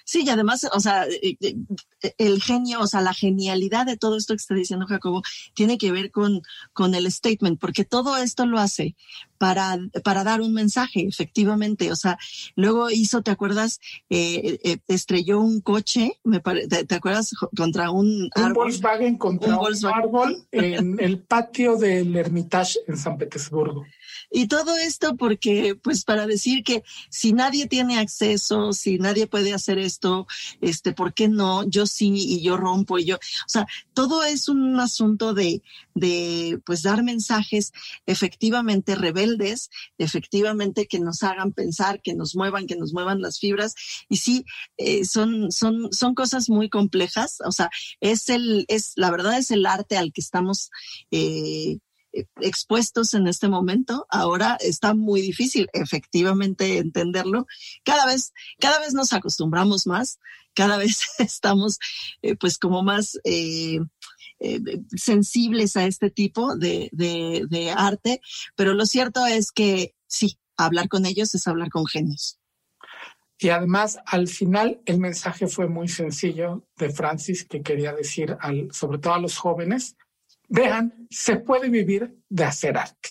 Sí, 0.04 0.22
y 0.24 0.28
además, 0.28 0.66
o 0.72 0.80
sea, 0.80 1.06
eh, 1.06 1.36
eh, 1.40 2.14
el 2.18 2.42
genio, 2.42 2.80
o 2.80 2.86
sea, 2.86 3.00
la 3.00 3.14
genialidad 3.14 3.86
de 3.86 3.96
todo 3.96 4.18
esto 4.18 4.34
que 4.34 4.38
está 4.38 4.54
diciendo 4.54 4.86
Jacobo 4.86 5.22
tiene 5.54 5.78
que 5.78 5.92
ver 5.92 6.10
con, 6.10 6.42
con 6.74 6.94
el 6.94 7.10
statement, 7.10 7.58
porque 7.58 7.84
todo 7.84 8.18
esto 8.18 8.44
lo 8.44 8.58
hace 8.58 8.96
para, 9.38 9.78
para 10.04 10.22
dar 10.22 10.42
un 10.42 10.52
mensaje, 10.52 11.06
efectivamente. 11.08 11.90
O 11.90 11.96
sea, 11.96 12.18
luego 12.54 12.90
hizo, 12.90 13.22
¿te 13.22 13.30
acuerdas? 13.30 13.80
Eh, 14.10 14.78
estrelló 14.88 15.40
un 15.40 15.60
coche, 15.60 16.20
me 16.22 16.40
te, 16.40 16.94
acuerdas? 16.94 17.34
Contra 17.56 17.90
un, 17.90 18.28
un 18.36 18.52
Volkswagen 18.52 19.16
contra 19.16 19.58
un, 19.58 19.86
árbol 19.86 20.46
en 20.52 20.96
el 21.00 21.18
patio 21.18 21.76
del 21.76 22.14
Hermitage 22.14 22.78
en 22.86 22.98
San 22.98 23.16
Petersburgo. 23.16 23.84
Y 24.30 24.48
todo 24.48 24.76
esto 24.76 25.16
porque, 25.16 25.76
pues, 25.82 26.04
para 26.04 26.26
decir 26.26 26.62
que 26.62 26.82
si 27.10 27.32
nadie 27.32 27.66
tiene 27.66 27.98
acceso, 27.98 28.72
si 28.72 28.98
nadie 28.98 29.26
puede 29.26 29.52
hacer 29.52 29.78
esto, 29.78 30.26
este, 30.60 30.92
¿por 30.92 31.14
qué 31.14 31.28
no? 31.28 31.68
Yo 31.68 31.86
sí 31.86 32.12
y 32.14 32.42
yo 32.42 32.56
rompo 32.56 32.98
y 32.98 33.04
yo, 33.04 33.16
o 33.16 33.48
sea, 33.48 33.66
todo 33.92 34.24
es 34.24 34.48
un 34.48 34.78
asunto 34.80 35.34
de, 35.34 35.62
de, 35.94 36.60
pues, 36.64 36.82
dar 36.82 37.02
mensajes 37.02 37.72
efectivamente 38.06 38.94
rebeldes, 38.94 39.70
efectivamente 39.98 40.86
que 40.86 41.00
nos 41.00 41.22
hagan 41.22 41.52
pensar, 41.52 42.00
que 42.02 42.14
nos 42.14 42.34
muevan, 42.34 42.66
que 42.66 42.76
nos 42.76 42.92
muevan 42.92 43.20
las 43.20 43.38
fibras. 43.38 43.74
Y 44.08 44.16
sí, 44.18 44.44
eh, 44.76 45.04
son, 45.04 45.50
son, 45.52 45.92
son 45.92 46.14
cosas 46.14 46.48
muy 46.48 46.68
complejas. 46.68 47.38
O 47.44 47.52
sea, 47.52 47.70
es 48.00 48.28
el, 48.28 48.64
es, 48.68 48.92
la 48.96 49.10
verdad 49.10 49.38
es 49.38 49.50
el 49.50 49.66
arte 49.66 49.96
al 49.96 50.12
que 50.12 50.20
estamos, 50.20 50.70
eh, 51.10 51.78
expuestos 52.40 53.14
en 53.14 53.26
este 53.26 53.48
momento. 53.48 54.06
Ahora 54.10 54.56
está 54.60 54.94
muy 54.94 55.20
difícil 55.20 55.68
efectivamente 55.72 56.78
entenderlo. 56.78 57.46
Cada 57.84 58.06
vez, 58.06 58.32
cada 58.58 58.78
vez 58.78 58.94
nos 58.94 59.12
acostumbramos 59.12 59.86
más, 59.86 60.18
cada 60.54 60.76
vez 60.78 61.02
estamos 61.18 61.78
eh, 62.22 62.36
pues 62.36 62.58
como 62.58 62.82
más 62.82 63.18
eh, 63.24 63.80
eh, 64.40 64.60
sensibles 64.96 65.76
a 65.76 65.86
este 65.86 66.10
tipo 66.10 66.56
de, 66.56 66.90
de 66.92 67.70
arte, 67.70 68.20
pero 68.56 68.74
lo 68.74 68.86
cierto 68.86 69.26
es 69.26 69.52
que 69.52 69.94
sí, 70.06 70.38
hablar 70.56 70.88
con 70.88 71.06
ellos 71.06 71.34
es 71.34 71.46
hablar 71.46 71.70
con 71.70 71.86
genios. 71.86 72.38
Y 73.38 73.48
además, 73.48 73.98
al 74.06 74.28
final, 74.28 74.80
el 74.86 74.98
mensaje 74.98 75.48
fue 75.48 75.68
muy 75.68 75.88
sencillo 75.88 76.66
de 76.76 76.90
Francis, 76.90 77.44
que 77.44 77.62
quería 77.62 77.92
decir, 77.92 78.36
al, 78.40 78.68
sobre 78.72 78.98
todo 78.98 79.14
a 79.14 79.18
los 79.18 79.36
jóvenes, 79.36 79.96
vean, 80.54 81.06
se 81.10 81.36
puede 81.36 81.68
vivir 81.68 82.16
de 82.28 82.44
hacer 82.44 82.78
arte. 82.78 83.10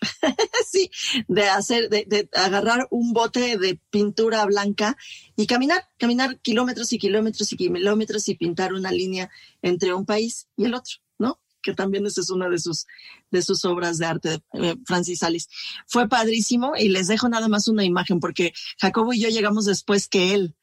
sí, 0.70 0.90
de 1.26 1.48
hacer, 1.48 1.88
de, 1.88 2.28
agarrar 2.34 2.86
un 2.90 3.12
bote 3.12 3.56
de 3.56 3.80
pintura 3.90 4.44
blanca 4.44 4.96
y 5.36 5.46
caminar, 5.46 5.88
caminar 5.98 6.38
kilómetros 6.40 6.92
y 6.92 6.98
kilómetros 6.98 7.52
y 7.52 7.56
kilómetros 7.56 8.28
y 8.28 8.34
pintar 8.36 8.74
una 8.74 8.92
línea 8.92 9.30
entre 9.62 9.94
un 9.94 10.04
país 10.04 10.48
y 10.56 10.66
el 10.66 10.74
otro, 10.74 10.96
¿no? 11.18 11.40
Que 11.62 11.74
también 11.74 12.06
esa 12.06 12.20
es 12.20 12.30
una 12.30 12.48
de 12.48 12.58
sus, 12.58 12.86
de 13.30 13.42
sus 13.42 13.64
obras 13.64 13.98
de 13.98 14.06
arte 14.06 14.28
de 14.28 14.42
eh, 14.52 14.76
Francis 14.84 15.22
Alice. 15.22 15.48
Fue 15.86 16.08
padrísimo 16.08 16.72
y 16.78 16.90
les 16.90 17.08
dejo 17.08 17.28
nada 17.28 17.48
más 17.48 17.68
una 17.68 17.84
imagen 17.84 18.20
porque 18.20 18.52
Jacobo 18.78 19.14
y 19.14 19.20
yo 19.20 19.30
llegamos 19.30 19.64
después 19.64 20.08
que 20.08 20.34
él 20.34 20.54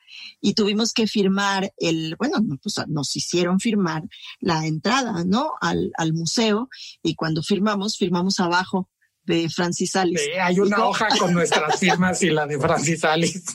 y 0.41 0.53
tuvimos 0.53 0.93
que 0.93 1.07
firmar 1.07 1.73
el, 1.77 2.15
bueno, 2.17 2.37
pues 2.61 2.75
nos 2.87 3.15
hicieron 3.15 3.59
firmar 3.59 4.03
la 4.39 4.65
entrada, 4.65 5.23
¿no? 5.25 5.51
Al, 5.61 5.91
al 5.97 6.13
museo 6.13 6.69
y 7.01 7.15
cuando 7.15 7.43
firmamos, 7.43 7.97
firmamos 7.97 8.39
abajo 8.39 8.89
de 9.25 9.49
Francis 9.49 9.95
Alice. 9.95 10.23
Sí, 10.23 10.31
hay 10.39 10.59
una 10.59 10.85
hoja 10.85 11.07
con 11.17 11.33
nuestras 11.33 11.79
firmas 11.79 12.21
y 12.21 12.29
la 12.29 12.45
de 12.45 12.59
Francis 12.59 13.03
Alice. 13.03 13.53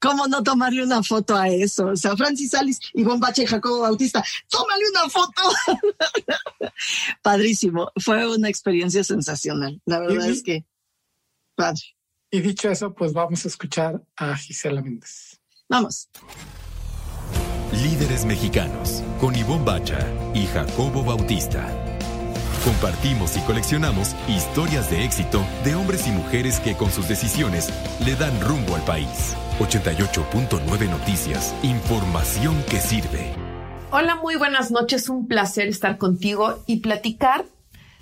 ¿Cómo 0.00 0.26
no 0.28 0.42
tomarle 0.42 0.84
una 0.84 1.02
foto 1.02 1.36
a 1.36 1.48
eso? 1.48 1.86
O 1.86 1.96
sea, 1.96 2.16
Francis 2.16 2.54
Alice 2.54 2.80
y 2.92 3.02
Bombache 3.02 3.42
y 3.42 3.46
Jacobo 3.46 3.80
Bautista, 3.80 4.24
tómale 4.48 4.84
una 4.90 5.08
foto. 5.10 5.42
Padrísimo. 7.22 7.90
Fue 7.96 8.26
una 8.28 8.48
experiencia 8.48 9.02
sensacional. 9.04 9.80
La 9.84 9.98
verdad 10.00 10.28
es 10.28 10.42
que 10.42 10.64
padre. 11.54 11.82
Y 12.30 12.40
dicho 12.40 12.68
eso, 12.68 12.94
pues 12.94 13.12
vamos 13.12 13.44
a 13.44 13.48
escuchar 13.48 14.02
a 14.16 14.36
Gisela 14.36 14.82
Méndez. 14.82 15.33
Vamos. 15.68 16.08
Líderes 17.72 18.24
mexicanos 18.26 19.02
con 19.18 19.34
Ivonne 19.34 19.64
Bacha 19.64 19.98
y 20.34 20.46
Jacobo 20.46 21.02
Bautista. 21.02 21.66
Compartimos 22.64 23.36
y 23.36 23.40
coleccionamos 23.40 24.14
historias 24.28 24.90
de 24.90 25.04
éxito 25.04 25.42
de 25.64 25.74
hombres 25.74 26.06
y 26.06 26.10
mujeres 26.10 26.60
que 26.60 26.76
con 26.76 26.90
sus 26.90 27.08
decisiones 27.08 27.70
le 28.04 28.14
dan 28.14 28.38
rumbo 28.42 28.76
al 28.76 28.82
país. 28.84 29.34
88.9 29.58 30.90
Noticias. 30.90 31.54
Información 31.62 32.62
que 32.70 32.80
sirve. 32.80 33.32
Hola, 33.90 34.16
muy 34.16 34.36
buenas 34.36 34.70
noches. 34.70 35.08
Un 35.08 35.28
placer 35.28 35.68
estar 35.68 35.96
contigo 35.96 36.62
y 36.66 36.80
platicar 36.80 37.46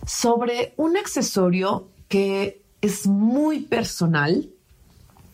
sobre 0.04 0.74
un 0.76 0.96
accesorio 0.96 1.88
que 2.08 2.62
es 2.80 3.06
muy 3.06 3.60
personal 3.60 4.50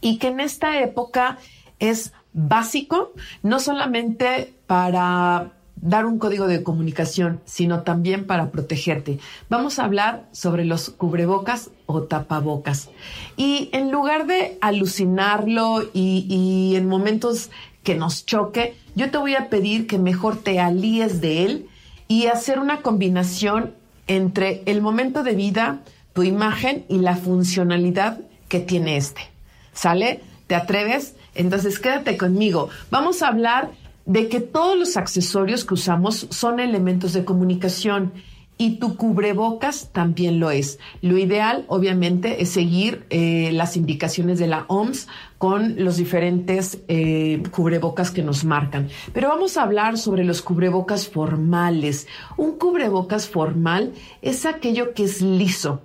y 0.00 0.18
que 0.18 0.28
en 0.28 0.40
esta 0.40 0.80
época 0.80 1.38
es 1.78 2.12
básico, 2.32 3.12
no 3.42 3.60
solamente 3.60 4.54
para 4.66 5.52
dar 5.80 6.06
un 6.06 6.18
código 6.18 6.46
de 6.46 6.62
comunicación, 6.62 7.40
sino 7.44 7.82
también 7.82 8.26
para 8.26 8.50
protegerte. 8.50 9.18
Vamos 9.48 9.78
a 9.78 9.84
hablar 9.84 10.26
sobre 10.32 10.64
los 10.64 10.90
cubrebocas 10.90 11.70
o 11.86 12.02
tapabocas. 12.02 12.90
Y 13.36 13.70
en 13.72 13.90
lugar 13.90 14.26
de 14.26 14.58
alucinarlo 14.60 15.84
y, 15.92 16.74
en 16.76 16.88
momentos 16.88 17.50
que 17.82 17.94
nos 17.94 18.26
choque, 18.26 18.76
yo 18.94 19.10
te 19.10 19.18
voy 19.18 19.34
a 19.34 19.48
pedir 19.48 19.86
que 19.86 19.98
mejor 19.98 20.36
te 20.36 20.60
alíes 20.60 21.20
de 21.20 21.44
él 21.44 21.68
y 22.08 22.26
hacer 22.26 22.58
una 22.58 22.82
combinación 22.82 23.74
entre 24.06 24.62
el 24.66 24.80
momento 24.80 25.22
de 25.22 25.34
vida, 25.34 25.80
tu 26.12 26.22
imagen 26.22 26.84
y 26.88 26.98
la 26.98 27.16
funcionalidad 27.16 28.20
que 28.48 28.60
tiene 28.60 28.96
este. 28.96 29.20
¿Sale? 29.72 30.20
¿Te 30.46 30.54
atreves? 30.54 31.14
Entonces, 31.38 31.78
quédate 31.78 32.18
conmigo. 32.18 32.68
Vamos 32.90 33.22
a 33.22 33.28
hablar 33.28 33.70
de 34.04 34.28
que 34.28 34.40
todos 34.40 34.76
los 34.76 34.96
accesorios 34.96 35.64
que 35.64 35.74
usamos 35.74 36.26
son 36.30 36.60
elementos 36.60 37.12
de 37.12 37.24
comunicación 37.24 38.12
y 38.58 38.78
tu 38.78 38.96
cubrebocas 38.96 39.90
también 39.92 40.40
lo 40.40 40.50
es. 40.50 40.80
Lo 41.00 41.16
ideal, 41.16 41.64
obviamente, 41.68 42.42
es 42.42 42.50
seguir 42.50 43.06
eh, 43.10 43.50
las 43.52 43.76
indicaciones 43.76 44.40
de 44.40 44.48
la 44.48 44.64
OMS 44.66 45.06
con 45.38 45.84
los 45.84 45.96
diferentes 45.96 46.80
eh, 46.88 47.40
cubrebocas 47.52 48.10
que 48.10 48.22
nos 48.22 48.44
marcan. 48.44 48.88
Pero 49.12 49.28
vamos 49.28 49.56
a 49.56 49.62
hablar 49.62 49.96
sobre 49.96 50.24
los 50.24 50.42
cubrebocas 50.42 51.08
formales. 51.08 52.08
Un 52.36 52.58
cubrebocas 52.58 53.28
formal 53.28 53.92
es 54.22 54.44
aquello 54.44 54.92
que 54.92 55.04
es 55.04 55.22
liso 55.22 55.82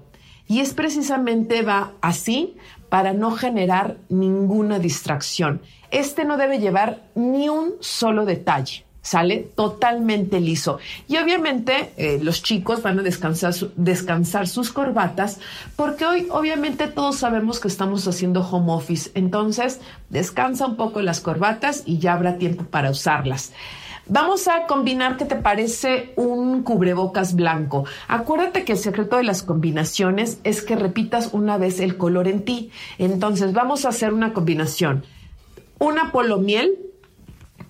y 0.47 0.59
es 0.59 0.73
precisamente 0.73 1.61
va 1.61 1.93
así 2.01 2.55
para 2.93 3.11
no 3.11 3.31
generar 3.31 3.97
ninguna 4.09 4.77
distracción. 4.77 5.63
Este 5.89 6.25
no 6.25 6.37
debe 6.37 6.59
llevar 6.59 7.01
ni 7.15 7.49
un 7.49 7.71
solo 7.79 8.23
detalle. 8.23 8.85
Sale 9.01 9.49
totalmente 9.55 10.39
liso. 10.39 10.77
Y 11.07 11.17
obviamente 11.17 11.93
eh, 11.97 12.19
los 12.21 12.43
chicos 12.43 12.83
van 12.83 12.99
a 12.99 13.01
descansar, 13.01 13.55
descansar 13.77 14.47
sus 14.47 14.71
corbatas 14.71 15.39
porque 15.75 16.05
hoy 16.05 16.27
obviamente 16.29 16.85
todos 16.85 17.15
sabemos 17.15 17.59
que 17.59 17.67
estamos 17.67 18.07
haciendo 18.07 18.41
home 18.41 18.71
office. 18.71 19.09
Entonces 19.15 19.81
descansa 20.09 20.67
un 20.67 20.75
poco 20.75 21.01
las 21.01 21.19
corbatas 21.19 21.81
y 21.87 21.97
ya 21.97 22.13
habrá 22.13 22.37
tiempo 22.37 22.63
para 22.65 22.91
usarlas. 22.91 23.53
Vamos 24.07 24.49
a 24.49 24.65
combinar, 24.67 25.15
¿qué 25.15 25.23
te 25.23 25.37
parece? 25.37 26.11
Un 26.17 26.63
cubrebocas 26.63 27.35
blanco. 27.35 27.85
Acuérdate 28.09 28.65
que 28.65 28.73
el 28.73 28.77
secreto 28.77 29.15
de 29.15 29.23
las 29.23 29.43
combinaciones 29.43 30.39
es 30.43 30.61
que 30.61 30.75
repitas 30.75 31.29
una 31.31 31.57
vez 31.57 31.79
el 31.79 31.95
color 31.95 32.27
en 32.27 32.43
ti. 32.43 32.69
Entonces, 32.97 33.53
vamos 33.53 33.85
a 33.85 33.89
hacer 33.89 34.13
una 34.13 34.33
combinación. 34.33 35.05
Una 35.79 36.11
polomiel, 36.11 36.77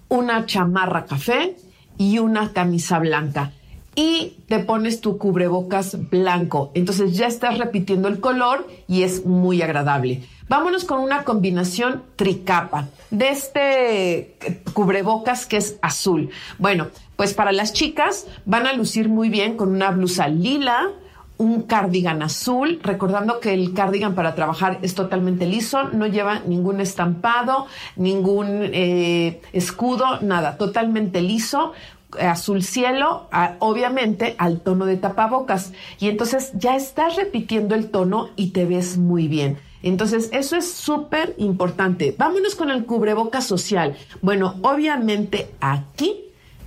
una 0.10 0.48
chamarra 0.48 1.06
café 1.06 1.56
y 2.00 2.17
una 2.17 2.52
camisa 2.52 2.98
blanca. 2.98 3.52
Y 3.95 4.38
te 4.47 4.60
pones 4.60 5.01
tu 5.01 5.17
cubrebocas 5.17 6.10
blanco. 6.10 6.71
Entonces 6.73 7.15
ya 7.15 7.27
estás 7.27 7.58
repitiendo 7.58 8.08
el 8.08 8.19
color 8.19 8.67
y 8.88 9.03
es 9.03 9.25
muy 9.25 9.62
agradable. 9.62 10.23
Vámonos 10.49 10.84
con 10.84 10.99
una 10.99 11.23
combinación 11.23 12.03
tricapa 12.15 12.88
de 13.12 13.29
este 13.29 14.36
cubrebocas 14.73 15.45
que 15.45 15.58
es 15.58 15.77
azul. 15.82 16.29
Bueno, 16.58 16.88
pues 17.15 17.34
para 17.34 17.51
las 17.51 17.73
chicas 17.73 18.27
van 18.45 18.67
a 18.67 18.73
lucir 18.73 19.10
muy 19.10 19.29
bien 19.29 19.56
con 19.56 19.69
una 19.69 19.91
blusa 19.91 20.27
lila, 20.27 20.89
un 21.38 21.63
cardigan 21.63 22.21
azul, 22.21 22.79
recordando 22.84 23.39
que 23.39 23.53
el 23.53 23.73
cardigan 23.73 24.15
para 24.15 24.36
trabajar 24.36 24.79
es 24.82 24.95
totalmente 24.95 25.45
liso, 25.45 25.86
no 25.89 26.08
lleva 26.08 26.39
ningún 26.39 26.79
estampado, 26.79 27.67
ningún 27.95 28.47
eh, 28.73 29.41
escudo, 29.51 30.21
nada, 30.21 30.58
totalmente 30.58 31.21
liso, 31.21 31.73
azul 32.19 32.63
cielo, 32.63 33.28
obviamente 33.60 34.36
al 34.38 34.62
tono 34.62 34.86
de 34.86 34.97
tapabocas. 34.97 35.73
Y 35.99 36.10
entonces 36.10 36.52
ya 36.54 36.76
estás 36.76 37.15
repitiendo 37.15 37.76
el 37.76 37.89
tono 37.89 38.30
y 38.36 38.52
te 38.52 38.65
ves 38.65 38.97
muy 38.97 39.28
bien. 39.28 39.58
Entonces, 39.84 40.30
eso 40.32 40.56
es 40.56 40.71
súper 40.71 41.36
importante. 41.38 42.15
Vámonos 42.17 42.56
con 42.56 42.71
el 42.71 42.86
cubreboca 42.86 43.41
social. 43.41 43.97
Bueno, 44.21 44.56
obviamente 44.62 45.49
aquí 45.60 46.21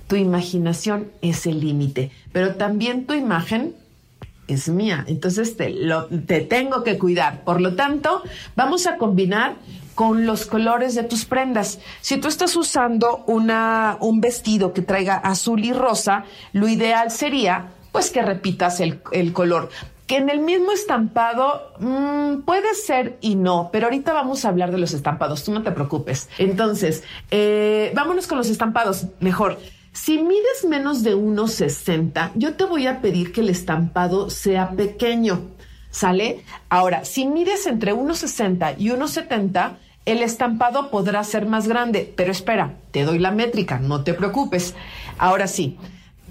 tu 0.07 0.15
imaginación 0.15 1.11
es 1.21 1.45
el 1.47 1.59
límite, 1.59 2.11
pero 2.31 2.55
también 2.55 3.05
tu 3.05 3.13
imagen 3.13 3.75
es 4.47 4.69
mía. 4.69 5.03
Entonces 5.07 5.57
te, 5.57 5.69
lo, 5.71 6.05
te 6.05 6.41
tengo 6.41 6.83
que 6.83 6.97
cuidar. 6.97 7.43
Por 7.43 7.59
lo 7.59 7.75
tanto, 7.75 8.21
vamos 8.55 8.87
a 8.87 8.97
combinar 8.97 9.55
con 9.97 10.27
los 10.27 10.45
colores 10.45 10.93
de 10.93 11.01
tus 11.01 11.25
prendas. 11.25 11.79
Si 12.01 12.17
tú 12.17 12.27
estás 12.27 12.55
usando 12.55 13.23
una, 13.25 13.97
un 13.99 14.21
vestido 14.21 14.71
que 14.71 14.83
traiga 14.83 15.15
azul 15.15 15.65
y 15.65 15.73
rosa, 15.73 16.23
lo 16.53 16.67
ideal 16.67 17.09
sería 17.09 17.73
pues 17.91 18.11
que 18.11 18.21
repitas 18.21 18.79
el, 18.79 19.01
el 19.11 19.33
color. 19.33 19.69
Que 20.05 20.17
en 20.17 20.29
el 20.29 20.39
mismo 20.39 20.71
estampado 20.71 21.73
mmm, 21.79 22.41
puede 22.45 22.75
ser 22.75 23.17
y 23.21 23.33
no, 23.33 23.71
pero 23.73 23.87
ahorita 23.87 24.13
vamos 24.13 24.45
a 24.45 24.49
hablar 24.49 24.69
de 24.69 24.77
los 24.77 24.93
estampados, 24.93 25.43
tú 25.43 25.51
no 25.51 25.63
te 25.63 25.71
preocupes. 25.71 26.29
Entonces, 26.37 27.03
eh, 27.31 27.91
vámonos 27.95 28.27
con 28.27 28.37
los 28.37 28.49
estampados, 28.51 29.07
mejor. 29.19 29.57
Si 29.93 30.19
mides 30.19 30.63
menos 30.69 31.01
de 31.01 31.15
1,60, 31.15 32.33
yo 32.35 32.53
te 32.53 32.65
voy 32.65 32.85
a 32.85 33.01
pedir 33.01 33.31
que 33.31 33.41
el 33.41 33.49
estampado 33.49 34.29
sea 34.29 34.69
pequeño, 34.69 35.47
¿sale? 35.89 36.45
Ahora, 36.69 37.03
si 37.03 37.25
mides 37.25 37.65
entre 37.65 37.95
1,60 37.95 38.75
y 38.77 38.89
1,70, 38.89 39.77
el 40.07 40.23
estampado 40.23 40.89
podrá 40.89 41.21
ser 41.25 41.45
más 41.45 41.67
grande, 41.67 42.11
pero 42.15 42.31
espera, 42.31 42.75
te 42.91 43.03
doy 43.03 43.19
la 43.19 43.31
métrica, 43.31 43.77
no 43.77 44.05
te 44.05 44.13
preocupes. 44.13 44.73
Ahora 45.17 45.47
sí, 45.47 45.77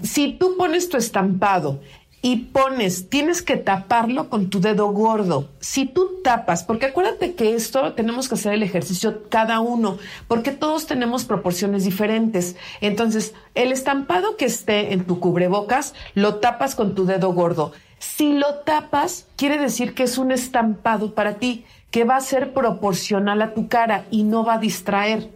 si 0.01 0.33
tú 0.33 0.57
pones 0.57 0.89
tu 0.89 0.97
estampado 0.97 1.79
y 2.23 2.37
pones, 2.45 3.07
tienes 3.07 3.43
que 3.43 3.55
taparlo 3.55 4.31
con 4.31 4.49
tu 4.49 4.59
dedo 4.59 4.87
gordo. 4.87 5.49
Si 5.59 5.85
tú 5.85 6.21
tapas, 6.23 6.63
porque 6.63 6.87
acuérdate 6.87 7.35
que 7.35 7.53
esto 7.53 7.93
tenemos 7.93 8.27
que 8.27 8.33
hacer 8.33 8.53
el 8.53 8.63
ejercicio 8.63 9.29
cada 9.29 9.59
uno, 9.59 9.99
porque 10.27 10.51
todos 10.51 10.87
tenemos 10.87 11.25
proporciones 11.25 11.83
diferentes. 11.83 12.55
Entonces, 12.81 13.35
el 13.53 13.71
estampado 13.71 14.37
que 14.37 14.45
esté 14.45 14.91
en 14.91 15.05
tu 15.05 15.19
cubrebocas, 15.19 15.93
lo 16.15 16.37
tapas 16.37 16.73
con 16.73 16.95
tu 16.95 17.05
dedo 17.05 17.31
gordo. 17.31 17.73
Si 17.99 18.33
lo 18.33 18.55
tapas, 18.65 19.27
quiere 19.35 19.59
decir 19.59 19.93
que 19.93 20.03
es 20.03 20.17
un 20.17 20.31
estampado 20.31 21.13
para 21.13 21.35
ti, 21.35 21.65
que 21.91 22.03
va 22.03 22.17
a 22.17 22.21
ser 22.21 22.53
proporcional 22.53 23.41
a 23.41 23.53
tu 23.53 23.67
cara 23.67 24.05
y 24.11 24.23
no 24.23 24.43
va 24.43 24.55
a 24.55 24.59
distraer. 24.59 25.29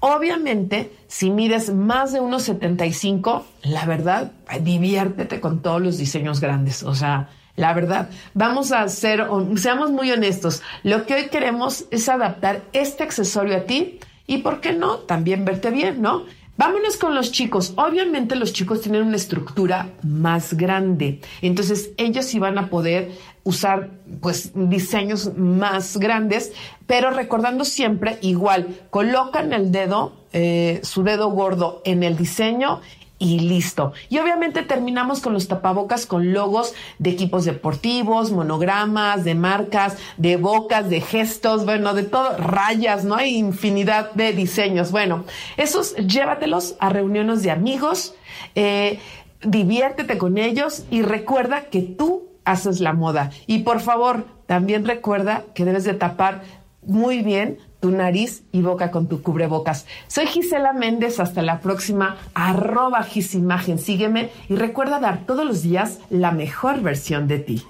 Obviamente, 0.00 0.92
si 1.08 1.30
mides 1.30 1.74
más 1.74 2.12
de 2.12 2.20
1,75, 2.20 3.42
la 3.64 3.84
verdad, 3.84 4.32
diviértete 4.62 5.40
con 5.40 5.60
todos 5.60 5.82
los 5.82 5.98
diseños 5.98 6.40
grandes. 6.40 6.84
O 6.84 6.94
sea, 6.94 7.30
la 7.56 7.74
verdad, 7.74 8.08
vamos 8.34 8.70
a 8.70 8.88
ser, 8.88 9.26
seamos 9.56 9.90
muy 9.90 10.12
honestos. 10.12 10.62
Lo 10.84 11.04
que 11.04 11.14
hoy 11.14 11.24
queremos 11.26 11.86
es 11.90 12.08
adaptar 12.08 12.62
este 12.72 13.02
accesorio 13.02 13.56
a 13.56 13.60
ti 13.62 13.98
y, 14.28 14.38
¿por 14.38 14.60
qué 14.60 14.72
no? 14.72 14.98
También 14.98 15.44
verte 15.44 15.70
bien, 15.70 16.00
¿no? 16.00 16.24
Vámonos 16.56 16.96
con 16.96 17.14
los 17.14 17.32
chicos. 17.32 17.72
Obviamente 17.76 18.36
los 18.36 18.52
chicos 18.52 18.80
tienen 18.80 19.02
una 19.02 19.16
estructura 19.16 19.90
más 20.02 20.54
grande, 20.54 21.20
entonces 21.40 21.90
ellos 21.96 22.26
sí 22.26 22.38
van 22.40 22.58
a 22.58 22.68
poder 22.68 23.12
usar 23.44 23.90
pues 24.20 24.52
diseños 24.54 25.36
más 25.36 25.96
grandes, 25.96 26.52
pero 26.86 27.10
recordando 27.10 27.64
siempre 27.64 28.18
igual, 28.20 28.80
colocan 28.90 29.52
el 29.52 29.72
dedo, 29.72 30.12
eh, 30.32 30.80
su 30.82 31.02
dedo 31.02 31.30
gordo 31.30 31.82
en 31.84 32.02
el 32.02 32.16
diseño 32.16 32.80
y 33.18 33.40
listo. 33.40 33.92
Y 34.08 34.18
obviamente 34.18 34.62
terminamos 34.62 35.20
con 35.20 35.32
los 35.32 35.48
tapabocas 35.48 36.06
con 36.06 36.32
logos 36.32 36.74
de 36.98 37.10
equipos 37.10 37.44
deportivos, 37.44 38.30
monogramas, 38.30 39.24
de 39.24 39.34
marcas, 39.34 39.96
de 40.16 40.36
bocas, 40.36 40.88
de 40.88 41.00
gestos, 41.00 41.64
bueno, 41.64 41.94
de 41.94 42.04
todo, 42.04 42.36
rayas, 42.36 43.04
¿no? 43.04 43.16
Hay 43.16 43.36
infinidad 43.36 44.12
de 44.12 44.32
diseños. 44.32 44.92
Bueno, 44.92 45.24
esos 45.56 45.96
llévatelos 45.96 46.76
a 46.78 46.90
reuniones 46.90 47.42
de 47.42 47.50
amigos, 47.50 48.14
eh, 48.54 49.00
diviértete 49.42 50.16
con 50.16 50.38
ellos 50.38 50.84
y 50.90 51.02
recuerda 51.02 51.64
que 51.64 51.82
tú 51.82 52.27
haces 52.48 52.80
la 52.80 52.92
moda. 52.92 53.30
Y 53.46 53.60
por 53.60 53.80
favor, 53.80 54.26
también 54.46 54.86
recuerda 54.86 55.44
que 55.54 55.64
debes 55.64 55.84
de 55.84 55.94
tapar 55.94 56.42
muy 56.82 57.22
bien 57.22 57.58
tu 57.80 57.90
nariz 57.90 58.42
y 58.50 58.62
boca 58.62 58.90
con 58.90 59.06
tu 59.06 59.22
cubrebocas. 59.22 59.86
Soy 60.08 60.26
Gisela 60.26 60.72
Méndez, 60.72 61.20
hasta 61.20 61.42
la 61.42 61.60
próxima, 61.60 62.16
arroba 62.34 63.02
Gisimagen, 63.02 63.78
sígueme 63.78 64.30
y 64.48 64.56
recuerda 64.56 64.98
dar 64.98 65.26
todos 65.26 65.44
los 65.44 65.62
días 65.62 65.98
la 66.10 66.32
mejor 66.32 66.80
versión 66.80 67.28
de 67.28 67.38
ti. 67.38 67.62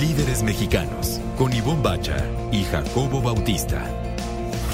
Líderes 0.00 0.42
mexicanos, 0.42 1.20
con 1.38 1.52
Ivonne 1.52 1.82
Bacha 1.82 2.16
y 2.52 2.64
Jacobo 2.64 3.20
Bautista. 3.20 3.82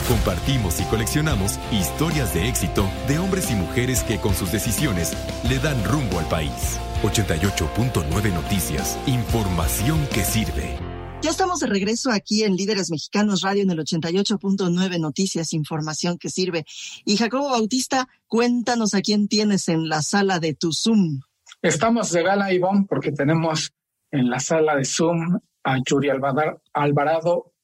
Compartimos 0.08 0.80
y 0.80 0.84
coleccionamos 0.84 1.58
historias 1.70 2.34
de 2.34 2.48
éxito 2.48 2.88
de 3.06 3.18
hombres 3.18 3.50
y 3.50 3.54
mujeres 3.54 4.02
que 4.02 4.18
con 4.18 4.34
sus 4.34 4.50
decisiones 4.50 5.16
le 5.48 5.58
dan 5.60 5.82
rumbo 5.84 6.18
al 6.18 6.26
país. 6.26 6.80
88.9 7.02 8.34
Noticias, 8.34 8.98
información 9.06 10.06
que 10.12 10.22
sirve. 10.22 10.76
Ya 11.22 11.30
estamos 11.30 11.60
de 11.60 11.66
regreso 11.66 12.10
aquí 12.10 12.44
en 12.44 12.56
Líderes 12.56 12.90
Mexicanos 12.90 13.40
Radio 13.40 13.62
en 13.62 13.70
el 13.70 13.78
88.9 13.78 15.00
Noticias, 15.00 15.54
información 15.54 16.18
que 16.18 16.28
sirve. 16.28 16.66
Y 17.06 17.16
Jacobo 17.16 17.48
Bautista, 17.48 18.06
cuéntanos 18.26 18.92
a 18.92 19.00
quién 19.00 19.28
tienes 19.28 19.68
en 19.70 19.88
la 19.88 20.02
sala 20.02 20.40
de 20.40 20.54
tu 20.54 20.74
Zoom. 20.74 21.20
Estamos 21.62 22.10
de 22.10 22.22
gala, 22.22 22.52
Ivonne, 22.52 22.84
porque 22.86 23.12
tenemos 23.12 23.72
en 24.10 24.28
la 24.28 24.38
sala 24.38 24.76
de 24.76 24.84
Zoom 24.84 25.38
a 25.64 25.78
Yuri 25.82 26.10
Alvarado, 26.10 27.54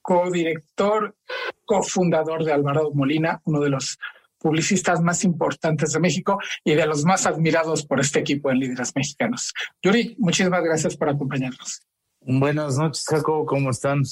codirector, 0.00 1.16
cofundador 1.64 2.44
de 2.44 2.52
Alvarado 2.52 2.92
Molina, 2.92 3.40
uno 3.44 3.60
de 3.60 3.70
los 3.70 3.98
publicistas 4.38 5.00
más 5.00 5.24
importantes 5.24 5.92
de 5.92 6.00
México 6.00 6.38
y 6.64 6.74
de 6.74 6.86
los 6.86 7.04
más 7.04 7.26
admirados 7.26 7.84
por 7.84 8.00
este 8.00 8.20
equipo 8.20 8.50
en 8.50 8.60
Líderes 8.60 8.92
Mexicanos. 8.94 9.52
Yuri, 9.82 10.16
muchísimas 10.18 10.62
gracias 10.62 10.96
por 10.96 11.08
acompañarnos. 11.08 11.82
Buenas 12.20 12.76
noches, 12.76 13.04
Jacobo, 13.06 13.46
¿cómo 13.46 13.70
están? 13.70 14.02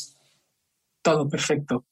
Todo 1.02 1.28
perfecto. 1.28 1.84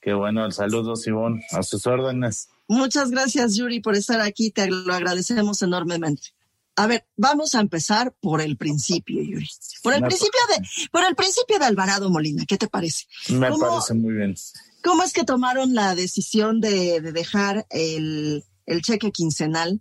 Qué 0.00 0.12
bueno, 0.12 0.50
saludos, 0.50 1.06
Ivonne, 1.06 1.44
a 1.52 1.62
sus 1.62 1.86
órdenes. 1.86 2.48
Muchas 2.68 3.10
gracias, 3.10 3.56
Yuri, 3.56 3.80
por 3.80 3.96
estar 3.96 4.20
aquí, 4.20 4.50
te 4.50 4.68
lo 4.68 4.92
agradecemos 4.94 5.62
enormemente. 5.62 6.28
A 6.76 6.86
ver, 6.86 7.04
vamos 7.16 7.54
a 7.54 7.60
empezar 7.60 8.14
por 8.20 8.40
el 8.40 8.56
principio, 8.56 9.22
Yuri. 9.22 9.48
Por 9.82 9.92
el 9.92 10.02
principio 10.02 10.40
de, 10.48 10.88
por 10.90 11.04
el 11.04 11.14
principio 11.14 11.58
de 11.58 11.66
Alvarado 11.66 12.08
Molina, 12.10 12.44
¿qué 12.46 12.56
te 12.56 12.68
parece? 12.68 13.06
Me 13.28 13.50
parece 13.50 13.94
muy 13.94 14.14
bien. 14.14 14.34
¿Cómo 14.82 15.02
es 15.02 15.12
que 15.12 15.24
tomaron 15.24 15.74
la 15.74 15.94
decisión 15.94 16.60
de, 16.60 17.00
de 17.00 17.12
dejar 17.12 17.66
el, 17.70 18.44
el 18.66 18.82
cheque 18.82 19.10
quincenal 19.10 19.80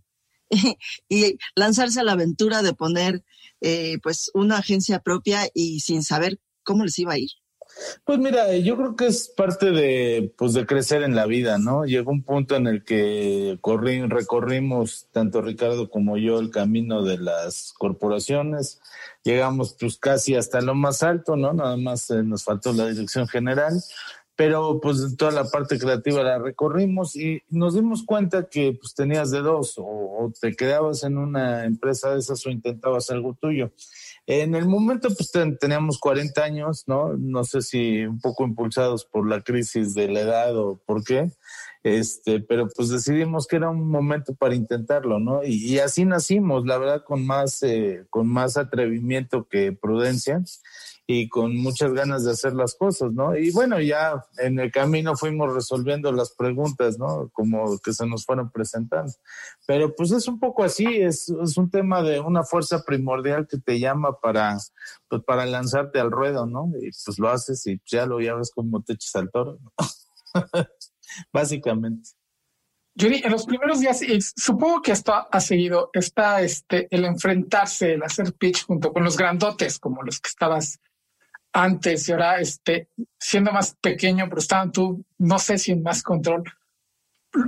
y 1.10 1.38
lanzarse 1.56 2.00
a 2.00 2.04
la 2.04 2.14
aventura 2.14 2.62
de 2.62 2.74
poner 2.74 3.24
eh, 3.62 3.98
pues 4.02 4.32
una 4.34 4.58
agencia 4.58 5.00
propia 5.00 5.48
y 5.54 5.82
sin 5.82 6.04
saber 6.04 6.40
cómo 6.64 6.84
les 6.84 6.98
iba 7.00 7.14
a 7.14 7.20
ir? 7.20 7.30
Pues 8.04 8.18
mira, 8.18 8.56
yo 8.58 8.76
creo 8.78 8.96
que 8.96 9.08
es 9.08 9.30
parte 9.30 9.72
de, 9.72 10.34
pues 10.38 10.54
de 10.54 10.66
crecer 10.66 11.04
en 11.04 11.16
la 11.16 11.28
vida, 11.28 11.60
¿no? 11.60 11.86
Llegó 11.86 12.12
un 12.12 12.24
punto 12.24 12.56
en 12.56 12.68
el 12.68 12.84
que 12.84 13.60
recorrimos, 14.08 15.08
tanto 15.12 15.42
Ricardo 15.42 15.90
como 15.90 16.18
yo, 16.18 16.40
el 16.40 16.50
camino 16.50 17.04
de 17.04 17.20
las 17.20 17.74
corporaciones. 17.78 18.82
Llegamos 19.24 19.76
pues 19.80 19.98
casi 19.98 20.36
hasta 20.36 20.62
lo 20.62 20.74
más 20.74 21.04
alto, 21.04 21.36
¿no? 21.36 21.54
Nada 21.54 21.78
más 21.78 22.10
eh, 22.10 22.24
nos 22.24 22.44
faltó 22.44 22.74
la 22.74 22.88
dirección 22.88 23.28
general 23.28 23.82
pero 24.40 24.80
pues 24.80 25.18
toda 25.18 25.32
la 25.32 25.44
parte 25.44 25.78
creativa 25.78 26.24
la 26.24 26.40
recorrimos 26.40 27.14
y 27.18 27.44
nos 27.50 27.74
dimos 27.74 28.04
cuenta 28.06 28.48
que 28.48 28.72
pues 28.72 28.96
tenías 28.96 29.32
de 29.32 29.42
dos, 29.42 29.74
o, 29.78 30.32
te 30.40 30.56
quedabas 30.56 31.04
en 31.04 31.18
una 31.18 31.66
empresa 31.66 32.12
de 32.12 32.20
esas 32.20 32.46
o 32.46 32.50
intentabas 32.50 33.10
algo 33.10 33.34
tuyo. 33.34 33.74
En 34.28 34.56
el 34.56 34.66
momento 34.66 35.10
pues 35.10 35.30
teníamos 35.60 36.00
40 36.00 36.42
años, 36.42 36.86
¿no? 36.88 37.18
No 37.18 37.44
sé 37.44 37.62
si 37.62 38.06
un 38.06 38.22
poco 38.22 38.46
impulsados 38.46 39.04
por 39.04 39.28
la 39.28 39.42
crisis 39.42 39.94
de 39.94 40.08
la 40.08 40.22
edad 40.22 40.58
o 40.58 40.80
por 40.86 41.04
qué, 41.04 41.30
este, 41.84 42.40
pero 42.40 42.70
pues 42.74 42.88
decidimos 42.88 43.46
que 43.46 43.58
era 43.58 43.70
un 43.70 43.90
momento 43.90 44.36
para 44.36 44.56
intentarlo, 44.56 45.20
¿no? 45.20 45.44
Y, 45.44 45.80
así 45.80 46.06
nacimos, 46.06 46.66
la 46.66 46.78
verdad, 46.78 47.04
con 47.04 47.26
más, 47.26 47.62
eh, 47.64 48.06
con 48.10 48.30
más 48.30 48.56
atrevimiento 48.56 49.50
que 49.50 49.74
prudencia 49.74 50.42
y 51.12 51.28
con 51.28 51.58
muchas 51.58 51.92
ganas 51.94 52.24
de 52.24 52.30
hacer 52.30 52.54
las 52.54 52.76
cosas, 52.76 53.12
¿no? 53.14 53.36
Y 53.36 53.50
bueno, 53.50 53.82
ya 53.82 54.24
en 54.38 54.60
el 54.60 54.72
camino 54.72 55.16
fuimos 55.16 55.52
resolviendo 55.52 56.12
las 56.12 56.36
preguntas, 56.36 57.00
¿no? 57.00 57.32
Como 57.34 57.80
que 57.80 57.94
se 57.94 58.06
nos 58.06 58.26
fueron 58.26 58.52
presentando. 58.52 59.12
Pero 59.66 59.96
pues 59.96 60.12
es 60.12 60.28
un 60.28 60.40
poco 60.40 60.64
así, 60.64 60.86
es, 60.86 61.28
es 61.30 61.58
un 61.58 61.72
tema 61.72 62.04
de 62.04 62.20
una 62.20 62.44
fuerza 62.44 62.84
primordial 62.86 63.48
que 63.48 63.58
te 63.58 63.80
llama 63.80 64.20
para, 64.22 64.56
pues, 65.08 65.24
para 65.24 65.48
lanzarte 65.48 66.00
al 66.00 66.12
ruedo, 66.12 66.46
¿no? 66.46 66.70
Y 66.80 66.92
pues 66.92 67.18
lo 67.18 67.30
haces 67.30 67.66
y 67.66 67.82
ya 67.88 68.06
lo 68.06 68.22
ya 68.22 68.36
ves 68.36 68.52
como 68.54 68.84
te 68.84 68.94
echas 68.94 69.16
al 69.16 69.32
toro, 69.32 69.58
¿no? 69.64 69.72
Básicamente. 71.34 72.12
Yuri, 72.94 73.24
en 73.24 73.32
los 73.32 73.48
primeros 73.48 73.80
días, 73.80 74.02
supongo 74.36 74.84
que 74.84 74.92
esto 74.92 75.14
ha 75.32 75.40
seguido, 75.40 75.90
está 75.92 76.44
este, 76.44 76.88
el 76.92 77.04
enfrentarse, 77.06 77.94
el 77.94 78.04
hacer 78.04 78.34
pitch 78.34 78.68
junto 78.68 78.94
con 78.94 79.04
los 79.04 79.18
grandotes, 79.18 79.80
como 79.80 80.04
los 80.04 80.20
que 80.20 80.28
estabas 80.28 80.80
antes 81.54 82.08
y 82.08 82.12
ahora 82.12 82.40
este, 82.40 82.90
siendo 83.18 83.52
más 83.52 83.76
pequeño, 83.82 84.26
pero 84.30 84.40
estaban 84.40 84.72
tú, 84.72 85.04
no 85.18 85.40
sé 85.40 85.58
si 85.58 85.76
más 85.76 86.04
control, 86.04 86.44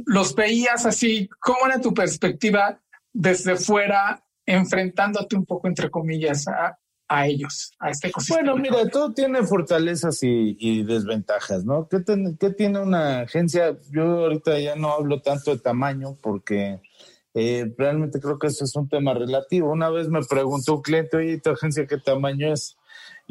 los 0.05 0.35
veías 0.35 0.85
así, 0.85 1.29
¿cómo 1.39 1.65
era 1.65 1.79
tu 1.79 1.93
perspectiva 1.93 2.79
desde 3.13 3.55
fuera, 3.55 4.23
enfrentándote 4.45 5.35
un 5.35 5.45
poco, 5.45 5.67
entre 5.67 5.89
comillas, 5.89 6.47
a, 6.47 6.77
a 7.07 7.27
ellos, 7.27 7.73
a 7.79 7.89
este 7.89 8.07
ecosistema? 8.07 8.53
Bueno, 8.53 8.57
mira, 8.57 8.89
todo 8.89 9.13
tiene 9.13 9.43
fortalezas 9.43 10.19
y, 10.21 10.83
desventajas, 10.83 11.65
¿no? 11.65 11.87
¿Qué, 11.87 12.03
¿Qué, 12.39 12.51
tiene 12.51 12.79
una 12.79 13.21
agencia? 13.21 13.77
Yo 13.91 14.03
ahorita 14.03 14.59
ya 14.59 14.75
no 14.75 14.91
hablo 14.91 15.21
tanto 15.21 15.51
de 15.51 15.59
tamaño 15.59 16.17
porque 16.21 16.79
eh, 17.33 17.73
realmente 17.77 18.19
creo 18.19 18.37
que 18.37 18.47
eso 18.47 18.63
es 18.63 18.75
un 18.75 18.87
tema 18.87 19.13
relativo. 19.13 19.71
Una 19.71 19.89
vez 19.89 20.09
me 20.09 20.21
preguntó 20.23 20.75
un 20.75 20.81
cliente, 20.81 21.17
oye, 21.17 21.39
¿tu 21.39 21.49
agencia 21.49 21.87
qué 21.87 21.97
tamaño 21.97 22.53
es? 22.53 22.77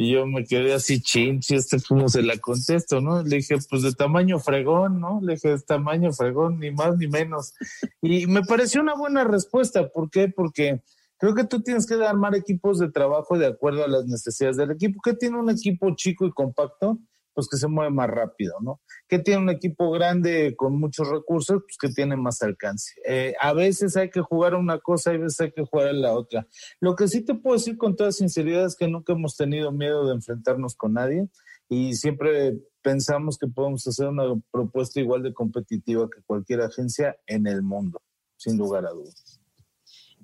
Y 0.03 0.13
yo 0.13 0.25
me 0.27 0.47
quedé 0.47 0.73
así, 0.73 1.03
chin, 1.03 1.43
si 1.43 1.57
este 1.57 1.77
cómo 1.87 2.09
se 2.09 2.23
la 2.23 2.39
contesto, 2.39 3.03
¿no? 3.03 3.23
Le 3.23 3.37
dije, 3.37 3.59
pues 3.69 3.83
de 3.83 3.93
tamaño 3.93 4.39
fregón, 4.39 4.99
¿no? 4.99 5.21
Le 5.23 5.35
dije, 5.35 5.51
de 5.51 5.61
tamaño 5.61 6.11
fregón, 6.11 6.59
ni 6.59 6.71
más 6.71 6.97
ni 6.97 7.07
menos. 7.07 7.53
Y 8.01 8.27
me 8.27 8.41
pareció 8.41 8.81
una 8.81 8.95
buena 8.95 9.25
respuesta. 9.25 9.91
¿Por 9.91 10.09
qué? 10.09 10.29
Porque 10.29 10.81
creo 11.19 11.35
que 11.35 11.45
tú 11.45 11.61
tienes 11.61 11.85
que 11.87 12.03
armar 12.03 12.35
equipos 12.35 12.79
de 12.79 12.91
trabajo 12.91 13.37
de 13.37 13.49
acuerdo 13.49 13.85
a 13.85 13.89
las 13.89 14.07
necesidades 14.07 14.57
del 14.57 14.71
equipo. 14.71 15.03
¿Qué 15.05 15.13
tiene 15.13 15.37
un 15.37 15.51
equipo 15.51 15.95
chico 15.95 16.25
y 16.25 16.31
compacto? 16.31 16.99
Pues 17.35 17.49
que 17.49 17.57
se 17.57 17.69
mueve 17.69 17.90
más 17.90 18.09
rápido, 18.09 18.55
¿no? 18.61 18.81
¿Qué 19.09 19.19
tiene 19.19 19.43
un 19.43 19.51
equipo 19.51 19.90
grande 19.90 20.55
con 20.57 20.79
muchos 20.79 21.09
recursos? 21.09 21.62
Pues 21.62 21.77
que 21.81 21.88
tiene 21.88 22.16
más 22.16 22.43
alcance. 22.43 22.93
Eh, 23.07 23.35
a 23.40 23.53
veces 23.53 23.97
hay 23.97 24.11
que 24.11 24.21
jugar 24.21 24.55
a 24.55 24.59
una 24.59 24.79
cosa, 24.79 25.12
y 25.12 25.16
a 25.16 25.21
veces 25.21 25.40
hay 25.40 25.53
que 25.53 25.64
jugar 25.64 25.88
a 25.88 25.93
la 25.93 26.12
otra. 26.12 26.47
Lo 26.81 26.97
que 26.97 27.09
sí 27.09 27.25
te 27.25 27.35
puedo 27.35 27.57
decir 27.57 27.77
con 27.77 27.97
toda 27.97 28.12
sinceridad 28.12 28.66
es 28.66 28.77
que 28.77 28.88
nunca 28.88 29.12
hemos 29.12 29.37
tenido 29.37 29.73
miedo 29.73 30.07
de 30.07 30.14
enfrentarnos 30.14 30.75
con 30.77 30.95
nadie 30.95 31.29
y 31.69 31.95
siempre 31.95 32.59
pensamos 32.83 33.38
que 33.38 33.47
podemos 33.47 33.87
hacer 33.87 34.09
una 34.09 34.25
propuesta 34.51 35.01
igual 35.01 35.23
de 35.23 35.33
competitiva 35.33 36.09
que 36.11 36.23
cualquier 36.23 36.62
agencia 36.62 37.16
en 37.27 37.47
el 37.47 37.62
mundo, 37.62 38.01
sin 38.37 38.59
lugar 38.59 38.87
a 38.87 38.90
dudas. 38.90 39.39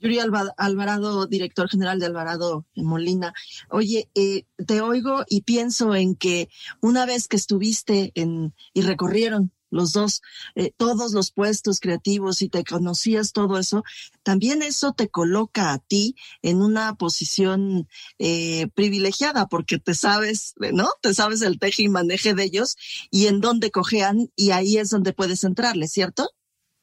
Yuri 0.07 0.21
Alvarado, 0.21 1.27
director 1.27 1.69
general 1.69 1.99
de 1.99 2.07
Alvarado 2.07 2.65
en 2.77 2.87
Molina. 2.87 3.35
Oye, 3.71 4.09
eh, 4.15 4.45
te 4.65 4.81
oigo 4.81 5.25
y 5.29 5.43
pienso 5.43 5.97
en 5.97 6.15
que 6.15 6.49
una 6.81 7.07
vez 7.07 7.27
que 7.27 7.37
estuviste 7.37 8.13
en 8.15 8.55
y 8.73 8.83
recorrieron 8.83 9.53
los 9.71 9.93
dos, 9.93 10.23
eh, 10.55 10.71
todos 10.77 11.13
los 11.13 11.33
puestos 11.33 11.81
creativos 11.81 12.41
y 12.41 12.49
te 12.49 12.63
conocías 12.63 13.33
todo 13.33 13.59
eso, 13.59 13.83
también 14.23 14.63
eso 14.63 14.93
te 14.93 15.09
coloca 15.09 15.73
a 15.73 15.79
ti 15.79 16.15
en 16.41 16.63
una 16.63 16.95
posición 16.95 17.89
eh, 18.21 18.69
privilegiada 18.75 19.49
porque 19.49 19.79
te 19.81 19.95
sabes, 19.95 20.55
¿no? 20.73 20.89
Te 21.03 21.15
sabes 21.15 21.43
el 21.43 21.59
teje 21.59 21.83
y 21.83 21.89
maneje 21.89 22.33
de 22.33 22.45
ellos 22.45 22.77
y 23.11 23.27
en 23.27 23.41
dónde 23.41 23.73
cojean 23.73 24.31
y 24.37 24.53
ahí 24.53 24.79
es 24.79 24.91
donde 24.91 25.13
puedes 25.13 25.43
entrarle, 25.43 25.89
¿cierto? 25.89 26.31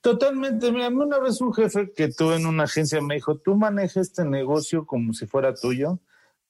Totalmente. 0.03 0.69
Mira, 0.69 0.89
una 0.89 1.17
vez 1.17 1.39
un 1.39 1.53
jefe 1.53 1.93
que 1.93 2.09
tuve 2.09 2.35
en 2.35 2.45
una 2.45 2.63
agencia 2.63 2.99
me 3.01 3.15
dijo, 3.15 3.37
tú 3.37 3.55
maneja 3.55 4.01
este 4.01 4.25
negocio 4.25 4.85
como 4.85 5.13
si 5.13 5.27
fuera 5.27 5.55
tuyo, 5.55 6.01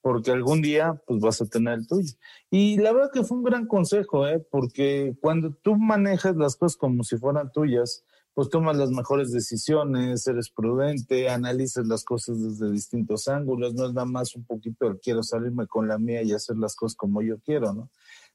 porque 0.02 0.32
algún 0.32 0.64
día 0.64 1.00
pues 1.06 1.20
vas 1.20 1.40
a 1.40 1.46
tener 1.46 1.76
el 1.76 1.88
tuyo. 1.88 2.14
Y 2.50 2.78
la 2.78 2.92
verdad 2.92 3.12
que 3.14 3.24
fue 3.24 3.38
un 3.38 3.44
gran 3.44 3.68
consejo, 3.68 4.28
¿eh? 4.28 4.44
porque 4.50 5.16
cuando 5.22 5.54
tú 5.54 5.76
manejas 5.76 6.36
las 6.36 6.56
cosas 6.56 6.78
como 6.78 7.04
si 7.04 7.18
fueran 7.18 7.52
tuyas, 7.52 8.04
pues 8.34 8.50
tomas 8.50 8.76
las 8.76 8.90
mejores 8.90 9.32
decisiones, 9.32 10.26
eres 10.26 10.50
prudente, 10.50 11.30
analizas 11.30 11.86
las 11.86 12.04
cosas 12.04 12.42
desde 12.42 12.72
distintos 12.72 13.28
ángulos, 13.28 13.76
no 13.76 13.86
es 13.86 13.94
nada 13.94 14.06
más 14.06 14.36
un 14.36 14.46
poquito 14.46 14.88
el 14.88 15.00
quiero 15.00 15.22
salirme 15.22 15.68
con 15.68 15.88
la 15.88 16.00
mía 16.00 16.24
y 16.24 16.34
hacer 16.34 16.58
las 16.58 16.76
cosas 16.76 16.96
como 16.96 17.22
yo 17.22 17.38
quiero, 17.38 17.72
¿no? 17.72 17.92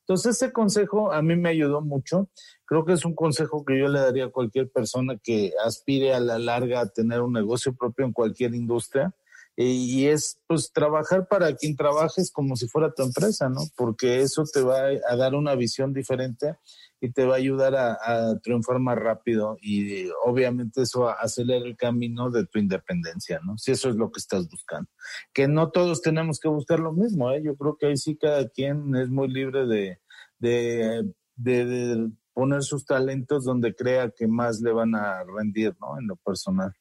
Entonces, 0.09 0.37
ese 0.37 0.53
consejo 0.53 1.12
a 1.12 1.21
mí 1.21 1.37
me 1.37 1.51
ayudó 1.51 1.83
mucho. 1.83 2.31
Creo 2.64 2.87
que 2.87 2.94
es 2.94 3.05
un 3.05 3.14
consejo 3.14 3.62
que 3.62 3.79
yo 3.79 3.88
le 3.88 4.01
daría 4.01 4.25
a 4.25 4.31
cualquier 4.31 4.71
persona 4.71 5.18
que 5.23 5.53
aspire 5.62 6.14
a 6.14 6.21
la 6.21 6.38
larga 6.38 6.81
a 6.81 6.88
tener 6.88 7.21
un 7.21 7.35
negocio 7.35 7.75
propio 7.75 8.07
en 8.07 8.14
cualquier 8.14 8.55
industria. 8.55 9.14
Y 9.55 10.07
es, 10.07 10.38
pues, 10.47 10.73
trabajar 10.73 11.29
para 11.29 11.55
quien 11.55 11.77
trabajes 11.77 12.31
como 12.31 12.57
si 12.57 12.68
fuera 12.68 12.90
tu 12.90 13.03
empresa, 13.03 13.51
¿no? 13.51 13.61
Porque 13.77 14.23
eso 14.23 14.44
te 14.51 14.62
va 14.62 14.79
a 15.07 15.16
dar 15.16 15.35
una 15.35 15.55
visión 15.57 15.92
diferente 15.92 16.55
y 17.00 17.12
te 17.12 17.24
va 17.24 17.34
a 17.34 17.38
ayudar 17.38 17.74
a, 17.76 18.38
triunfar 18.42 18.80
más 18.80 18.98
rápido 18.98 19.56
y 19.61 20.08
obviamente 20.24 20.82
eso 20.82 21.08
acelera 21.08 21.64
el 21.64 21.76
camino 21.76 22.30
de 22.30 22.46
tu 22.46 22.58
independencia, 22.58 23.40
¿no? 23.44 23.56
Si 23.56 23.72
eso 23.72 23.88
es 23.88 23.96
lo 23.96 24.11
que 24.11 24.18
estás 24.18 24.48
buscando. 24.48 24.90
Que 25.32 25.46
no 25.46 25.70
todos 25.70 26.02
tenemos 26.02 26.40
que 26.40 26.48
buscar 26.48 26.80
lo 26.80 26.92
mismo, 26.92 27.30
¿eh? 27.30 27.42
Yo 27.42 27.56
creo 27.56 27.76
que 27.76 27.87
ahí 27.87 27.96
sí 27.96 28.16
cada 28.16 28.48
quien 28.48 28.94
es 28.96 29.08
muy 29.08 29.28
libre 29.28 29.66
de, 29.66 30.00
de, 30.38 31.12
de 31.37 32.11
poner 32.32 32.62
sus 32.62 32.84
talentos 32.84 33.44
donde 33.44 33.74
crea 33.74 34.11
que 34.11 34.26
más 34.26 34.61
le 34.61 34.72
van 34.72 34.94
a 34.94 35.22
rendir, 35.24 35.76
¿no? 35.80 35.98
En 35.98 36.08
lo 36.08 36.16
personal. 36.16 36.72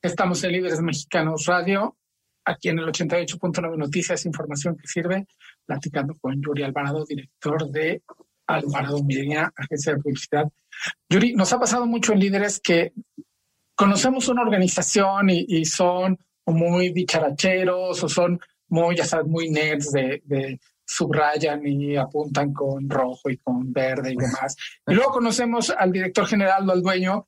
Estamos 0.00 0.44
en 0.44 0.52
Líderes 0.52 0.80
Mexicanos 0.80 1.46
Radio, 1.46 1.96
aquí 2.44 2.68
en 2.68 2.78
el 2.78 2.86
88.9 2.86 3.76
Noticias, 3.76 4.26
información 4.26 4.76
que 4.76 4.86
sirve, 4.86 5.26
platicando 5.64 6.14
con 6.20 6.42
Yuri 6.42 6.62
Alvarado, 6.62 7.04
director 7.06 7.70
de 7.70 8.02
Alvarado 8.46 9.02
Media, 9.02 9.52
agencia 9.56 9.94
de 9.94 10.00
publicidad. 10.00 10.48
Yuri, 11.08 11.34
nos 11.34 11.52
ha 11.52 11.58
pasado 11.58 11.86
mucho 11.86 12.12
en 12.12 12.20
líderes 12.20 12.60
que 12.60 12.92
conocemos 13.74 14.28
una 14.28 14.42
organización 14.42 15.30
y, 15.30 15.64
son 15.64 16.18
muy 16.46 16.92
dicharacheros 16.92 18.02
o 18.02 18.08
son 18.08 18.40
muy, 18.68 18.96
ya 18.96 19.04
sabes, 19.04 19.26
muy 19.26 19.50
nerds 19.50 19.92
de, 19.92 20.60
subrayan 20.86 21.66
y 21.66 21.96
apuntan 21.96 22.52
con 22.52 22.88
rojo 22.88 23.30
y 23.30 23.38
con 23.38 23.72
verde 23.72 24.12
y 24.12 24.16
demás. 24.16 24.54
Y 24.86 24.94
luego 24.94 25.12
conocemos 25.12 25.70
al 25.70 25.90
director 25.90 26.26
general 26.26 26.68
o 26.68 26.72
al 26.72 26.82
dueño. 26.82 27.26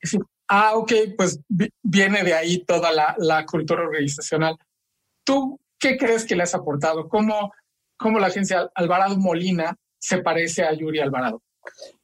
Y 0.00 0.06
decir, 0.06 0.20
ah, 0.48 0.76
ok, 0.76 0.92
pues 1.16 1.40
viene 1.82 2.22
de 2.22 2.34
ahí 2.34 2.64
toda 2.64 2.92
la, 2.92 3.14
la, 3.18 3.46
cultura 3.46 3.82
organizacional. 3.82 4.56
¿Tú 5.24 5.58
qué 5.78 5.96
crees 5.96 6.26
que 6.26 6.36
le 6.36 6.42
has 6.42 6.54
aportado? 6.54 7.08
¿Cómo, 7.08 7.52
cómo 7.96 8.18
la 8.18 8.26
agencia 8.26 8.70
Alvarado 8.74 9.16
Molina 9.16 9.74
se 9.98 10.18
parece 10.18 10.64
a 10.64 10.72
Yuri 10.72 11.00
Alvarado? 11.00 11.42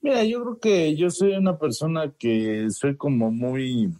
Mira, 0.01 0.25
yo 0.25 0.43
creo 0.43 0.59
que 0.59 0.97
yo 0.97 1.11
soy 1.11 1.35
una 1.35 1.59
persona 1.59 2.13
que 2.19 2.69
soy 2.71 2.97
como 2.97 3.31
muy, 3.31 3.93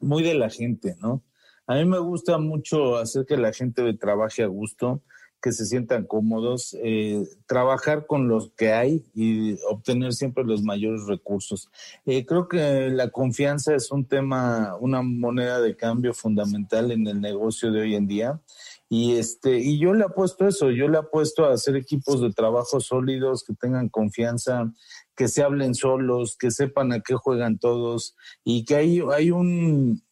muy 0.00 0.22
de 0.22 0.34
la 0.34 0.50
gente, 0.50 0.96
¿no? 1.00 1.22
A 1.66 1.74
mí 1.74 1.84
me 1.84 1.98
gusta 1.98 2.38
mucho 2.38 2.96
hacer 2.96 3.26
que 3.26 3.36
la 3.36 3.52
gente 3.52 3.92
trabaje 3.94 4.42
a 4.42 4.46
gusto, 4.46 5.02
que 5.42 5.52
se 5.52 5.66
sientan 5.66 6.06
cómodos, 6.06 6.76
eh, 6.82 7.24
trabajar 7.46 8.06
con 8.06 8.28
los 8.28 8.50
que 8.52 8.72
hay 8.72 9.04
y 9.14 9.58
obtener 9.68 10.12
siempre 10.12 10.44
los 10.44 10.62
mayores 10.62 11.06
recursos. 11.06 11.68
Eh, 12.04 12.24
creo 12.24 12.48
que 12.48 12.88
la 12.90 13.10
confianza 13.10 13.74
es 13.74 13.90
un 13.90 14.06
tema, 14.06 14.76
una 14.80 15.02
moneda 15.02 15.60
de 15.60 15.76
cambio 15.76 16.14
fundamental 16.14 16.90
en 16.90 17.06
el 17.06 17.20
negocio 17.20 17.70
de 17.70 17.80
hoy 17.80 17.94
en 17.94 18.06
día 18.06 18.40
y 18.88 19.16
este, 19.16 19.58
y 19.58 19.78
yo 19.78 19.94
le 19.94 20.04
apuesto 20.04 20.46
eso, 20.46 20.70
yo 20.70 20.88
le 20.88 20.98
apuesto 20.98 21.44
a 21.44 21.52
hacer 21.52 21.76
equipos 21.76 22.20
de 22.20 22.32
trabajo 22.32 22.80
sólidos, 22.80 23.44
que 23.44 23.54
tengan 23.54 23.88
confianza, 23.88 24.72
que 25.16 25.28
se 25.28 25.42
hablen 25.42 25.74
solos, 25.74 26.36
que 26.38 26.50
sepan 26.50 26.92
a 26.92 27.00
qué 27.00 27.14
juegan 27.14 27.58
todos, 27.58 28.14
y 28.44 28.64
que 28.64 28.76
hay, 28.76 29.02
hay 29.12 29.30
un, 29.32 30.02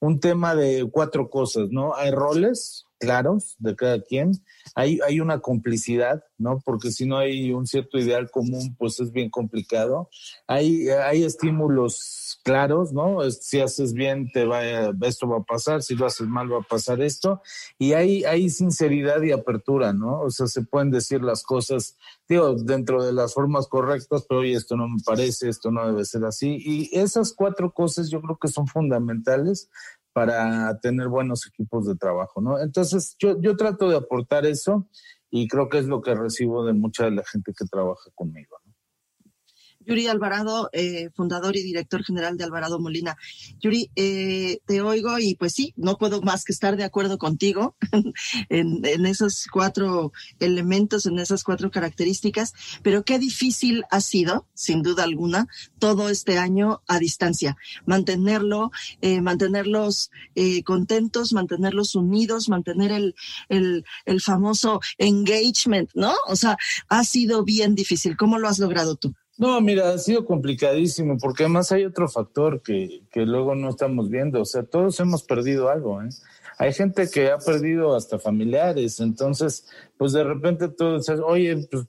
un 0.00 0.20
tema 0.20 0.54
de 0.54 0.88
cuatro 0.90 1.28
cosas, 1.28 1.68
¿no? 1.70 1.94
Hay 1.94 2.10
roles, 2.10 2.86
claros 3.02 3.56
de 3.58 3.74
cada 3.74 4.00
quien. 4.00 4.30
Hay, 4.76 5.00
hay 5.04 5.18
una 5.18 5.40
complicidad, 5.40 6.22
¿no? 6.38 6.60
Porque 6.64 6.92
si 6.92 7.04
no 7.04 7.18
hay 7.18 7.52
un 7.52 7.66
cierto 7.66 7.98
ideal 7.98 8.30
común, 8.30 8.76
pues 8.78 9.00
es 9.00 9.10
bien 9.10 9.28
complicado. 9.28 10.08
Hay, 10.46 10.88
hay 10.88 11.24
estímulos 11.24 12.38
claros, 12.44 12.92
¿no? 12.92 13.28
Si 13.28 13.60
haces 13.60 13.92
bien, 13.92 14.30
te 14.30 14.44
va, 14.44 14.62
esto 15.02 15.28
va 15.28 15.38
a 15.38 15.42
pasar, 15.42 15.82
si 15.82 15.96
lo 15.96 16.06
haces 16.06 16.28
mal, 16.28 16.52
va 16.52 16.58
a 16.58 16.62
pasar 16.62 17.02
esto. 17.02 17.42
Y 17.76 17.94
hay, 17.94 18.22
hay 18.22 18.48
sinceridad 18.50 19.20
y 19.22 19.32
apertura, 19.32 19.92
¿no? 19.92 20.20
O 20.20 20.30
sea, 20.30 20.46
se 20.46 20.62
pueden 20.62 20.92
decir 20.92 21.22
las 21.22 21.42
cosas, 21.42 21.96
digo, 22.28 22.54
dentro 22.54 23.04
de 23.04 23.12
las 23.12 23.34
formas 23.34 23.66
correctas, 23.66 24.24
pero 24.28 24.42
oye, 24.42 24.52
esto 24.52 24.76
no 24.76 24.86
me 24.86 25.00
parece, 25.04 25.48
esto 25.48 25.72
no 25.72 25.84
debe 25.88 26.04
ser 26.04 26.24
así. 26.24 26.56
Y 26.64 26.96
esas 26.96 27.32
cuatro 27.32 27.72
cosas 27.72 28.10
yo 28.10 28.20
creo 28.20 28.38
que 28.40 28.46
son 28.46 28.68
fundamentales 28.68 29.68
para 30.12 30.78
tener 30.80 31.08
buenos 31.08 31.46
equipos 31.46 31.86
de 31.86 31.96
trabajo, 31.96 32.40
¿no? 32.40 32.58
Entonces, 32.58 33.16
yo, 33.18 33.40
yo 33.40 33.56
trato 33.56 33.88
de 33.88 33.96
aportar 33.96 34.46
eso 34.46 34.88
y 35.30 35.48
creo 35.48 35.68
que 35.68 35.78
es 35.78 35.86
lo 35.86 36.02
que 36.02 36.14
recibo 36.14 36.64
de 36.64 36.74
mucha 36.74 37.04
de 37.04 37.12
la 37.12 37.24
gente 37.24 37.52
que 37.56 37.64
trabaja 37.64 38.10
conmigo. 38.14 38.61
Yuri 39.86 40.06
Alvarado, 40.06 40.70
eh, 40.72 41.10
fundador 41.14 41.56
y 41.56 41.62
director 41.62 42.04
general 42.04 42.36
de 42.36 42.44
Alvarado 42.44 42.78
Molina. 42.80 43.16
Yuri, 43.60 43.90
eh, 43.96 44.58
te 44.66 44.80
oigo 44.80 45.18
y 45.18 45.34
pues 45.34 45.52
sí, 45.52 45.72
no 45.76 45.98
puedo 45.98 46.22
más 46.22 46.44
que 46.44 46.52
estar 46.52 46.76
de 46.76 46.84
acuerdo 46.84 47.18
contigo 47.18 47.76
en, 48.48 48.84
en, 48.84 49.06
esos 49.06 49.46
cuatro 49.52 50.12
elementos, 50.40 51.06
en 51.06 51.18
esas 51.18 51.44
cuatro 51.44 51.70
características, 51.70 52.54
pero 52.82 53.04
qué 53.04 53.18
difícil 53.18 53.84
ha 53.90 54.00
sido, 54.00 54.46
sin 54.54 54.82
duda 54.82 55.04
alguna, 55.04 55.48
todo 55.78 56.08
este 56.08 56.38
año 56.38 56.82
a 56.86 56.98
distancia. 56.98 57.56
Mantenerlo, 57.86 58.70
eh, 59.00 59.20
mantenerlos 59.20 60.10
eh, 60.34 60.62
contentos, 60.62 61.32
mantenerlos 61.32 61.94
unidos, 61.94 62.48
mantener 62.48 62.92
el, 62.92 63.14
el, 63.48 63.84
el 64.04 64.20
famoso 64.20 64.80
engagement, 64.98 65.90
¿no? 65.94 66.12
O 66.26 66.36
sea, 66.36 66.56
ha 66.88 67.04
sido 67.04 67.44
bien 67.44 67.74
difícil. 67.74 68.16
¿Cómo 68.16 68.38
lo 68.38 68.48
has 68.48 68.58
logrado 68.58 68.96
tú? 68.96 69.14
No, 69.42 69.60
mira, 69.60 69.90
ha 69.90 69.98
sido 69.98 70.24
complicadísimo 70.24 71.18
porque 71.18 71.42
además 71.42 71.72
hay 71.72 71.84
otro 71.84 72.08
factor 72.08 72.62
que, 72.62 73.02
que 73.10 73.26
luego 73.26 73.56
no 73.56 73.70
estamos 73.70 74.08
viendo. 74.08 74.40
O 74.40 74.44
sea, 74.44 74.62
todos 74.62 75.00
hemos 75.00 75.24
perdido 75.24 75.68
algo, 75.68 76.00
¿eh? 76.00 76.10
Hay 76.58 76.72
gente 76.72 77.10
que 77.10 77.28
ha 77.28 77.38
perdido 77.38 77.96
hasta 77.96 78.20
familiares, 78.20 79.00
entonces, 79.00 79.66
pues 79.96 80.12
de 80.12 80.22
repente 80.22 80.68
tú 80.68 80.96
dices, 80.96 81.18
oye, 81.24 81.56
pues 81.68 81.86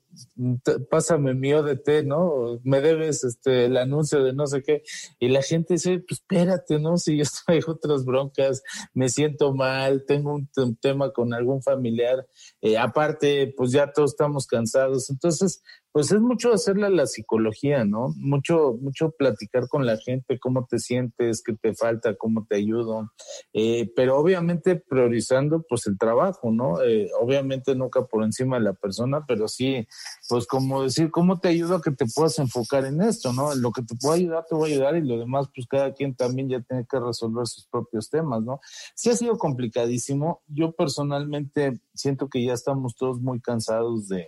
pásame 0.90 1.34
mi 1.34 1.54
ODT, 1.54 2.04
¿no? 2.06 2.60
Me 2.64 2.82
debes 2.82 3.24
este 3.24 3.66
el 3.66 3.78
anuncio 3.78 4.24
de 4.24 4.34
no 4.34 4.48
sé 4.48 4.62
qué. 4.62 4.84
Y 5.20 5.30
la 5.30 5.42
gente 5.42 5.76
dice, 5.76 6.00
pues 6.00 6.20
espérate, 6.20 6.80
¿no? 6.80 6.98
Si 6.98 7.18
yo 7.18 7.24
traigo 7.46 7.74
otras 7.74 8.06
broncas, 8.06 8.64
me 8.94 9.10
siento 9.10 9.54
mal, 9.54 10.06
tengo 10.06 10.34
un, 10.34 10.50
tema 10.82 11.12
con 11.12 11.34
algún 11.34 11.62
familiar, 11.62 12.28
eh, 12.62 12.78
aparte, 12.78 13.54
pues 13.56 13.72
ya 13.72 13.92
todos 13.92 14.12
estamos 14.12 14.48
cansados. 14.48 15.10
Entonces, 15.10 15.62
pues 15.94 16.12
es 16.12 16.20
mucho 16.20 16.52
hacerle 16.52 16.88
a 16.88 16.90
la 16.90 17.06
psicología, 17.06 17.86
¿no? 17.86 18.16
Mucho, 18.18 18.76
mucho 18.82 19.12
platicar 19.12 19.68
con 19.68 19.86
la 19.86 19.96
gente, 19.98 20.40
cómo 20.40 20.66
te 20.66 20.80
sientes, 20.80 21.44
qué 21.44 21.54
te 21.54 21.76
falta, 21.76 22.16
cómo 22.16 22.48
te 22.50 22.56
ayudo, 22.56 23.12
eh, 23.54 23.92
pero 23.96 24.18
obviamente 24.18 24.76
priorizando 24.76 25.64
pues 25.70 25.86
el 25.86 26.00
trabajo, 26.00 26.52
¿no? 26.52 26.82
Eh, 26.82 27.12
obviamente 27.22 27.76
nunca 27.76 28.06
por 28.08 28.24
encima 28.24 28.58
de 28.58 28.64
la 28.64 28.74
persona, 28.74 29.24
pero 29.28 29.48
sí, 29.48 29.88
pues 30.30 30.48
como 30.48 30.84
decir, 30.84 31.12
¿cómo 31.12 31.40
te 31.40 31.50
ayudo 31.50 31.76
a 31.76 31.82
que 31.82 31.92
te 31.92 32.06
puedas 32.06 32.40
enfocar 32.40 32.86
en 32.86 33.02
esto, 33.02 33.34
¿no? 33.34 33.54
lo 33.56 33.72
que 33.72 33.84
te 33.84 33.96
puedo 33.96 34.16
ayudar, 34.16 34.46
te 34.48 34.56
voy 34.56 34.72
a 34.72 34.74
ayudar 34.76 34.96
y 34.96 35.08
lo 35.08 35.18
demás, 35.18 35.48
pues 35.54 35.68
cada 35.68 35.94
quien 35.94 36.16
también 36.16 36.50
ya 36.50 36.62
tiene 36.62 36.86
que 36.90 37.00
resolver 37.00 37.48
sus 37.48 37.66
propios 37.68 38.10
temas, 38.10 38.42
¿no? 38.44 38.60
Sí 38.96 39.10
ha 39.10 39.16
sido 39.16 39.38
complicadísimo. 39.38 40.42
Yo 40.48 40.72
personalmente 40.72 41.82
siento 41.94 42.30
que 42.30 42.44
ya 42.44 42.54
estamos 42.54 42.96
todos 42.96 43.22
muy 43.22 43.40
cansados 43.40 44.08
de 44.08 44.28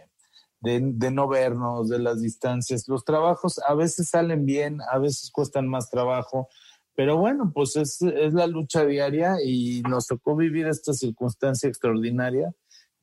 de, 0.66 1.12
no 1.12 1.28
vernos, 1.28 1.90
de 1.90 2.00
las 2.00 2.22
distancias. 2.22 2.88
Los 2.88 3.06
trabajos 3.06 3.60
a 3.68 3.76
veces 3.76 4.10
salen 4.10 4.46
bien, 4.46 4.80
a 4.92 4.98
veces 4.98 5.30
cuestan 5.32 5.68
más 5.68 5.90
trabajo, 5.90 6.50
pero 6.96 7.18
bueno, 7.18 7.52
pues 7.54 7.76
es, 7.76 8.02
es 8.02 8.34
la 8.34 8.48
lucha 8.48 8.86
diaria 8.86 9.36
y 9.44 9.82
nos 9.82 10.08
tocó 10.08 10.36
vivir 10.36 10.66
esta 10.68 10.94
circunstancia 10.94 11.70
extraordinaria 11.70 12.54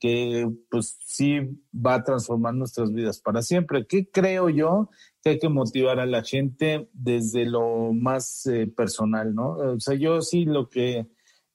que 0.02 0.50
pues 0.68 0.98
sí 1.06 1.38
va 1.72 1.94
a 1.94 2.02
transformar 2.02 2.54
nuestras 2.54 2.92
vidas 2.92 3.20
para 3.20 3.40
siempre. 3.40 3.86
¿Qué 3.86 4.10
creo 4.10 4.48
yo? 4.48 4.90
Que 5.22 5.30
hay 5.30 5.38
que 5.38 5.48
motivar 5.48 6.00
a 6.00 6.06
la 6.06 6.24
gente 6.24 6.88
desde 6.92 7.46
lo 7.46 7.92
más 7.92 8.44
eh, 8.46 8.66
personal, 8.66 9.32
¿no? 9.32 9.50
O 9.50 9.78
sea, 9.78 9.94
yo 9.94 10.20
sí 10.20 10.44
lo 10.44 10.68
que 10.68 11.06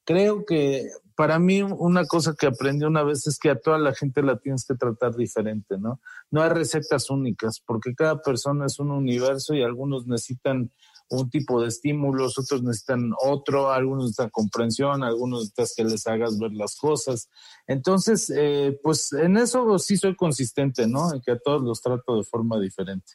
creo 0.06 0.46
que 0.46 0.88
para 1.14 1.40
mí 1.40 1.62
una 1.62 2.06
cosa 2.06 2.36
que 2.40 2.48
aprendí 2.48 2.86
una 2.86 3.04
vez 3.04 3.28
es 3.28 3.38
que 3.38 3.50
a 3.50 3.60
toda 3.60 3.80
la 3.80 3.94
gente 3.94 4.24
la 4.24 4.40
tienes 4.40 4.66
que 4.66 4.76
tratar 4.76 5.14
diferente, 5.18 5.78
¿no? 5.78 6.00
No 6.32 6.42
hay 6.42 6.50
recetas 6.50 7.10
únicas, 7.10 7.60
porque 7.60 7.96
cada 7.96 8.22
persona 8.22 8.68
es 8.68 8.80
un 8.80 8.92
universo 8.92 9.56
y 9.56 9.62
algunos 9.62 10.08
necesitan 10.08 10.72
un 11.10 11.30
tipo 11.30 11.62
de 11.62 11.70
estímulos, 11.70 12.38
otros 12.38 12.64
necesitan 12.64 13.12
otro, 13.24 13.72
algunos 13.72 14.06
necesitan 14.06 14.30
comprensión, 14.30 15.04
algunos 15.04 15.42
necesitan 15.42 15.68
que 15.76 15.92
les 15.92 16.08
hagas 16.08 16.38
ver 16.38 16.52
las 16.54 16.76
cosas. 16.76 17.30
Entonces, 17.68 18.32
eh, 18.36 18.80
pues 18.84 19.14
en 19.14 19.38
eso 19.38 19.80
sí 19.80 19.98
soy 19.98 20.16
consistente, 20.16 20.88
¿no? 20.88 21.14
En 21.14 21.22
que 21.22 21.32
a 21.32 21.40
todos 21.40 21.62
los 21.62 21.82
trato 21.82 22.18
de 22.18 22.24
forma 22.24 22.60
diferente. 22.60 23.14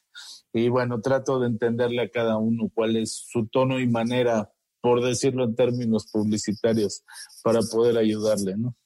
Y 0.53 0.69
bueno, 0.69 1.01
trato 1.01 1.41
de 1.41 1.49
entenderle 1.49 2.03
a 2.03 2.11
cada 2.11 2.37
uno 2.37 2.71
cuál 2.75 2.97
es 2.97 3.13
su 3.13 3.47
tono 3.47 3.79
y 3.79 3.87
manera 3.87 4.51
por 4.83 5.03
decirlo 5.03 5.45
en 5.45 5.55
términos 5.55 6.09
publicitarios, 6.13 7.05
para 7.43 7.61
poder 7.63 7.97
ayudarle, 7.97 8.57
¿no? 8.57 8.77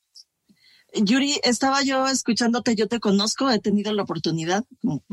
Yuri, 1.03 1.41
estaba 1.43 1.83
yo 1.83 2.07
escuchándote, 2.07 2.75
yo 2.75 2.89
te 2.89 3.01
conozco, 3.01 3.51
he 3.51 3.59
tenido 3.59 3.93
la 3.93 4.03
oportunidad, 4.03 4.65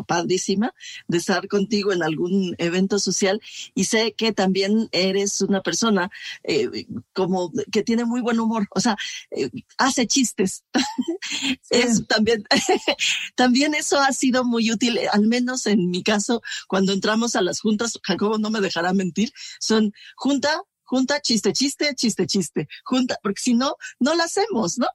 padrísima, 0.07 0.73
de 1.07 1.17
estar 1.17 1.47
contigo 1.47 1.91
en 1.91 2.03
algún 2.03 2.55
evento 2.57 2.99
social 2.99 3.41
y 3.73 3.85
sé 3.85 4.13
que 4.13 4.33
también 4.33 4.89
eres 4.91 5.41
una 5.41 5.61
persona 5.61 6.09
eh, 6.43 6.85
como 7.13 7.51
que 7.71 7.83
tiene 7.83 8.05
muy 8.05 8.21
buen 8.21 8.39
humor, 8.39 8.67
o 8.71 8.79
sea, 8.79 8.95
eh, 9.31 9.49
hace 9.77 10.07
chistes. 10.07 10.63
es 11.69 12.07
también, 12.07 12.43
también 13.35 13.75
eso 13.75 13.99
ha 13.99 14.11
sido 14.13 14.43
muy 14.43 14.71
útil, 14.71 14.99
al 15.11 15.27
menos 15.27 15.65
en 15.65 15.89
mi 15.89 16.03
caso, 16.03 16.41
cuando 16.67 16.93
entramos 16.93 17.35
a 17.35 17.41
las 17.41 17.59
juntas, 17.59 17.99
Jacobo 18.03 18.37
no 18.37 18.49
me 18.49 18.61
dejará 18.61 18.93
mentir, 18.93 19.31
son 19.59 19.93
junta, 20.15 20.61
junta, 20.83 21.21
chiste, 21.21 21.53
chiste, 21.53 21.95
chiste, 21.95 22.27
chiste, 22.27 22.67
junta, 22.83 23.17
porque 23.21 23.41
si 23.41 23.53
no, 23.53 23.75
no 23.99 24.15
la 24.15 24.25
hacemos, 24.25 24.77
¿no? 24.77 24.87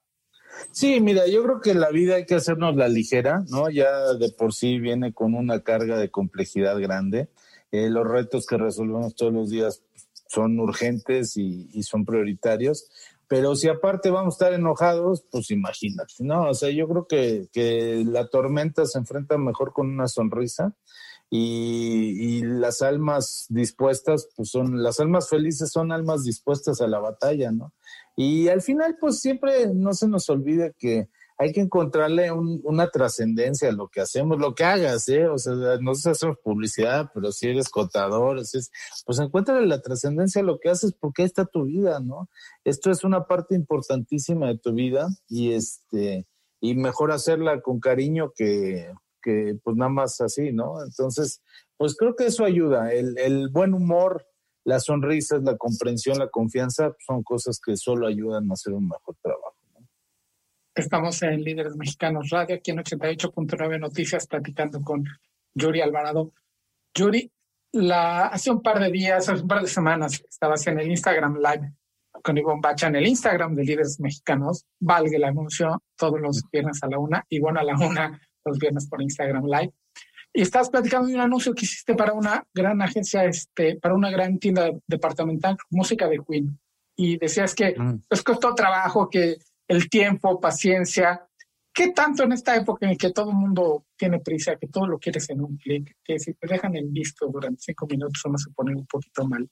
Sí, 0.72 1.00
mira, 1.00 1.26
yo 1.26 1.42
creo 1.42 1.60
que 1.60 1.74
la 1.74 1.90
vida 1.90 2.16
hay 2.16 2.26
que 2.26 2.34
hacernos 2.34 2.76
la 2.76 2.88
ligera, 2.88 3.44
¿no? 3.48 3.70
Ya 3.70 4.14
de 4.14 4.30
por 4.30 4.52
sí 4.54 4.78
viene 4.78 5.12
con 5.12 5.34
una 5.34 5.62
carga 5.62 5.98
de 5.98 6.10
complejidad 6.10 6.78
grande. 6.80 7.28
Eh, 7.70 7.90
los 7.90 8.06
retos 8.06 8.46
que 8.46 8.56
resolvemos 8.56 9.14
todos 9.14 9.32
los 9.32 9.50
días 9.50 9.82
son 10.28 10.58
urgentes 10.58 11.36
y, 11.36 11.68
y, 11.72 11.82
son 11.82 12.04
prioritarios. 12.04 12.90
Pero 13.28 13.56
si 13.56 13.68
aparte 13.68 14.10
vamos 14.10 14.34
a 14.34 14.36
estar 14.36 14.52
enojados, 14.54 15.24
pues 15.30 15.50
imagínate, 15.50 16.14
¿no? 16.20 16.48
O 16.48 16.54
sea, 16.54 16.70
yo 16.70 16.88
creo 16.88 17.06
que, 17.06 17.48
que 17.52 18.02
la 18.06 18.28
tormenta 18.28 18.86
se 18.86 18.98
enfrenta 18.98 19.36
mejor 19.36 19.72
con 19.72 19.88
una 19.90 20.08
sonrisa 20.08 20.74
y, 21.30 22.42
las 22.42 22.80
almas 22.82 23.46
dispuestas, 23.50 24.28
pues 24.34 24.50
son, 24.50 24.82
las 24.82 25.00
almas 25.00 25.28
felices 25.28 25.70
son 25.70 25.92
almas 25.92 26.24
dispuestas 26.24 26.80
a 26.80 26.86
la 26.86 27.00
batalla, 27.00 27.50
¿no? 27.50 27.72
Y 28.20 28.48
al 28.48 28.62
final, 28.62 28.96
pues 29.00 29.20
siempre 29.20 29.72
no 29.72 29.92
se 29.94 30.08
nos 30.08 30.28
olvide 30.28 30.74
que 30.76 31.08
hay 31.38 31.52
que 31.52 31.60
encontrarle 31.60 32.32
una 32.32 32.90
trascendencia 32.90 33.68
a 33.68 33.72
lo 33.72 33.86
que 33.86 34.00
hacemos, 34.00 34.40
lo 34.40 34.56
que 34.56 34.64
hagas, 34.64 35.08
¿eh? 35.08 35.28
O 35.28 35.38
sea, 35.38 35.54
no 35.80 35.94
sé 35.94 36.02
si 36.02 36.08
hacemos 36.08 36.38
publicidad, 36.42 37.12
pero 37.14 37.30
si 37.30 37.46
eres 37.46 37.68
contador, 37.68 38.40
es, 38.40 38.72
pues 39.06 39.20
encuéntrale 39.20 39.68
la 39.68 39.80
trascendencia 39.82 40.42
a 40.42 40.44
lo 40.44 40.58
que 40.58 40.68
haces 40.68 40.94
porque 40.98 41.22
ahí 41.22 41.26
está 41.26 41.44
tu 41.44 41.66
vida, 41.66 42.00
¿no? 42.00 42.28
Esto 42.64 42.90
es 42.90 43.04
una 43.04 43.28
parte 43.28 43.54
importantísima 43.54 44.48
de 44.48 44.58
tu 44.58 44.72
vida 44.72 45.06
y 45.28 45.52
este, 45.52 46.26
y 46.60 46.74
mejor 46.74 47.12
hacerla 47.12 47.60
con 47.60 47.78
cariño 47.78 48.32
que, 48.34 48.92
que 49.22 49.56
pues 49.62 49.76
nada 49.76 49.92
más 49.92 50.20
así, 50.20 50.52
¿no? 50.52 50.82
Entonces, 50.82 51.40
pues 51.76 51.94
creo 51.96 52.16
que 52.16 52.26
eso 52.26 52.44
ayuda. 52.44 52.92
El, 52.92 53.16
el 53.16 53.48
buen 53.48 53.74
humor, 53.74 54.26
las 54.64 54.84
sonrisas, 54.84 55.42
la 55.42 55.56
comprensión, 55.56 56.18
la 56.18 56.28
confianza 56.28 56.94
son 57.04 57.22
cosas 57.22 57.60
que 57.64 57.76
solo 57.76 58.06
ayudan 58.06 58.50
a 58.50 58.54
hacer 58.54 58.72
un 58.72 58.88
mejor 58.88 59.16
trabajo. 59.22 59.54
Estamos 60.74 61.20
en 61.22 61.42
Líderes 61.42 61.76
Mexicanos 61.76 62.30
Radio, 62.30 62.56
aquí 62.56 62.70
en 62.70 62.78
88.9 62.78 63.80
Noticias, 63.80 64.28
platicando 64.28 64.80
con 64.80 65.04
Yuri 65.54 65.80
Alvarado. 65.80 66.32
Yuri, 66.94 67.32
la, 67.72 68.26
hace 68.26 68.52
un 68.52 68.62
par 68.62 68.78
de 68.78 68.90
días, 68.90 69.28
hace 69.28 69.42
un 69.42 69.48
par 69.48 69.62
de 69.62 69.68
semanas, 69.68 70.22
estabas 70.28 70.64
en 70.68 70.78
el 70.78 70.88
Instagram 70.88 71.38
Live 71.38 71.72
con 72.22 72.38
Ivonne 72.38 72.60
Bacha 72.62 72.88
en 72.88 72.96
el 72.96 73.06
Instagram 73.06 73.54
de 73.54 73.64
Líderes 73.64 74.00
Mexicanos. 74.00 74.66
Valga 74.80 75.16
el 75.16 75.24
anuncio 75.24 75.82
todos 75.96 76.20
los 76.20 76.42
viernes 76.50 76.82
a 76.82 76.88
la 76.88 76.98
una. 76.98 77.24
Y 77.28 77.40
bueno, 77.40 77.60
a 77.60 77.64
la 77.64 77.74
una 77.76 78.20
los 78.44 78.58
viernes 78.58 78.88
por 78.88 79.02
Instagram 79.02 79.44
Live. 79.44 79.72
Y 80.32 80.42
estás 80.42 80.70
platicando 80.70 81.08
de 81.08 81.14
un 81.14 81.20
anuncio 81.20 81.54
que 81.54 81.64
hiciste 81.64 81.94
para 81.94 82.12
una 82.12 82.46
gran 82.52 82.80
agencia, 82.82 83.24
este, 83.24 83.76
para 83.76 83.94
una 83.94 84.10
gran 84.10 84.38
tienda 84.38 84.70
departamental, 84.86 85.56
música 85.70 86.06
de 86.08 86.20
Queen. 86.26 86.58
Y 86.96 87.16
decías 87.16 87.54
que 87.54 87.74
mm. 87.78 88.02
pues 88.08 88.22
costó 88.22 88.54
trabajo, 88.54 89.08
que 89.08 89.36
el 89.66 89.88
tiempo, 89.88 90.40
paciencia. 90.40 91.24
¿Qué 91.72 91.92
tanto 91.92 92.24
en 92.24 92.32
esta 92.32 92.56
época 92.56 92.90
en 92.90 92.96
que 92.96 93.12
todo 93.12 93.30
el 93.30 93.36
mundo 93.36 93.86
tiene 93.96 94.20
prisa, 94.20 94.56
que 94.56 94.66
todo 94.66 94.86
lo 94.86 94.98
quieres 94.98 95.30
en 95.30 95.40
un 95.40 95.56
clic, 95.56 95.96
que 96.02 96.18
si 96.18 96.34
te 96.34 96.48
dejan 96.48 96.74
en 96.76 96.92
visto 96.92 97.28
durante 97.28 97.60
cinco 97.60 97.86
minutos 97.86 98.22
uno 98.24 98.36
se 98.36 98.50
pone 98.50 98.74
un 98.74 98.86
poquito 98.86 99.24
mal? 99.26 99.48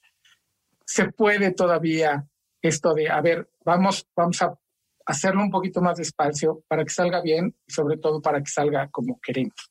¿Se 0.84 1.12
puede 1.12 1.52
todavía 1.52 2.26
esto 2.62 2.94
de, 2.94 3.08
a 3.08 3.20
ver, 3.20 3.48
vamos, 3.64 4.08
vamos 4.16 4.42
a 4.42 4.58
hacerlo 5.06 5.42
un 5.42 5.50
poquito 5.50 5.80
más 5.80 5.98
despacio 5.98 6.64
para 6.68 6.84
que 6.84 6.90
salga 6.90 7.20
bien 7.22 7.54
y 7.66 7.72
sobre 7.72 7.96
todo 7.96 8.20
para 8.20 8.40
que 8.40 8.50
salga 8.50 8.88
como 8.90 9.20
queremos. 9.20 9.70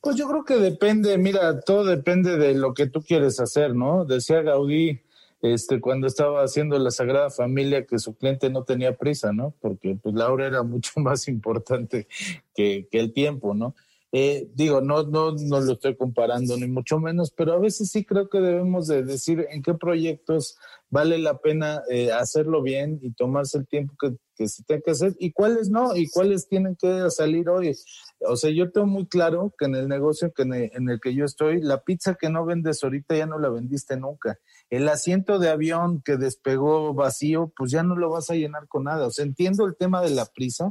Pues 0.00 0.16
yo 0.16 0.28
creo 0.28 0.44
que 0.44 0.56
depende, 0.56 1.16
mira, 1.18 1.60
todo 1.60 1.84
depende 1.84 2.36
de 2.36 2.54
lo 2.54 2.74
que 2.74 2.86
tú 2.86 3.02
quieres 3.02 3.40
hacer, 3.40 3.74
¿no? 3.74 4.04
Decía 4.04 4.42
Gaudí, 4.42 5.00
este, 5.42 5.80
cuando 5.80 6.06
estaba 6.06 6.42
haciendo 6.42 6.78
la 6.78 6.90
Sagrada 6.90 7.30
Familia, 7.30 7.86
que 7.86 7.98
su 7.98 8.14
cliente 8.14 8.50
no 8.50 8.64
tenía 8.64 8.96
prisa, 8.96 9.32
¿no? 9.32 9.54
Porque 9.60 9.96
pues 10.02 10.14
la 10.14 10.30
hora 10.30 10.46
era 10.46 10.62
mucho 10.64 10.92
más 11.00 11.28
importante 11.28 12.06
que, 12.54 12.88
que 12.90 13.00
el 13.00 13.12
tiempo, 13.12 13.54
¿no? 13.54 13.74
Eh, 14.12 14.50
digo, 14.54 14.80
no, 14.80 15.04
no, 15.04 15.32
no 15.32 15.60
lo 15.60 15.72
estoy 15.72 15.96
comparando 15.96 16.56
ni 16.56 16.66
mucho 16.66 16.98
menos, 16.98 17.30
pero 17.30 17.52
a 17.52 17.58
veces 17.58 17.90
sí 17.90 18.04
creo 18.04 18.28
que 18.28 18.40
debemos 18.40 18.88
de 18.88 19.04
decir 19.04 19.46
en 19.50 19.62
qué 19.62 19.74
proyectos 19.74 20.58
vale 20.88 21.18
la 21.18 21.38
pena 21.38 21.82
eh, 21.88 22.10
hacerlo 22.10 22.60
bien 22.60 22.98
y 23.02 23.12
tomarse 23.12 23.58
el 23.58 23.68
tiempo 23.68 23.94
que, 24.00 24.16
se 24.48 24.64
tenga 24.64 24.80
que 24.80 24.92
hacer 24.92 25.14
y 25.18 25.32
cuáles 25.32 25.68
no 25.68 25.94
y 25.94 26.08
cuáles 26.08 26.48
tienen 26.48 26.74
que 26.74 27.10
salir 27.10 27.50
hoy. 27.50 27.76
O 28.20 28.36
sea, 28.36 28.50
yo 28.50 28.72
tengo 28.72 28.86
muy 28.86 29.06
claro 29.06 29.54
que 29.58 29.66
en 29.66 29.74
el 29.74 29.86
negocio 29.86 30.32
que 30.32 30.44
en 30.44 30.88
el 30.88 30.98
que 30.98 31.14
yo 31.14 31.26
estoy, 31.26 31.60
la 31.60 31.82
pizza 31.82 32.14
que 32.14 32.30
no 32.30 32.46
vendes 32.46 32.82
ahorita 32.82 33.14
ya 33.16 33.26
no 33.26 33.38
la 33.38 33.50
vendiste 33.50 33.98
nunca. 33.98 34.38
El 34.70 34.88
asiento 34.88 35.38
de 35.38 35.50
avión 35.50 36.00
que 36.02 36.16
despegó 36.16 36.94
vacío, 36.94 37.52
pues 37.54 37.70
ya 37.70 37.82
no 37.82 37.96
lo 37.96 38.08
vas 38.08 38.30
a 38.30 38.34
llenar 38.34 38.66
con 38.66 38.84
nada. 38.84 39.08
O 39.08 39.10
sea, 39.10 39.26
entiendo 39.26 39.66
el 39.66 39.76
tema 39.76 40.00
de 40.00 40.10
la 40.10 40.24
prisa, 40.24 40.70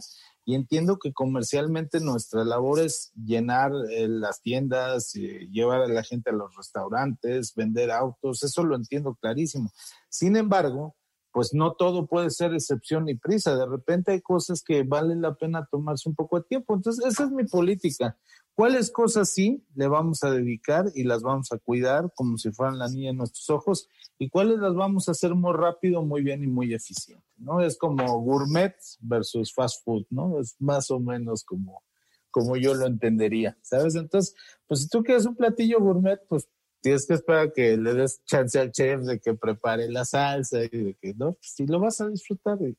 y 0.49 0.55
entiendo 0.55 0.97
que 0.97 1.13
comercialmente 1.13 1.99
nuestra 1.99 2.43
labor 2.43 2.79
es 2.79 3.11
llenar 3.13 3.71
eh, 3.91 4.07
las 4.07 4.41
tiendas, 4.41 5.15
eh, 5.15 5.47
llevar 5.51 5.83
a 5.83 5.87
la 5.87 6.01
gente 6.01 6.31
a 6.31 6.33
los 6.33 6.55
restaurantes, 6.55 7.53
vender 7.53 7.91
autos, 7.91 8.41
eso 8.41 8.63
lo 8.63 8.75
entiendo 8.75 9.13
clarísimo. 9.21 9.69
Sin 10.09 10.35
embargo, 10.35 10.95
pues 11.31 11.53
no 11.53 11.73
todo 11.73 12.07
puede 12.07 12.31
ser 12.31 12.55
excepción 12.55 13.05
ni 13.05 13.13
prisa. 13.13 13.55
De 13.55 13.67
repente 13.67 14.13
hay 14.13 14.21
cosas 14.21 14.63
que 14.63 14.81
valen 14.81 15.21
la 15.21 15.35
pena 15.35 15.67
tomarse 15.69 16.09
un 16.09 16.15
poco 16.15 16.39
de 16.39 16.45
tiempo. 16.45 16.73
Entonces, 16.73 17.05
esa 17.05 17.25
es 17.25 17.29
mi 17.29 17.43
política. 17.43 18.17
¿Cuáles 18.59 18.91
cosas 18.91 19.29
sí 19.29 19.65
le 19.73 19.87
vamos 19.87 20.21
a 20.25 20.31
dedicar 20.31 20.91
y 20.93 21.05
las 21.05 21.21
vamos 21.21 21.49
a 21.53 21.59
cuidar 21.59 22.11
como 22.13 22.37
si 22.37 22.51
fueran 22.51 22.77
la 22.77 22.89
niña 22.89 23.11
en 23.11 23.15
nuestros 23.15 23.49
ojos? 23.49 23.87
¿Y 24.17 24.27
cuáles 24.27 24.59
las 24.59 24.75
vamos 24.75 25.07
a 25.07 25.13
hacer 25.13 25.33
muy 25.33 25.53
rápido, 25.53 26.03
muy 26.03 26.23
bien 26.23 26.43
y 26.43 26.47
muy 26.47 26.73
eficiente? 26.73 27.23
¿no? 27.37 27.61
Es 27.61 27.77
como 27.77 28.19
gourmet 28.19 28.75
versus 28.99 29.53
fast 29.53 29.81
food, 29.85 30.07
¿no? 30.09 30.41
Es 30.41 30.57
más 30.59 30.91
o 30.91 30.99
menos 30.99 31.45
como, 31.45 31.83
como 32.31 32.57
yo 32.57 32.73
lo 32.73 32.85
entendería, 32.85 33.57
¿sabes? 33.61 33.95
Entonces, 33.95 34.35
pues 34.67 34.81
si 34.81 34.89
tú 34.89 35.03
quieres 35.03 35.25
un 35.25 35.37
platillo 35.37 35.79
gourmet, 35.79 36.19
pues 36.27 36.49
tienes 36.81 37.05
que 37.05 37.15
esperar 37.15 37.51
que 37.53 37.77
le 37.77 37.93
des 37.93 38.21
chance 38.25 38.57
al 38.59 38.71
chef 38.71 39.01
de 39.01 39.19
que 39.19 39.33
prepare 39.33 39.89
la 39.89 40.05
salsa 40.05 40.63
y 40.63 40.69
de 40.69 40.97
que, 40.99 41.13
¿no? 41.13 41.37
Si 41.41 41.65
lo 41.65 41.79
vas 41.79 42.01
a 42.01 42.07
disfrutar. 42.07 42.57
E, 42.61 42.75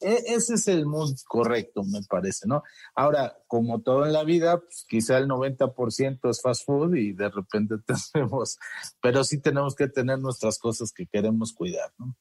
ese 0.00 0.54
es 0.54 0.68
el 0.68 0.86
mood 0.86 1.14
correcto, 1.26 1.82
me 1.84 2.02
parece, 2.02 2.46
¿no? 2.46 2.62
Ahora, 2.94 3.36
como 3.46 3.80
todo 3.80 4.06
en 4.06 4.12
la 4.12 4.24
vida, 4.24 4.60
pues 4.60 4.84
quizá 4.88 5.18
el 5.18 5.28
90% 5.28 6.30
es 6.30 6.40
fast 6.40 6.64
food 6.64 6.94
y 6.94 7.12
de 7.12 7.30
repente 7.30 7.76
tenemos, 8.12 8.58
pero 9.00 9.24
sí 9.24 9.40
tenemos 9.40 9.74
que 9.74 9.88
tener 9.88 10.18
nuestras 10.18 10.58
cosas 10.58 10.92
que 10.92 11.06
queremos 11.06 11.52
cuidar, 11.52 11.92
¿no? 11.98 12.16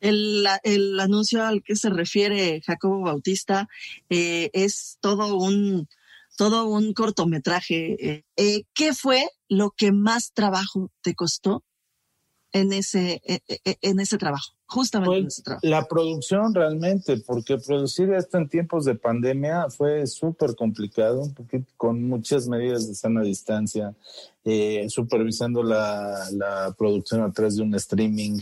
El, 0.00 0.46
el 0.62 0.98
anuncio 0.98 1.44
al 1.44 1.62
que 1.62 1.76
se 1.76 1.90
refiere 1.90 2.62
Jacobo 2.62 3.02
Bautista 3.02 3.68
eh, 4.08 4.48
es 4.54 4.96
todo 5.02 5.36
un, 5.36 5.88
todo 6.40 6.64
un 6.64 6.94
cortometraje. 6.94 7.96
Eh, 8.00 8.24
eh, 8.36 8.62
¿Qué 8.72 8.94
fue 8.94 9.28
lo 9.46 9.72
que 9.72 9.92
más 9.92 10.32
trabajo 10.32 10.90
te 11.02 11.14
costó 11.14 11.66
en 12.52 12.72
ese, 12.72 13.20
eh, 13.26 13.40
en 13.82 14.00
ese 14.00 14.16
trabajo? 14.16 14.54
Justamente 14.70 15.42
trabajo. 15.42 15.66
La 15.66 15.84
producción 15.86 16.54
realmente, 16.54 17.16
porque 17.18 17.58
producir 17.58 18.12
esto 18.12 18.38
en 18.38 18.48
tiempos 18.48 18.84
de 18.84 18.94
pandemia 18.94 19.68
fue 19.68 20.06
súper 20.06 20.54
complicado, 20.54 21.28
con 21.76 22.08
muchas 22.08 22.46
medidas 22.46 22.86
de 22.86 22.94
sana 22.94 23.22
distancia, 23.22 23.94
eh, 24.44 24.86
supervisando 24.88 25.62
la, 25.62 26.24
la, 26.32 26.74
producción 26.78 27.20
a 27.22 27.32
través 27.32 27.56
de 27.56 27.62
un 27.62 27.74
streaming, 27.74 28.38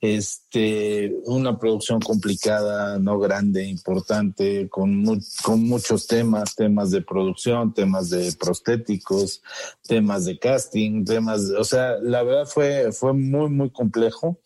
este, 0.00 1.16
una 1.24 1.58
producción 1.58 2.00
complicada, 2.00 2.98
no 2.98 3.18
grande, 3.18 3.64
importante, 3.64 4.68
con, 4.68 5.04
con 5.42 5.62
muchos 5.66 6.06
temas, 6.06 6.54
temas 6.54 6.90
de 6.90 7.02
producción, 7.02 7.72
temas 7.72 8.10
de 8.10 8.32
prostéticos, 8.32 9.42
temas 9.86 10.26
de 10.26 10.38
casting, 10.38 11.04
temas, 11.04 11.48
o 11.58 11.64
sea, 11.64 11.98
la 12.02 12.22
verdad 12.24 12.46
fue, 12.46 12.92
fue 12.92 13.14
muy, 13.14 13.48
muy 13.48 13.70
complejo. 13.70 14.38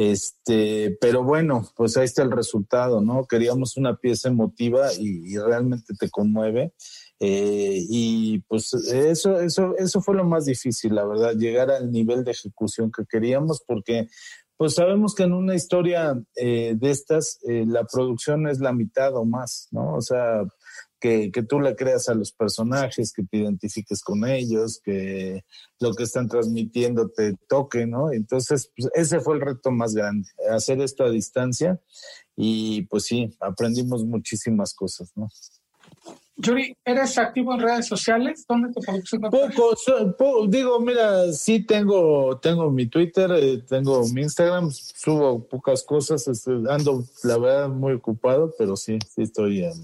Este, 0.00 0.96
pero 0.98 1.22
bueno, 1.22 1.68
pues 1.76 1.98
ahí 1.98 2.06
está 2.06 2.22
el 2.22 2.30
resultado, 2.30 3.02
¿no? 3.02 3.26
Queríamos 3.26 3.76
una 3.76 3.96
pieza 3.96 4.30
emotiva 4.30 4.88
y, 4.98 5.30
y 5.30 5.36
realmente 5.36 5.92
te 5.92 6.08
conmueve. 6.08 6.72
Eh, 7.18 7.84
y 7.86 8.38
pues 8.48 8.72
eso, 8.72 9.38
eso, 9.38 9.76
eso 9.76 10.00
fue 10.00 10.14
lo 10.14 10.24
más 10.24 10.46
difícil, 10.46 10.94
la 10.94 11.04
verdad, 11.04 11.34
llegar 11.34 11.70
al 11.70 11.92
nivel 11.92 12.24
de 12.24 12.30
ejecución 12.30 12.90
que 12.90 13.04
queríamos, 13.04 13.62
porque 13.66 14.08
pues 14.56 14.76
sabemos 14.76 15.14
que 15.14 15.24
en 15.24 15.34
una 15.34 15.54
historia 15.54 16.18
eh, 16.34 16.74
de 16.78 16.90
estas, 16.90 17.38
eh, 17.46 17.66
la 17.66 17.84
producción 17.84 18.48
es 18.48 18.58
la 18.58 18.72
mitad 18.72 19.14
o 19.16 19.26
más, 19.26 19.68
¿no? 19.70 19.96
O 19.96 20.00
sea, 20.00 20.44
que, 21.00 21.32
que, 21.32 21.42
tú 21.42 21.60
le 21.60 21.74
creas 21.74 22.08
a 22.08 22.14
los 22.14 22.32
personajes, 22.32 23.12
que 23.12 23.24
te 23.24 23.38
identifiques 23.38 24.02
con 24.02 24.24
ellos, 24.26 24.80
que 24.84 25.44
lo 25.80 25.94
que 25.94 26.02
están 26.04 26.28
transmitiendo 26.28 27.08
te 27.08 27.34
toque, 27.48 27.86
¿no? 27.86 28.12
Entonces, 28.12 28.70
pues, 28.76 28.90
ese 28.94 29.20
fue 29.20 29.36
el 29.36 29.40
reto 29.40 29.70
más 29.70 29.94
grande, 29.94 30.28
hacer 30.50 30.80
esto 30.80 31.04
a 31.04 31.10
distancia 31.10 31.80
y 32.36 32.82
pues 32.82 33.04
sí, 33.04 33.34
aprendimos 33.40 34.04
muchísimas 34.04 34.74
cosas, 34.74 35.10
¿no? 35.16 35.28
Yuri, 36.36 36.74
¿eres 36.84 37.18
activo 37.18 37.52
en 37.54 37.60
redes 37.60 37.86
sociales? 37.86 38.46
¿Dónde 38.48 38.72
te 38.72 38.80
puedes 38.80 39.10
Poco, 39.30 40.46
digo, 40.46 40.80
mira, 40.80 41.32
sí 41.32 41.60
tengo, 41.66 42.38
tengo 42.38 42.70
mi 42.70 42.86
Twitter, 42.86 43.30
eh, 43.32 43.58
tengo 43.68 44.06
mi 44.08 44.22
Instagram, 44.22 44.70
subo 44.70 45.46
pocas 45.46 45.82
cosas, 45.84 46.26
este, 46.28 46.52
ando, 46.70 47.04
la 47.24 47.36
verdad, 47.36 47.68
muy 47.68 47.92
ocupado, 47.92 48.54
pero 48.56 48.76
sí, 48.76 48.98
sí 49.14 49.22
estoy 49.22 49.64
en, 49.64 49.74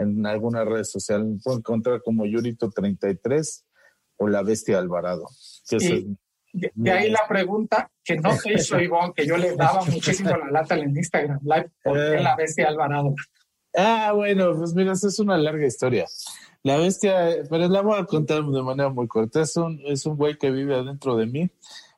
en 0.00 0.26
alguna 0.26 0.64
red 0.64 0.84
social. 0.84 1.24
Me 1.24 1.38
puedo 1.42 1.58
encontrar 1.58 2.02
como 2.02 2.24
Yurito33 2.24 3.64
o 4.16 4.28
La 4.28 4.42
Bestia 4.42 4.78
Alvarado. 4.78 5.26
de, 6.52 6.90
ahí 6.90 7.10
la 7.10 7.26
pregunta 7.28 7.90
que 8.02 8.16
no 8.16 8.36
te 8.36 8.54
hizo 8.54 8.80
Ivonne, 8.80 9.12
que 9.14 9.26
yo 9.26 9.36
le 9.36 9.54
daba 9.54 9.84
muchísimo 9.84 10.30
la 10.30 10.50
lata 10.50 10.76
en 10.76 10.96
Instagram 10.96 11.40
Live, 11.42 11.70
¿por 11.84 11.96
qué 11.96 12.16
eh. 12.16 12.22
La 12.22 12.34
Bestia 12.36 12.68
Alvarado? 12.68 13.14
Ah, 13.76 14.12
bueno, 14.14 14.56
pues 14.56 14.74
mira, 14.74 14.92
es 14.92 15.18
una 15.20 15.36
larga 15.36 15.66
historia. 15.66 16.06
La 16.62 16.76
bestia, 16.76 17.36
pero 17.48 17.68
la 17.68 17.80
voy 17.80 17.98
a 17.98 18.04
contar 18.04 18.42
de 18.44 18.62
manera 18.62 18.90
muy 18.90 19.06
corta. 19.06 19.42
Es 19.42 19.56
un, 19.56 19.80
es 19.86 20.04
un 20.04 20.16
güey 20.16 20.36
que 20.36 20.50
vive 20.50 20.74
adentro 20.74 21.16
de 21.16 21.26
mí 21.26 21.50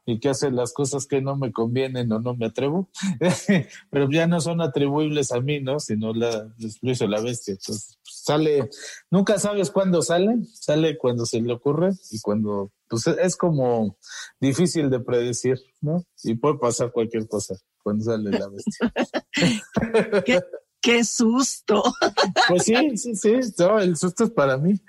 y 0.04 0.18
que 0.18 0.30
hace 0.30 0.50
las 0.50 0.72
cosas 0.72 1.06
que 1.06 1.20
no 1.20 1.36
me 1.36 1.52
convienen 1.52 2.10
o 2.12 2.18
no 2.18 2.34
me 2.34 2.46
atrevo, 2.46 2.90
pero 3.90 4.10
ya 4.10 4.26
no 4.26 4.40
son 4.40 4.60
atribuibles 4.60 5.32
a 5.32 5.40
mí, 5.40 5.60
¿no? 5.60 5.78
Sino 5.78 6.12
la, 6.12 6.52
lo 6.80 7.08
la 7.08 7.20
bestia. 7.20 7.52
Entonces, 7.52 7.98
sale, 8.02 8.68
nunca 9.10 9.38
sabes 9.38 9.70
cuándo 9.70 10.02
sale, 10.02 10.36
sale 10.52 10.98
cuando 10.98 11.26
se 11.26 11.40
le 11.40 11.52
ocurre 11.52 11.90
y 12.10 12.20
cuando, 12.20 12.72
pues 12.88 13.06
es 13.06 13.36
como 13.36 13.96
difícil 14.40 14.90
de 14.90 15.00
predecir, 15.00 15.60
¿no? 15.80 16.04
Y 16.24 16.34
puede 16.34 16.58
pasar 16.58 16.92
cualquier 16.92 17.28
cosa 17.28 17.54
cuando 17.82 18.04
sale 18.04 18.30
la 18.30 18.48
bestia. 18.48 18.92
¡Qué 20.24 20.40
susto! 21.04 21.82
Pues 22.48 22.64
sí, 22.64 22.74
sí, 22.96 23.14
sí, 23.16 23.28
el 23.30 23.96
susto 23.96 24.24
es 24.24 24.30
para 24.30 24.56
mí. 24.56 24.80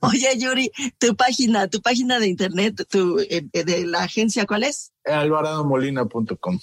Oye, 0.00 0.38
Yuri, 0.38 0.70
tu 0.98 1.16
página, 1.16 1.68
tu 1.68 1.80
página 1.80 2.18
de 2.18 2.28
internet, 2.28 2.86
tu, 2.88 3.18
eh, 3.18 3.48
de 3.52 3.86
la 3.86 4.04
agencia, 4.04 4.46
¿cuál 4.46 4.64
es? 4.64 4.92
alvaradomolina.com. 5.04 6.58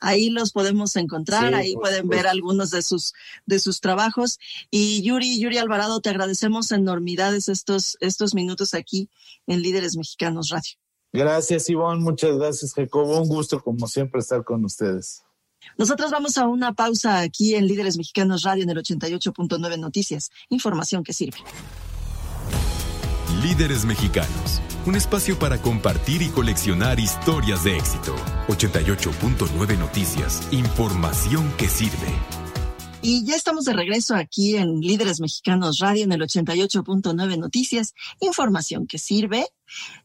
Ahí 0.00 0.30
los 0.30 0.52
podemos 0.52 0.96
encontrar, 0.96 1.54
ahí 1.54 1.74
pueden 1.74 2.08
ver 2.08 2.26
algunos 2.26 2.70
de 2.70 2.82
sus, 2.82 3.12
de 3.46 3.58
sus 3.58 3.80
trabajos. 3.80 4.38
Y 4.70 5.02
Yuri, 5.02 5.40
Yuri 5.40 5.58
Alvarado, 5.58 6.00
te 6.00 6.10
agradecemos 6.10 6.72
enormidades 6.72 7.48
estos, 7.48 7.96
estos 8.00 8.34
minutos 8.34 8.74
aquí 8.74 9.08
en 9.46 9.62
Líderes 9.62 9.96
Mexicanos 9.96 10.48
Radio. 10.50 10.72
Gracias, 11.12 11.68
Ivonne, 11.68 12.00
muchas 12.02 12.36
gracias, 12.38 12.72
Jacobo. 12.72 13.20
Un 13.20 13.28
gusto, 13.28 13.60
como 13.60 13.86
siempre, 13.86 14.20
estar 14.20 14.44
con 14.44 14.64
ustedes. 14.64 15.22
Nosotros 15.78 16.10
vamos 16.10 16.38
a 16.38 16.46
una 16.46 16.72
pausa 16.72 17.20
aquí 17.20 17.54
en 17.54 17.66
Líderes 17.66 17.96
Mexicanos 17.96 18.42
Radio 18.42 18.64
en 18.64 18.70
el 18.70 18.78
88.9 18.78 19.78
Noticias. 19.78 20.30
Información 20.48 21.04
que 21.04 21.12
sirve. 21.12 21.38
Líderes 23.42 23.84
Mexicanos. 23.84 24.60
Un 24.84 24.96
espacio 24.96 25.38
para 25.38 25.58
compartir 25.58 26.22
y 26.22 26.28
coleccionar 26.28 27.00
historias 27.00 27.64
de 27.64 27.76
éxito. 27.76 28.14
88.9 28.48 29.78
Noticias. 29.78 30.42
Información 30.52 31.52
que 31.56 31.68
sirve. 31.68 32.08
Y 33.04 33.24
ya 33.24 33.34
estamos 33.34 33.64
de 33.64 33.72
regreso 33.72 34.14
aquí 34.14 34.56
en 34.56 34.80
Líderes 34.80 35.20
Mexicanos 35.20 35.78
Radio 35.78 36.04
en 36.04 36.12
el 36.12 36.20
88.9 36.20 37.36
Noticias, 37.36 37.94
información 38.20 38.86
que 38.86 38.98
sirve. 38.98 39.48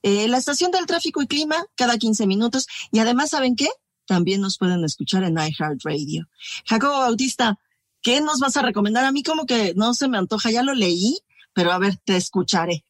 Eh, 0.01 0.28
la 0.28 0.38
estación 0.38 0.72
del 0.72 0.88
tráfico 0.88 1.22
y 1.22 1.28
clima 1.28 1.64
cada 1.76 1.99
15 1.99 2.26
minutos. 2.26 2.66
Y 2.91 2.97
además, 2.97 3.30
¿saben 3.30 3.55
qué? 3.55 3.68
También 4.08 4.41
nos 4.41 4.58
pueden 4.58 4.84
escuchar 4.84 5.24
en 5.24 5.38
iHeartRadio. 5.38 6.28
Jacobo 6.66 6.99
Bautista, 6.99 7.60
¿qué 8.01 8.22
nos 8.22 8.39
vas 8.39 8.58
a 8.58 8.64
recomendar? 8.64 9.05
A 9.05 9.12
mí 9.12 9.22
como 9.22 9.45
que 9.45 9.74
no 9.76 9.93
se 9.93 10.08
me 10.08 10.18
antoja, 10.18 10.49
ya 10.49 10.64
lo 10.64 10.74
leí, 10.74 11.20
pero 11.53 11.72
a 11.72 11.78
ver, 11.78 11.97
te 11.97 12.16
escucharé. 12.16 12.86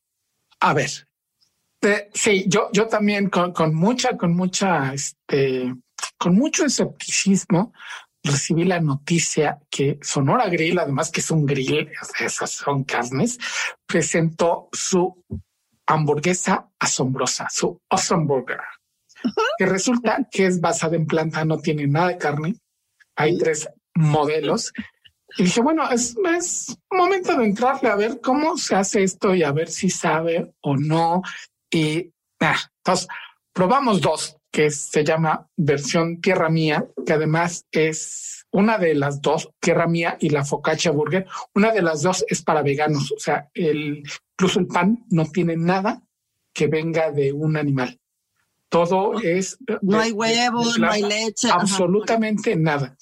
A 0.59 0.73
ver, 0.73 1.07
sí, 2.13 2.45
yo, 2.47 2.69
yo 2.73 2.87
también 2.87 3.29
con, 3.29 3.51
con 3.51 3.75
mucha, 3.75 4.17
con 4.17 4.35
mucha, 4.35 4.93
este, 4.93 5.73
con 6.17 6.35
mucho 6.35 6.65
escepticismo, 6.65 7.73
recibí 8.23 8.65
la 8.65 8.79
noticia 8.79 9.59
que 9.69 9.99
Sonora 10.01 10.49
Grill, 10.49 10.79
además 10.79 11.11
que 11.11 11.21
es 11.21 11.31
un 11.31 11.45
grill, 11.45 11.89
esas 12.19 12.51
son 12.51 12.83
carnes, 12.83 13.37
presentó 13.85 14.69
su 14.71 15.23
hamburguesa 15.85 16.69
asombrosa, 16.79 17.47
su 17.49 17.79
Awesome 17.89 18.25
que 19.57 19.65
resulta 19.65 20.27
que 20.31 20.45
es 20.45 20.59
basada 20.59 20.95
en 20.95 21.05
planta, 21.05 21.45
no 21.45 21.57
tiene 21.57 21.87
nada 21.87 22.09
de 22.09 22.17
carne. 22.17 22.55
Hay 23.15 23.37
tres 23.37 23.69
modelos. 23.95 24.73
Y 25.37 25.43
dije, 25.43 25.61
bueno, 25.61 25.89
es, 25.89 26.15
es 26.35 26.77
momento 26.91 27.37
de 27.37 27.45
entrarle 27.45 27.89
a 27.89 27.95
ver 27.95 28.21
cómo 28.21 28.57
se 28.57 28.75
hace 28.75 29.03
esto 29.03 29.35
y 29.35 29.43
a 29.43 29.51
ver 29.51 29.69
si 29.69 29.89
sabe 29.89 30.53
o 30.61 30.75
no. 30.77 31.21
Y 31.71 32.11
ah, 32.39 32.57
entonces 32.83 33.07
probamos 33.53 34.01
dos 34.01 34.37
que 34.51 34.71
se 34.71 35.03
llama 35.03 35.47
versión 35.55 36.21
Tierra 36.21 36.49
Mía, 36.49 36.87
que 37.05 37.13
además 37.13 37.65
es 37.71 38.45
una 38.51 38.77
de 38.77 38.95
las 38.95 39.21
dos, 39.21 39.49
Tierra 39.59 39.87
Mía 39.87 40.17
y 40.19 40.29
la 40.29 40.45
Focaccia 40.45 40.91
Burger, 40.91 41.27
una 41.53 41.71
de 41.71 41.81
las 41.81 42.01
dos 42.01 42.25
es 42.27 42.41
para 42.41 42.63
veganos, 42.63 43.11
o 43.11 43.19
sea, 43.19 43.49
el, 43.53 44.03
incluso 44.33 44.59
el 44.59 44.67
pan 44.67 45.05
no 45.09 45.25
tiene 45.25 45.57
nada 45.57 46.01
que 46.53 46.67
venga 46.67 47.11
de 47.11 47.33
un 47.33 47.57
animal. 47.57 47.99
Todo 48.69 49.19
es... 49.21 49.57
No 49.81 49.99
hay 49.99 50.11
huevos, 50.11 50.77
no 50.77 50.89
hay 50.89 51.03
leche. 51.03 51.49
Absolutamente 51.51 52.55
nada. 52.55 52.97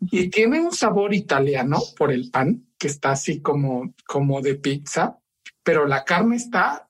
Y 0.00 0.28
tiene 0.28 0.60
un 0.60 0.72
sabor 0.72 1.14
italiano 1.14 1.78
por 1.96 2.12
el 2.12 2.30
pan, 2.30 2.66
que 2.78 2.88
está 2.88 3.12
así 3.12 3.40
como, 3.40 3.94
como 4.06 4.40
de 4.40 4.56
pizza, 4.56 5.18
pero 5.62 5.86
la 5.86 6.04
carne 6.04 6.36
está... 6.36 6.88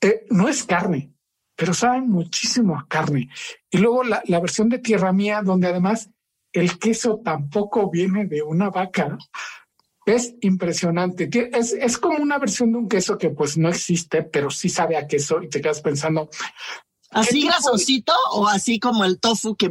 Eh, 0.00 0.26
no 0.30 0.48
es 0.48 0.64
carne, 0.64 1.12
pero 1.56 1.72
saben 1.72 2.08
muchísimo 2.08 2.76
a 2.78 2.86
carne. 2.88 3.30
Y 3.70 3.78
luego 3.78 4.04
la, 4.04 4.22
la, 4.26 4.40
versión 4.40 4.68
de 4.68 4.78
Tierra 4.78 5.12
Mía, 5.12 5.40
donde 5.42 5.68
además 5.68 6.10
el 6.52 6.78
queso 6.78 7.20
tampoco 7.24 7.90
viene 7.90 8.26
de 8.26 8.42
una 8.42 8.70
vaca, 8.70 9.16
es 10.06 10.34
impresionante. 10.40 11.28
Es, 11.52 11.72
es 11.72 11.98
como 11.98 12.18
una 12.18 12.38
versión 12.38 12.72
de 12.72 12.78
un 12.78 12.88
queso 12.88 13.16
que 13.16 13.30
pues 13.30 13.56
no 13.56 13.68
existe, 13.68 14.22
pero 14.22 14.50
sí 14.50 14.68
sabe 14.68 14.96
a 14.96 15.06
queso 15.06 15.42
y 15.42 15.48
te 15.48 15.60
quedas 15.60 15.80
pensando. 15.80 16.28
¿Así 17.14 17.46
grasosito 17.46 18.12
o 18.32 18.48
así 18.48 18.78
como 18.78 19.04
el 19.04 19.20
tofu 19.20 19.56
que 19.56 19.70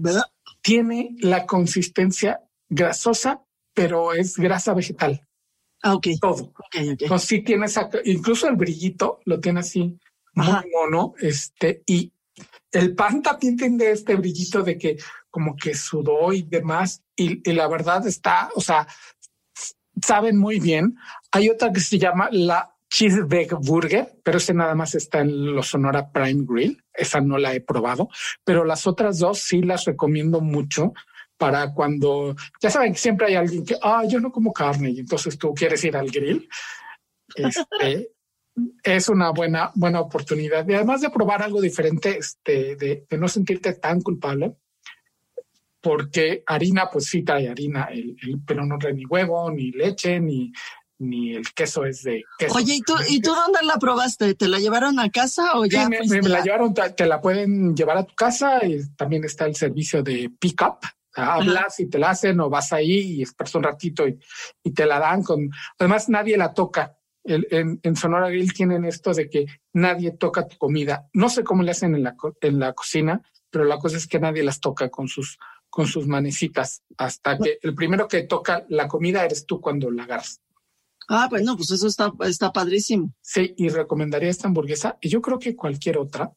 tiene 0.62 1.16
la 1.20 1.46
consistencia 1.46 2.42
grasosa, 2.70 3.44
pero 3.74 4.14
es 4.14 4.38
grasa 4.38 4.74
vegetal? 4.74 5.28
Ah, 5.82 5.96
ok. 5.96 6.08
Todo. 6.22 6.54
Okay, 6.68 6.92
okay. 6.92 7.08
Pues 7.08 7.24
sí 7.24 7.44
tiene 7.44 7.66
esa, 7.66 7.90
incluso 8.06 8.48
el 8.48 8.56
brillito 8.56 9.20
lo 9.26 9.40
tiene 9.40 9.60
así 9.60 10.00
muy 10.36 10.48
mono, 10.72 11.14
este, 11.20 11.84
y 11.86 12.12
el 12.72 12.96
pan 12.96 13.22
también 13.22 13.58
tiene 13.58 13.92
este 13.92 14.16
brillito 14.16 14.64
de 14.64 14.78
que 14.78 14.98
como 15.30 15.56
que 15.56 15.76
sudó 15.76 16.32
y 16.34 16.44
demás, 16.44 17.04
y, 17.16 17.48
y 17.48 17.54
la 17.54 17.68
verdad 17.68 18.08
está, 18.08 18.50
o 18.56 18.62
sea, 18.62 18.88
saben 20.02 20.38
muy 20.38 20.60
bien. 20.60 20.96
Hay 21.32 21.50
otra 21.50 21.72
que 21.72 21.82
se 21.82 22.00
llama 22.00 22.30
la 22.32 22.73
Cheeseburger 22.94 23.58
Burger, 23.60 24.08
pero 24.24 24.38
ese 24.38 24.54
nada 24.54 24.76
más 24.76 24.94
está 24.94 25.22
en 25.22 25.56
los 25.56 25.68
Sonora 25.68 26.12
Prime 26.12 26.46
Grill. 26.48 26.80
Esa 26.94 27.22
no 27.22 27.40
la 27.40 27.56
he 27.56 27.60
probado, 27.60 28.08
pero 28.44 28.64
las 28.64 28.86
otras 28.86 29.18
dos 29.18 29.40
sí 29.40 29.64
las 29.64 29.86
recomiendo 29.86 30.42
mucho 30.42 30.94
para 31.36 31.74
cuando 31.74 32.36
ya 32.62 32.70
saben 32.70 32.94
que 32.94 33.00
siempre 33.00 33.28
hay 33.28 33.36
alguien 33.36 33.66
que, 33.66 33.76
ah, 33.82 34.04
yo 34.08 34.20
no 34.20 34.32
como 34.32 34.54
carne 34.54 34.92
y 34.92 35.00
entonces 35.00 35.40
tú 35.40 35.56
quieres 35.56 35.84
ir 35.84 35.98
al 35.98 36.12
grill. 36.12 36.48
Este, 37.36 38.12
es 38.84 39.10
una 39.10 39.32
buena, 39.32 39.72
buena 39.74 40.00
oportunidad. 40.00 40.68
Y 40.70 40.76
además 40.76 41.02
de 41.02 41.10
probar 41.10 41.42
algo 41.42 41.62
diferente, 41.62 42.16
este, 42.20 42.76
de, 42.76 43.08
de 43.10 43.18
no 43.18 43.28
sentirte 43.28 43.74
tan 43.74 44.02
culpable, 44.02 44.56
porque 45.82 46.44
harina, 46.46 46.92
pues 46.92 47.06
sí 47.06 47.24
trae 47.24 47.50
harina, 47.50 47.86
el, 47.86 48.16
el, 48.22 48.40
pero 48.46 48.64
no 48.68 48.78
trae 48.78 48.94
ni 48.94 49.06
huevo, 49.06 49.50
ni 49.50 49.72
leche, 49.72 50.20
ni, 50.20 50.54
ni 51.00 51.36
el 51.36 51.54
queso 51.54 51.86
es 51.86 52.04
de 52.04 52.24
queso. 52.38 52.56
Oye, 52.56 52.76
¿y 52.76 52.82
tú, 52.82 52.94
¿y 53.10 53.22
tú 53.22 53.34
dónde 53.34 53.60
la 53.64 53.78
probaste? 53.78 54.36
¿Te 54.36 54.48
la 54.48 54.60
llevaron 54.60 55.00
a 55.00 55.10
casa 55.10 55.58
o 55.58 55.66
ya? 55.66 55.84
Sí, 55.84 55.90
me, 55.90 56.22
me, 56.22 56.30
la 56.30 56.42
llevaron, 56.42 56.74
te 56.74 57.06
la 57.06 57.22
pueden 57.22 57.76
llevar 57.76 57.98
a 57.98 58.04
tu 58.04 58.16
casa 58.16 58.66
y 58.66 58.82
también 58.96 59.24
está 59.24 59.46
el 59.46 59.56
servicio 59.56 60.04
de 60.04 60.32
pick-up. 60.40 60.78
Hablas 61.16 61.80
y 61.80 61.88
te 61.88 62.00
la 62.00 62.10
hacen 62.10 62.40
o 62.40 62.50
vas 62.50 62.74
ahí 62.74 63.18
y 63.18 63.22
esperas 63.22 63.54
un 63.54 63.64
ratito 63.64 64.08
y, 64.08 64.18
y 64.64 64.72
te 64.72 64.86
la 64.86 65.00
dan 65.00 65.22
con... 65.22 65.50
Además, 65.78 66.10
nadie 66.10 66.38
la 66.38 66.54
toca. 66.54 66.98
El, 67.24 67.48
en, 67.52 67.80
en, 67.84 67.96
Sonora 67.96 68.30
Grill 68.30 68.52
tienen 68.52 68.84
esto 68.84 69.14
de 69.14 69.30
que 69.30 69.46
nadie 69.74 70.12
toca 70.12 70.48
tu 70.48 70.58
comida. 70.58 71.08
No 71.14 71.30
sé 71.30 71.44
cómo 71.44 71.62
le 71.62 71.72
hacen 71.72 71.94
en 71.94 72.04
la, 72.04 72.16
en 72.42 72.60
la 72.60 72.74
cocina, 72.74 73.22
pero 73.52 73.64
la 73.64 73.78
cosa 73.78 73.98
es 73.98 74.08
que 74.08 74.20
nadie 74.20 74.44
las 74.44 74.60
toca 74.60 74.90
con 74.90 75.08
sus 75.08 75.38
con 75.74 75.88
sus 75.88 76.06
manecitas 76.06 76.84
hasta 77.00 77.36
que 77.40 77.58
el 77.64 77.74
primero 77.74 78.08
que 78.08 78.22
toca 78.22 78.64
la 78.70 78.88
comida 78.88 79.26
eres 79.26 79.48
tú 79.48 79.60
cuando 79.60 79.90
la 79.90 80.04
agarras. 80.04 80.40
Ah, 81.10 81.28
pues 81.30 81.44
no, 81.44 81.56
pues 81.56 81.72
eso 81.72 81.88
está, 81.88 82.12
está 82.22 82.52
padrísimo. 82.52 83.14
Sí, 83.22 83.54
y 83.58 83.70
recomendaría 83.70 84.30
esta 84.30 84.48
hamburguesa 84.48 84.98
y 85.02 85.10
yo 85.10 85.22
creo 85.22 85.40
que 85.40 85.56
cualquier 85.56 85.98
otra. 85.98 86.32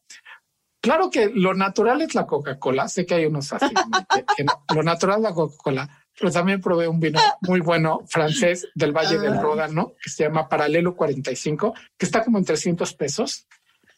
Claro 0.81 1.09
que 1.09 1.29
lo 1.33 1.53
natural 1.53 2.01
es 2.01 2.15
la 2.15 2.25
Coca-Cola. 2.25 2.87
Sé 2.87 3.05
que 3.05 3.15
hay 3.15 3.25
unos 3.25 3.51
así. 3.51 3.65
que, 4.13 4.25
que 4.37 4.43
no, 4.43 4.63
lo 4.73 4.83
natural 4.83 5.17
es 5.17 5.23
la 5.23 5.33
Coca-Cola, 5.33 5.89
pero 6.17 6.31
también 6.31 6.61
probé 6.61 6.87
un 6.87 6.99
vino 6.99 7.19
muy 7.41 7.59
bueno 7.59 8.01
francés 8.07 8.67
del 8.73 8.91
Valle 8.91 9.19
del 9.19 9.39
Ródano 9.41 9.93
que 10.01 10.09
se 10.09 10.23
llama 10.23 10.49
Paralelo 10.49 10.95
45, 10.95 11.73
que 11.97 12.05
está 12.05 12.23
como 12.23 12.37
en 12.37 12.45
300 12.45 12.93
pesos. 12.93 13.47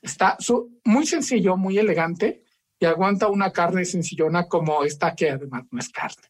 Está 0.01 0.37
su, 0.39 0.79
muy 0.85 1.05
sencillo, 1.05 1.57
muy 1.57 1.77
elegante 1.77 2.43
y 2.79 2.85
aguanta 2.85 3.27
una 3.27 3.51
carne 3.51 3.85
sencillona 3.85 4.47
como 4.47 4.83
esta 4.83 5.15
que 5.15 5.31
además 5.31 5.63
no 5.71 5.79
es 5.79 5.89
carne. 5.89 6.23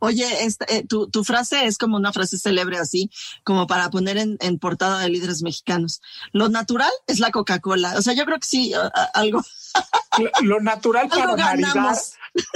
Oye, 0.00 0.44
esta, 0.44 0.64
eh, 0.68 0.84
tu, 0.86 1.08
tu, 1.08 1.24
frase 1.24 1.66
es 1.66 1.78
como 1.78 1.96
una 1.96 2.12
frase 2.12 2.38
célebre 2.38 2.78
así, 2.78 3.10
como 3.44 3.66
para 3.66 3.90
poner 3.90 4.16
en, 4.18 4.36
en 4.40 4.58
portada 4.58 5.00
de 5.00 5.08
líderes 5.08 5.42
mexicanos. 5.42 6.00
Lo 6.32 6.48
natural 6.48 6.90
es 7.06 7.20
la 7.20 7.30
Coca-Cola. 7.30 7.94
O 7.96 8.02
sea, 8.02 8.14
yo 8.14 8.24
creo 8.24 8.38
que 8.38 8.46
sí, 8.46 8.72
algo. 9.14 9.42
Lo, 10.18 10.30
lo 10.42 10.60
natural 10.60 11.08
para 11.10 11.36
maridar, 11.36 11.96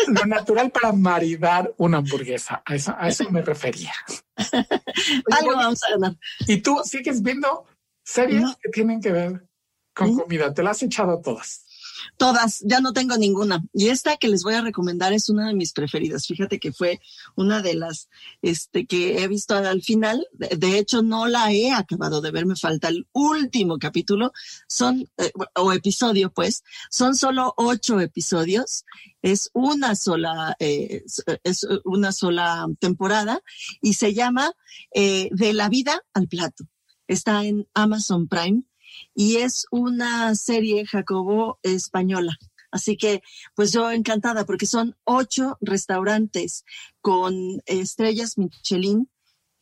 lo 0.09 0.26
natural 0.26 0.70
para 0.70 0.93
maridar 0.93 1.74
una 1.76 1.99
hamburguesa. 1.99 2.62
A 2.64 2.74
eso, 2.74 2.95
a 2.99 3.09
eso 3.09 3.30
me 3.30 3.43
refería. 3.43 3.93
Oye, 4.09 4.20
algo 5.30 5.47
bueno, 5.47 5.57
vamos 5.57 5.82
a 5.84 5.91
ganar. 5.93 6.16
Y 6.47 6.59
tú 6.59 6.80
sigues 6.84 7.22
viendo 7.22 7.66
series 8.05 8.43
no. 8.43 8.57
que 8.61 8.70
tienen 8.70 9.01
que 9.01 9.12
ver 9.12 9.47
con 9.95 10.09
¿Sí? 10.09 10.22
comida. 10.22 10.53
Te 10.55 10.62
las 10.62 10.78
has 10.78 10.82
echado 10.84 11.20
todas. 11.20 11.66
Todas, 12.16 12.61
ya 12.61 12.80
no 12.80 12.92
tengo 12.92 13.16
ninguna. 13.16 13.64
Y 13.72 13.88
esta 13.88 14.16
que 14.16 14.28
les 14.28 14.42
voy 14.42 14.55
a 14.55 14.62
recomendar 14.62 15.12
es 15.12 15.28
una 15.28 15.48
de 15.48 15.55
mis 15.55 15.72
preferidas. 15.72 16.26
Fíjate 16.26 16.59
que 16.59 16.72
fue 16.72 17.01
una 17.36 17.62
de 17.62 17.74
las 17.74 18.09
este, 18.42 18.86
que 18.86 19.22
he 19.22 19.28
visto 19.28 19.55
al 19.55 19.82
final. 19.82 20.26
De, 20.32 20.78
hecho, 20.78 21.03
no 21.03 21.26
la 21.26 21.53
he 21.53 21.72
acabado 21.72 22.20
de 22.20 22.30
ver, 22.30 22.46
me 22.46 22.57
falta 22.57 22.88
el 22.88 23.07
último 23.12 23.78
capítulo. 23.78 24.32
Son, 24.68 25.09
eh, 25.18 25.32
o 25.57 25.72
episodio, 25.72 26.32
pues, 26.32 26.62
son 26.90 27.16
solo 27.16 27.55
ocho 27.57 28.01
episodios. 28.01 28.84
Es 29.22 29.51
una 29.53 29.96
sola, 29.96 30.57
eh, 30.59 31.05
es 31.44 31.66
una 31.84 32.12
sola 32.12 32.66
temporada 32.78 33.42
y 33.82 33.94
se 33.94 34.14
llama 34.14 34.53
eh, 34.94 35.28
De 35.32 35.53
la 35.53 35.68
vida 35.68 36.03
al 36.14 36.28
plato. 36.28 36.64
Está 37.07 37.44
en 37.44 37.68
Amazon 37.74 38.28
Prime 38.28 38.62
y 39.14 39.36
es 39.36 39.66
una 39.70 40.34
serie, 40.34 40.86
Jacobo, 40.86 41.59
española. 41.62 42.36
Así 42.70 42.97
que, 42.97 43.22
pues 43.55 43.72
yo 43.72 43.91
encantada, 43.91 44.47
porque 44.47 44.66
son 44.66 44.97
ocho 45.05 45.59
restaurantes 45.61 46.64
con 47.01 47.61
estrellas 47.66 48.38
Michelin 48.38 49.11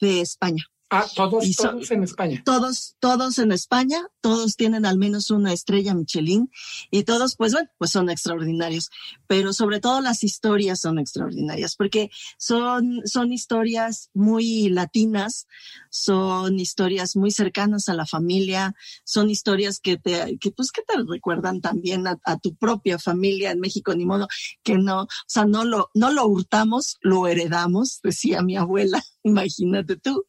de 0.01 0.20
España. 0.20 0.64
Ah, 0.91 1.07
todos, 1.14 1.45
todos 1.55 1.91
en 1.91 2.03
España. 2.03 2.43
Todos, 2.47 2.97
todos 2.99 3.39
en 3.39 3.53
España, 3.53 4.09
todos 4.22 4.57
tienen 4.57 4.86
al 4.86 4.97
menos 4.97 5.30
una 5.30 5.53
estrella 5.53 5.93
Michelin 5.93 6.51
y 6.91 7.03
todos, 7.03 7.36
pues 7.36 7.53
bueno, 7.53 7.68
pues 7.76 7.91
son 7.91 8.09
extraordinarios. 8.09 8.91
Pero 9.26 9.53
sobre 9.53 9.80
todo 9.80 10.01
las 10.01 10.24
historias 10.24 10.80
son 10.80 10.99
extraordinarias 10.99 11.76
porque 11.76 12.11
son, 12.39 13.03
son 13.05 13.34
historias 13.34 14.09
muy 14.14 14.70
latinas, 14.70 15.47
son 15.91 16.59
historias 16.59 17.16
muy 17.16 17.32
cercanas 17.32 17.91
a 17.91 17.95
la 17.95 18.07
familia, 18.07 18.74
son 19.05 19.28
historias 19.28 19.80
que 19.80 19.99
te, 19.99 20.39
que 20.39 20.51
pues 20.53 20.72
que 20.72 20.82
te 20.82 20.95
recuerdan 21.07 21.61
también 21.61 22.07
a, 22.07 22.18
a 22.24 22.39
tu 22.39 22.55
propia 22.55 22.99
familia 22.99 23.51
en 23.51 23.61
México, 23.61 23.95
ni 23.95 24.07
modo 24.07 24.26
que 24.62 24.78
no, 24.78 25.03
o 25.03 25.09
sea, 25.26 25.45
no 25.45 25.64
lo, 25.64 25.91
no 25.93 26.11
lo 26.12 26.26
hurtamos, 26.26 26.97
lo 27.03 27.26
heredamos, 27.26 28.01
decía 28.03 28.43
mi 28.43 28.57
abuela, 28.57 29.03
imagínate 29.22 29.97
tú. 29.97 30.24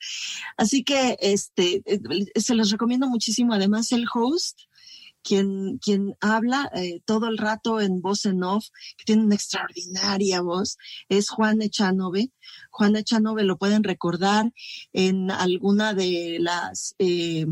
Así 0.58 0.84
que 0.84 1.18
este 1.20 1.84
se 2.36 2.56
los 2.56 2.72
recomiendo 2.72 3.08
muchísimo. 3.08 3.54
Además, 3.54 3.92
el 3.92 4.06
host, 4.14 4.60
quien, 5.22 5.78
quien 5.80 6.16
habla 6.22 6.70
eh, 6.76 7.02
todo 7.06 7.28
el 7.28 7.38
rato 7.38 7.82
en 7.82 8.02
voz 8.02 8.26
en 8.26 8.44
off, 8.44 8.68
que 8.98 9.06
tiene 9.06 9.24
una 9.24 9.36
extraordinaria 9.36 10.42
voz, 10.42 10.78
es 11.10 11.30
Juan 11.30 11.62
Echanove. 11.62 12.32
Juan 12.72 12.96
Echanove 12.96 13.44
lo 13.44 13.58
pueden 13.58 13.84
recordar 13.84 14.52
en 14.94 15.32
alguna 15.32 15.94
de 15.94 16.38
las 16.40 16.96
eh, 17.00 17.46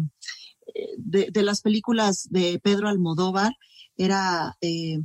de, 0.97 1.43
las 1.43 1.61
películas 1.61 2.27
de 2.29 2.59
Pedro 2.59 2.89
Almodóvar. 2.89 3.53
Era 3.95 4.57
eh, 4.61 4.99
eh, 4.99 5.01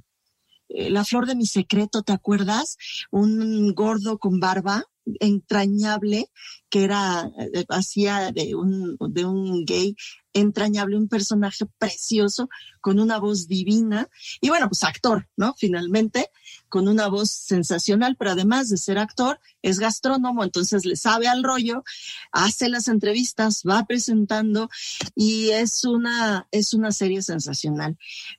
La 0.74 1.04
flor 1.04 1.26
de 1.26 1.36
mi 1.36 1.46
secreto, 1.46 2.02
¿te 2.02 2.12
acuerdas? 2.12 2.76
Un 3.10 3.74
gordo 3.74 4.18
con 4.18 4.40
barba 4.40 4.84
entrañable 5.20 6.30
que 6.70 6.84
era, 6.84 7.30
eh, 7.54 7.64
hacía 7.68 8.32
de 8.32 8.54
un, 8.54 8.96
de 8.98 9.24
un 9.24 9.64
gay 9.64 9.94
entrañable, 10.32 10.96
un 10.96 11.08
personaje 11.08 11.66
precioso, 11.78 12.48
con 12.80 12.98
una 12.98 13.18
voz 13.18 13.46
divina, 13.46 14.08
y 14.40 14.48
bueno, 14.48 14.68
pues 14.68 14.82
actor, 14.82 15.28
¿no? 15.36 15.54
Finalmente, 15.58 16.30
con 16.72 16.88
una 16.88 17.06
voz 17.08 17.30
sensacional, 17.30 18.16
pero 18.18 18.30
además 18.30 18.70
de 18.70 18.78
ser 18.78 18.96
actor, 18.96 19.38
es 19.60 19.78
gastrónomo, 19.78 20.42
entonces 20.42 20.86
le 20.86 20.96
sabe 20.96 21.28
al 21.28 21.42
rollo, 21.42 21.84
hace 22.30 22.70
las 22.70 22.88
entrevistas, 22.88 23.62
va 23.68 23.84
presentando, 23.84 24.70
y 25.14 25.50
es 25.50 25.84
una, 25.84 26.48
es 26.50 26.72
una 26.72 26.90
serie 26.90 27.20
sensacional. 27.20 27.98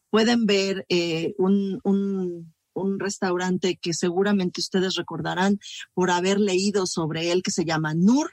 Pueden 0.09 0.47
ver 0.47 0.83
eh, 0.89 1.35
un, 1.37 1.79
un 1.83 2.51
un 2.75 2.99
restaurante 2.99 3.77
que 3.79 3.93
seguramente 3.93 4.61
ustedes 4.61 4.95
recordarán 4.95 5.59
por 5.93 6.09
haber 6.09 6.39
leído 6.39 6.87
sobre 6.87 7.31
él, 7.31 7.43
que 7.43 7.51
se 7.51 7.65
llama 7.65 7.93
Nur, 7.93 8.31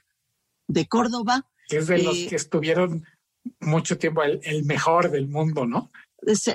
de 0.67 0.87
Córdoba. 0.87 1.45
Que 1.69 1.77
es 1.77 1.89
de 1.89 2.03
los 2.03 2.17
eh, 2.17 2.27
que 2.31 2.37
estuvieron 2.37 3.05
mucho 3.61 3.99
tiempo 3.99 4.23
el, 4.23 4.65
mejor 4.65 5.11
del 5.11 5.29
mundo, 5.29 5.67
¿no? 5.67 5.91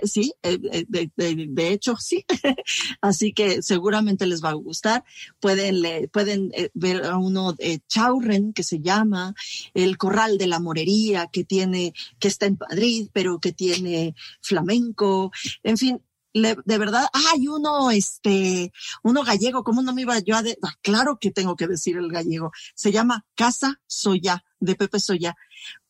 Sí, 0.04 0.34
eh, 0.44 0.60
eh, 0.72 1.10
de, 1.16 1.68
hecho 1.70 1.96
sí. 1.98 2.26
Así 3.02 3.34
que 3.34 3.62
seguramente 3.62 4.26
les 4.26 4.44
va 4.44 4.50
a 4.50 4.54
gustar. 4.54 5.04
Pueden, 5.40 6.10
pueden 6.12 6.52
ver 6.74 7.06
a 7.06 7.18
uno 7.18 7.54
de 7.54 7.82
Chaurren 7.88 8.54
que 8.54 8.64
se 8.64 8.80
llama 8.80 9.34
El 9.74 9.98
Corral 9.98 10.38
de 10.38 10.48
la 10.48 10.60
Morería, 10.60 11.28
que 11.28 11.44
tiene, 11.44 11.94
que 12.20 12.28
está 12.28 12.46
en 12.46 12.58
Madrid, 12.60 13.10
pero 13.14 13.40
que 13.40 13.54
tiene 13.54 14.16
flamenco. 14.42 15.32
En 15.64 15.78
fin, 15.78 16.02
de 16.36 16.78
verdad, 16.78 17.06
hay 17.14 17.48
uno, 17.48 17.92
este, 17.92 18.74
uno 19.04 19.24
gallego, 19.24 19.64
¿cómo 19.64 19.82
no 19.82 19.94
me 19.94 20.02
iba 20.02 20.20
yo 20.20 20.36
a 20.36 20.44
de, 20.44 20.58
ah, 20.62 20.74
claro 20.82 21.18
que 21.18 21.32
tengo 21.32 21.56
que 21.56 21.68
decir 21.68 21.96
el 21.98 22.12
gallego, 22.12 22.52
se 22.76 22.92
llama 22.92 23.26
Casa 23.36 23.80
Soya, 23.88 24.44
de 24.60 24.76
Pepe 24.76 25.00
Soya, 25.00 25.38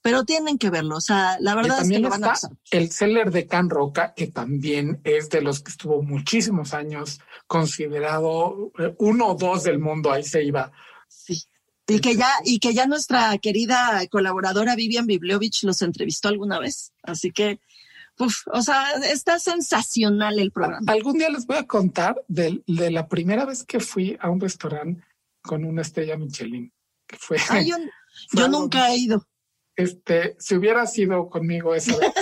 pero 0.06 0.24
tienen 0.24 0.60
que 0.60 0.70
verlo, 0.70 0.98
o 0.98 1.02
sea, 1.02 1.38
la 1.40 1.56
verdad 1.56 1.82
es 1.82 1.90
que 1.90 1.98
lo 1.98 2.12
van 2.12 2.24
a 2.24 2.36
El 2.70 2.92
seller 2.92 3.32
de 3.32 3.48
Can 3.48 3.72
Roca, 3.72 4.14
que 4.14 4.28
también 4.28 5.02
es 5.04 5.32
de 5.32 5.42
los 5.42 5.62
que 5.62 5.72
estuvo 5.72 6.04
muchísimos 6.04 6.76
años 6.76 7.20
considerado 7.48 8.72
eh, 8.78 8.94
uno 9.00 9.30
o 9.30 9.34
dos 9.34 9.64
del 9.64 9.80
mundo, 9.80 10.12
ahí 10.12 10.24
se 10.24 10.44
iba. 10.44 10.72
Sí. 11.08 11.46
Y 11.88 12.02
que 12.02 12.16
ya, 12.16 12.30
y 12.44 12.60
que 12.60 12.76
ya 12.76 12.86
nuestra 12.86 13.36
querida 13.40 14.00
colaboradora 14.12 14.76
Vivian 14.76 15.08
Bibliovich 15.08 15.64
los 15.64 15.82
entrevistó 15.82 16.28
alguna 16.28 16.60
vez. 16.60 16.94
Así 17.02 17.32
que 17.32 17.60
o 18.20 18.62
sea, 18.62 18.92
está 19.12 19.40
sensacional 19.40 20.38
el 20.38 20.52
programa. 20.52 20.86
Algún 20.86 21.18
día 21.18 21.32
les 21.32 21.48
voy 21.48 21.58
a 21.58 21.66
contar 21.66 22.24
de, 22.28 22.62
la 22.68 23.08
primera 23.08 23.44
vez 23.44 23.64
que 23.64 23.80
fui 23.80 24.16
a 24.20 24.30
un 24.30 24.40
restaurante 24.40 25.04
con 25.42 25.66
una 25.66 25.82
estrella 25.82 26.16
Michelin. 26.16 26.72
Que 27.08 27.18
fue, 27.18 27.38
yo, 27.66 28.48
nunca 28.50 28.92
he 28.92 28.98
ido. 28.98 29.26
Este, 29.76 30.36
si 30.40 30.56
hubieras 30.56 30.98
ido 30.98 31.30
conmigo 31.30 31.76
esa 31.76 31.98
vez, 31.98 32.14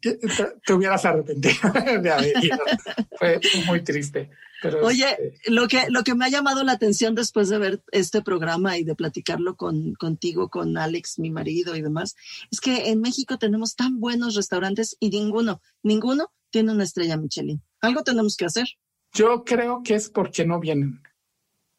te, 0.66 0.72
hubieras 0.72 1.04
arrepentido 1.04 1.72
de 2.02 2.10
haber 2.10 2.44
ido. 2.44 2.58
Fue 3.18 3.40
muy 3.66 3.82
triste. 3.82 4.30
Oye, 4.82 5.10
este, 5.10 5.50
lo 5.50 5.68
que, 5.68 5.86
lo 5.90 6.02
que 6.04 6.14
me 6.14 6.24
ha 6.24 6.30
llamado 6.30 6.64
la 6.64 6.72
atención 6.72 7.14
después 7.14 7.48
de 7.48 7.58
ver 7.58 7.82
este 7.92 8.22
programa 8.22 8.78
y 8.78 8.84
de 8.84 8.94
platicarlo 8.94 9.56
con, 9.56 9.94
contigo, 9.94 10.48
con 10.48 10.78
Alex, 10.78 11.18
mi 11.18 11.30
marido 11.30 11.76
y 11.76 11.82
demás, 11.82 12.16
es 12.50 12.60
que 12.60 12.90
en 12.90 13.00
México 13.00 13.36
tenemos 13.38 13.74
tan 13.74 14.00
buenos 14.00 14.34
restaurantes 14.34 14.96
y 15.00 15.10
ninguno, 15.10 15.60
ninguno 15.82 16.32
tiene 16.50 16.72
una 16.72 16.84
estrella 16.84 17.16
Michelin. 17.16 17.62
Algo 17.80 18.02
tenemos 18.02 18.36
que 18.36 18.46
hacer. 18.46 18.66
Yo 19.12 19.44
creo 19.44 19.82
que 19.82 19.94
es 19.94 20.08
porque 20.08 20.46
no 20.46 20.60
vienen. 20.60 21.02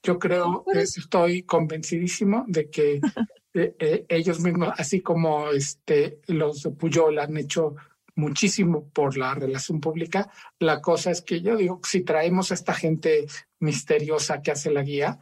Yo 0.03 0.19
creo, 0.19 0.63
que 0.71 0.81
estoy 0.81 1.43
convencidísimo 1.43 2.45
de 2.47 2.69
que 2.69 3.01
eh, 3.55 3.73
eh, 3.79 4.05
ellos 4.09 4.41
mismos, 4.41 4.73
así 4.77 4.99
como 4.99 5.49
este, 5.49 6.19
los 6.27 6.61
de 6.61 6.71
Puyol 6.71 7.19
han 7.19 7.37
hecho 7.37 7.75
muchísimo 8.15 8.89
por 8.89 9.17
la 9.17 9.33
relación 9.33 9.79
pública. 9.79 10.29
La 10.59 10.81
cosa 10.81 11.11
es 11.11 11.21
que 11.21 11.39
yo 11.39 11.55
digo, 11.55 11.79
si 11.83 12.01
traemos 12.01 12.51
a 12.51 12.53
esta 12.53 12.73
gente 12.73 13.27
misteriosa 13.59 14.41
que 14.41 14.51
hace 14.51 14.71
la 14.71 14.83
guía, 14.83 15.19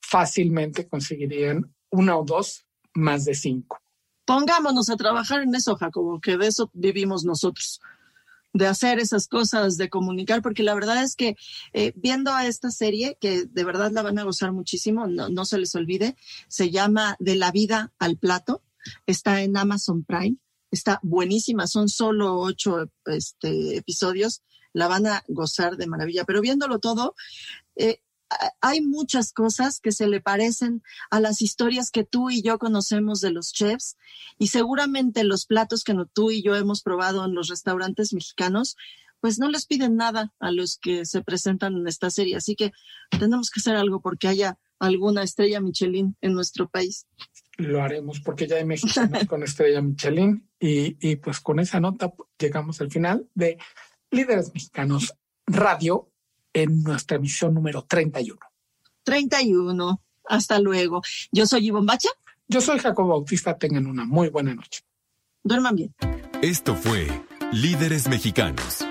fácilmente 0.00 0.88
conseguirían 0.88 1.72
una 1.90 2.16
o 2.16 2.24
dos 2.24 2.66
más 2.94 3.24
de 3.24 3.34
cinco. 3.34 3.80
Pongámonos 4.24 4.90
a 4.90 4.96
trabajar 4.96 5.42
en 5.42 5.54
eso, 5.54 5.76
Jacobo, 5.76 6.20
que 6.20 6.36
de 6.36 6.48
eso 6.48 6.68
vivimos 6.72 7.24
nosotros, 7.24 7.80
de 8.56 8.66
hacer 8.66 8.98
esas 8.98 9.28
cosas, 9.28 9.76
de 9.76 9.88
comunicar, 9.88 10.42
porque 10.42 10.62
la 10.62 10.74
verdad 10.74 11.02
es 11.02 11.16
que 11.16 11.36
eh, 11.72 11.92
viendo 11.96 12.32
a 12.32 12.46
esta 12.46 12.70
serie, 12.70 13.16
que 13.20 13.44
de 13.44 13.64
verdad 13.64 13.90
la 13.92 14.02
van 14.02 14.18
a 14.18 14.24
gozar 14.24 14.52
muchísimo, 14.52 15.06
no, 15.06 15.28
no 15.28 15.44
se 15.44 15.58
les 15.58 15.74
olvide, 15.74 16.16
se 16.48 16.70
llama 16.70 17.16
De 17.18 17.36
la 17.36 17.50
vida 17.50 17.92
al 17.98 18.16
plato, 18.16 18.62
está 19.06 19.42
en 19.42 19.56
Amazon 19.56 20.04
Prime 20.04 20.36
Está 20.70 20.98
buenísima, 21.02 21.66
son 21.66 21.88
solo 21.88 22.38
ocho 22.38 22.90
este, 23.06 23.76
episodios, 23.76 24.42
la 24.72 24.88
van 24.88 25.06
a 25.06 25.22
gozar 25.28 25.76
de 25.76 25.86
maravilla, 25.86 26.24
pero 26.24 26.40
viéndolo 26.40 26.80
todo, 26.80 27.14
eh, 27.76 28.00
hay 28.60 28.80
muchas 28.80 29.32
cosas 29.32 29.80
que 29.80 29.92
se 29.92 30.06
le 30.08 30.20
parecen 30.20 30.82
a 31.10 31.20
las 31.20 31.42
historias 31.42 31.90
que 31.90 32.04
tú 32.04 32.30
y 32.30 32.42
yo 32.42 32.58
conocemos 32.58 33.20
de 33.20 33.30
los 33.30 33.52
chefs 33.52 33.96
y 34.38 34.48
seguramente 34.48 35.24
los 35.24 35.46
platos 35.46 35.84
que 35.84 35.94
tú 36.12 36.30
y 36.30 36.42
yo 36.42 36.56
hemos 36.56 36.82
probado 36.82 37.24
en 37.24 37.34
los 37.34 37.48
restaurantes 37.48 38.12
mexicanos, 38.12 38.76
pues 39.20 39.38
no 39.38 39.48
les 39.48 39.66
piden 39.66 39.96
nada 39.96 40.32
a 40.40 40.50
los 40.50 40.78
que 40.78 41.04
se 41.06 41.22
presentan 41.22 41.76
en 41.76 41.86
esta 41.86 42.10
serie. 42.10 42.36
Así 42.36 42.54
que 42.56 42.72
tenemos 43.10 43.50
que 43.50 43.60
hacer 43.60 43.76
algo 43.76 44.00
porque 44.00 44.28
haya 44.28 44.58
alguna 44.78 45.22
estrella 45.22 45.60
Michelin 45.60 46.16
en 46.20 46.34
nuestro 46.34 46.68
país 46.68 47.06
lo 47.58 47.82
haremos 47.82 48.20
porque 48.20 48.46
ya 48.46 48.56
hay 48.56 48.66
mexicanos 48.66 49.24
con 49.28 49.42
estrella 49.42 49.80
Michelin 49.80 50.46
y, 50.60 50.96
y, 51.00 51.16
pues 51.16 51.40
con 51.40 51.58
esa 51.58 51.80
nota 51.80 52.12
llegamos 52.38 52.82
al 52.82 52.90
final 52.90 53.28
de 53.34 53.56
Líderes 54.10 54.52
Mexicanos 54.52 55.14
Radio 55.46 56.10
en 56.56 56.82
nuestra 56.82 57.18
emisión 57.18 57.52
número 57.52 57.82
31. 57.82 58.40
31. 59.04 60.00
Hasta 60.24 60.58
luego. 60.58 61.02
Yo 61.30 61.46
soy 61.46 61.66
Ivonne 61.66 61.86
Bacha. 61.86 62.08
Yo 62.48 62.60
soy 62.60 62.78
Jacobo 62.78 63.10
Bautista. 63.10 63.58
Tengan 63.58 63.86
una 63.86 64.06
muy 64.06 64.30
buena 64.30 64.54
noche. 64.54 64.82
Duerman 65.44 65.76
bien. 65.76 65.94
Esto 66.40 66.74
fue 66.74 67.08
Líderes 67.52 68.08
Mexicanos. 68.08 68.86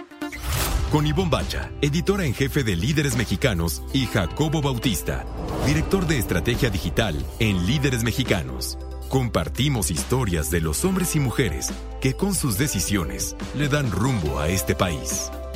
Con 0.92 1.08
Ivonne 1.08 1.32
Bacha, 1.32 1.72
editora 1.82 2.26
en 2.26 2.36
jefe 2.36 2.64
de 2.64 2.76
Líderes 2.76 3.18
Mexicanos, 3.18 3.82
y 3.92 4.06
Jacobo 4.06 4.62
Bautista, 4.62 5.26
director 5.66 6.06
de 6.06 6.20
estrategia 6.20 6.70
digital 6.70 7.26
en 7.40 7.66
Líderes 7.66 8.04
Mexicanos. 8.04 8.78
Compartimos 9.10 9.90
historias 9.90 10.52
de 10.52 10.62
los 10.62 10.86
hombres 10.86 11.16
y 11.16 11.20
mujeres 11.20 11.72
que 12.00 12.14
con 12.14 12.36
sus 12.36 12.58
decisiones 12.58 13.36
le 13.58 13.68
dan 13.68 13.92
rumbo 13.92 14.40
a 14.40 14.48
este 14.50 14.76
país. 14.76 15.32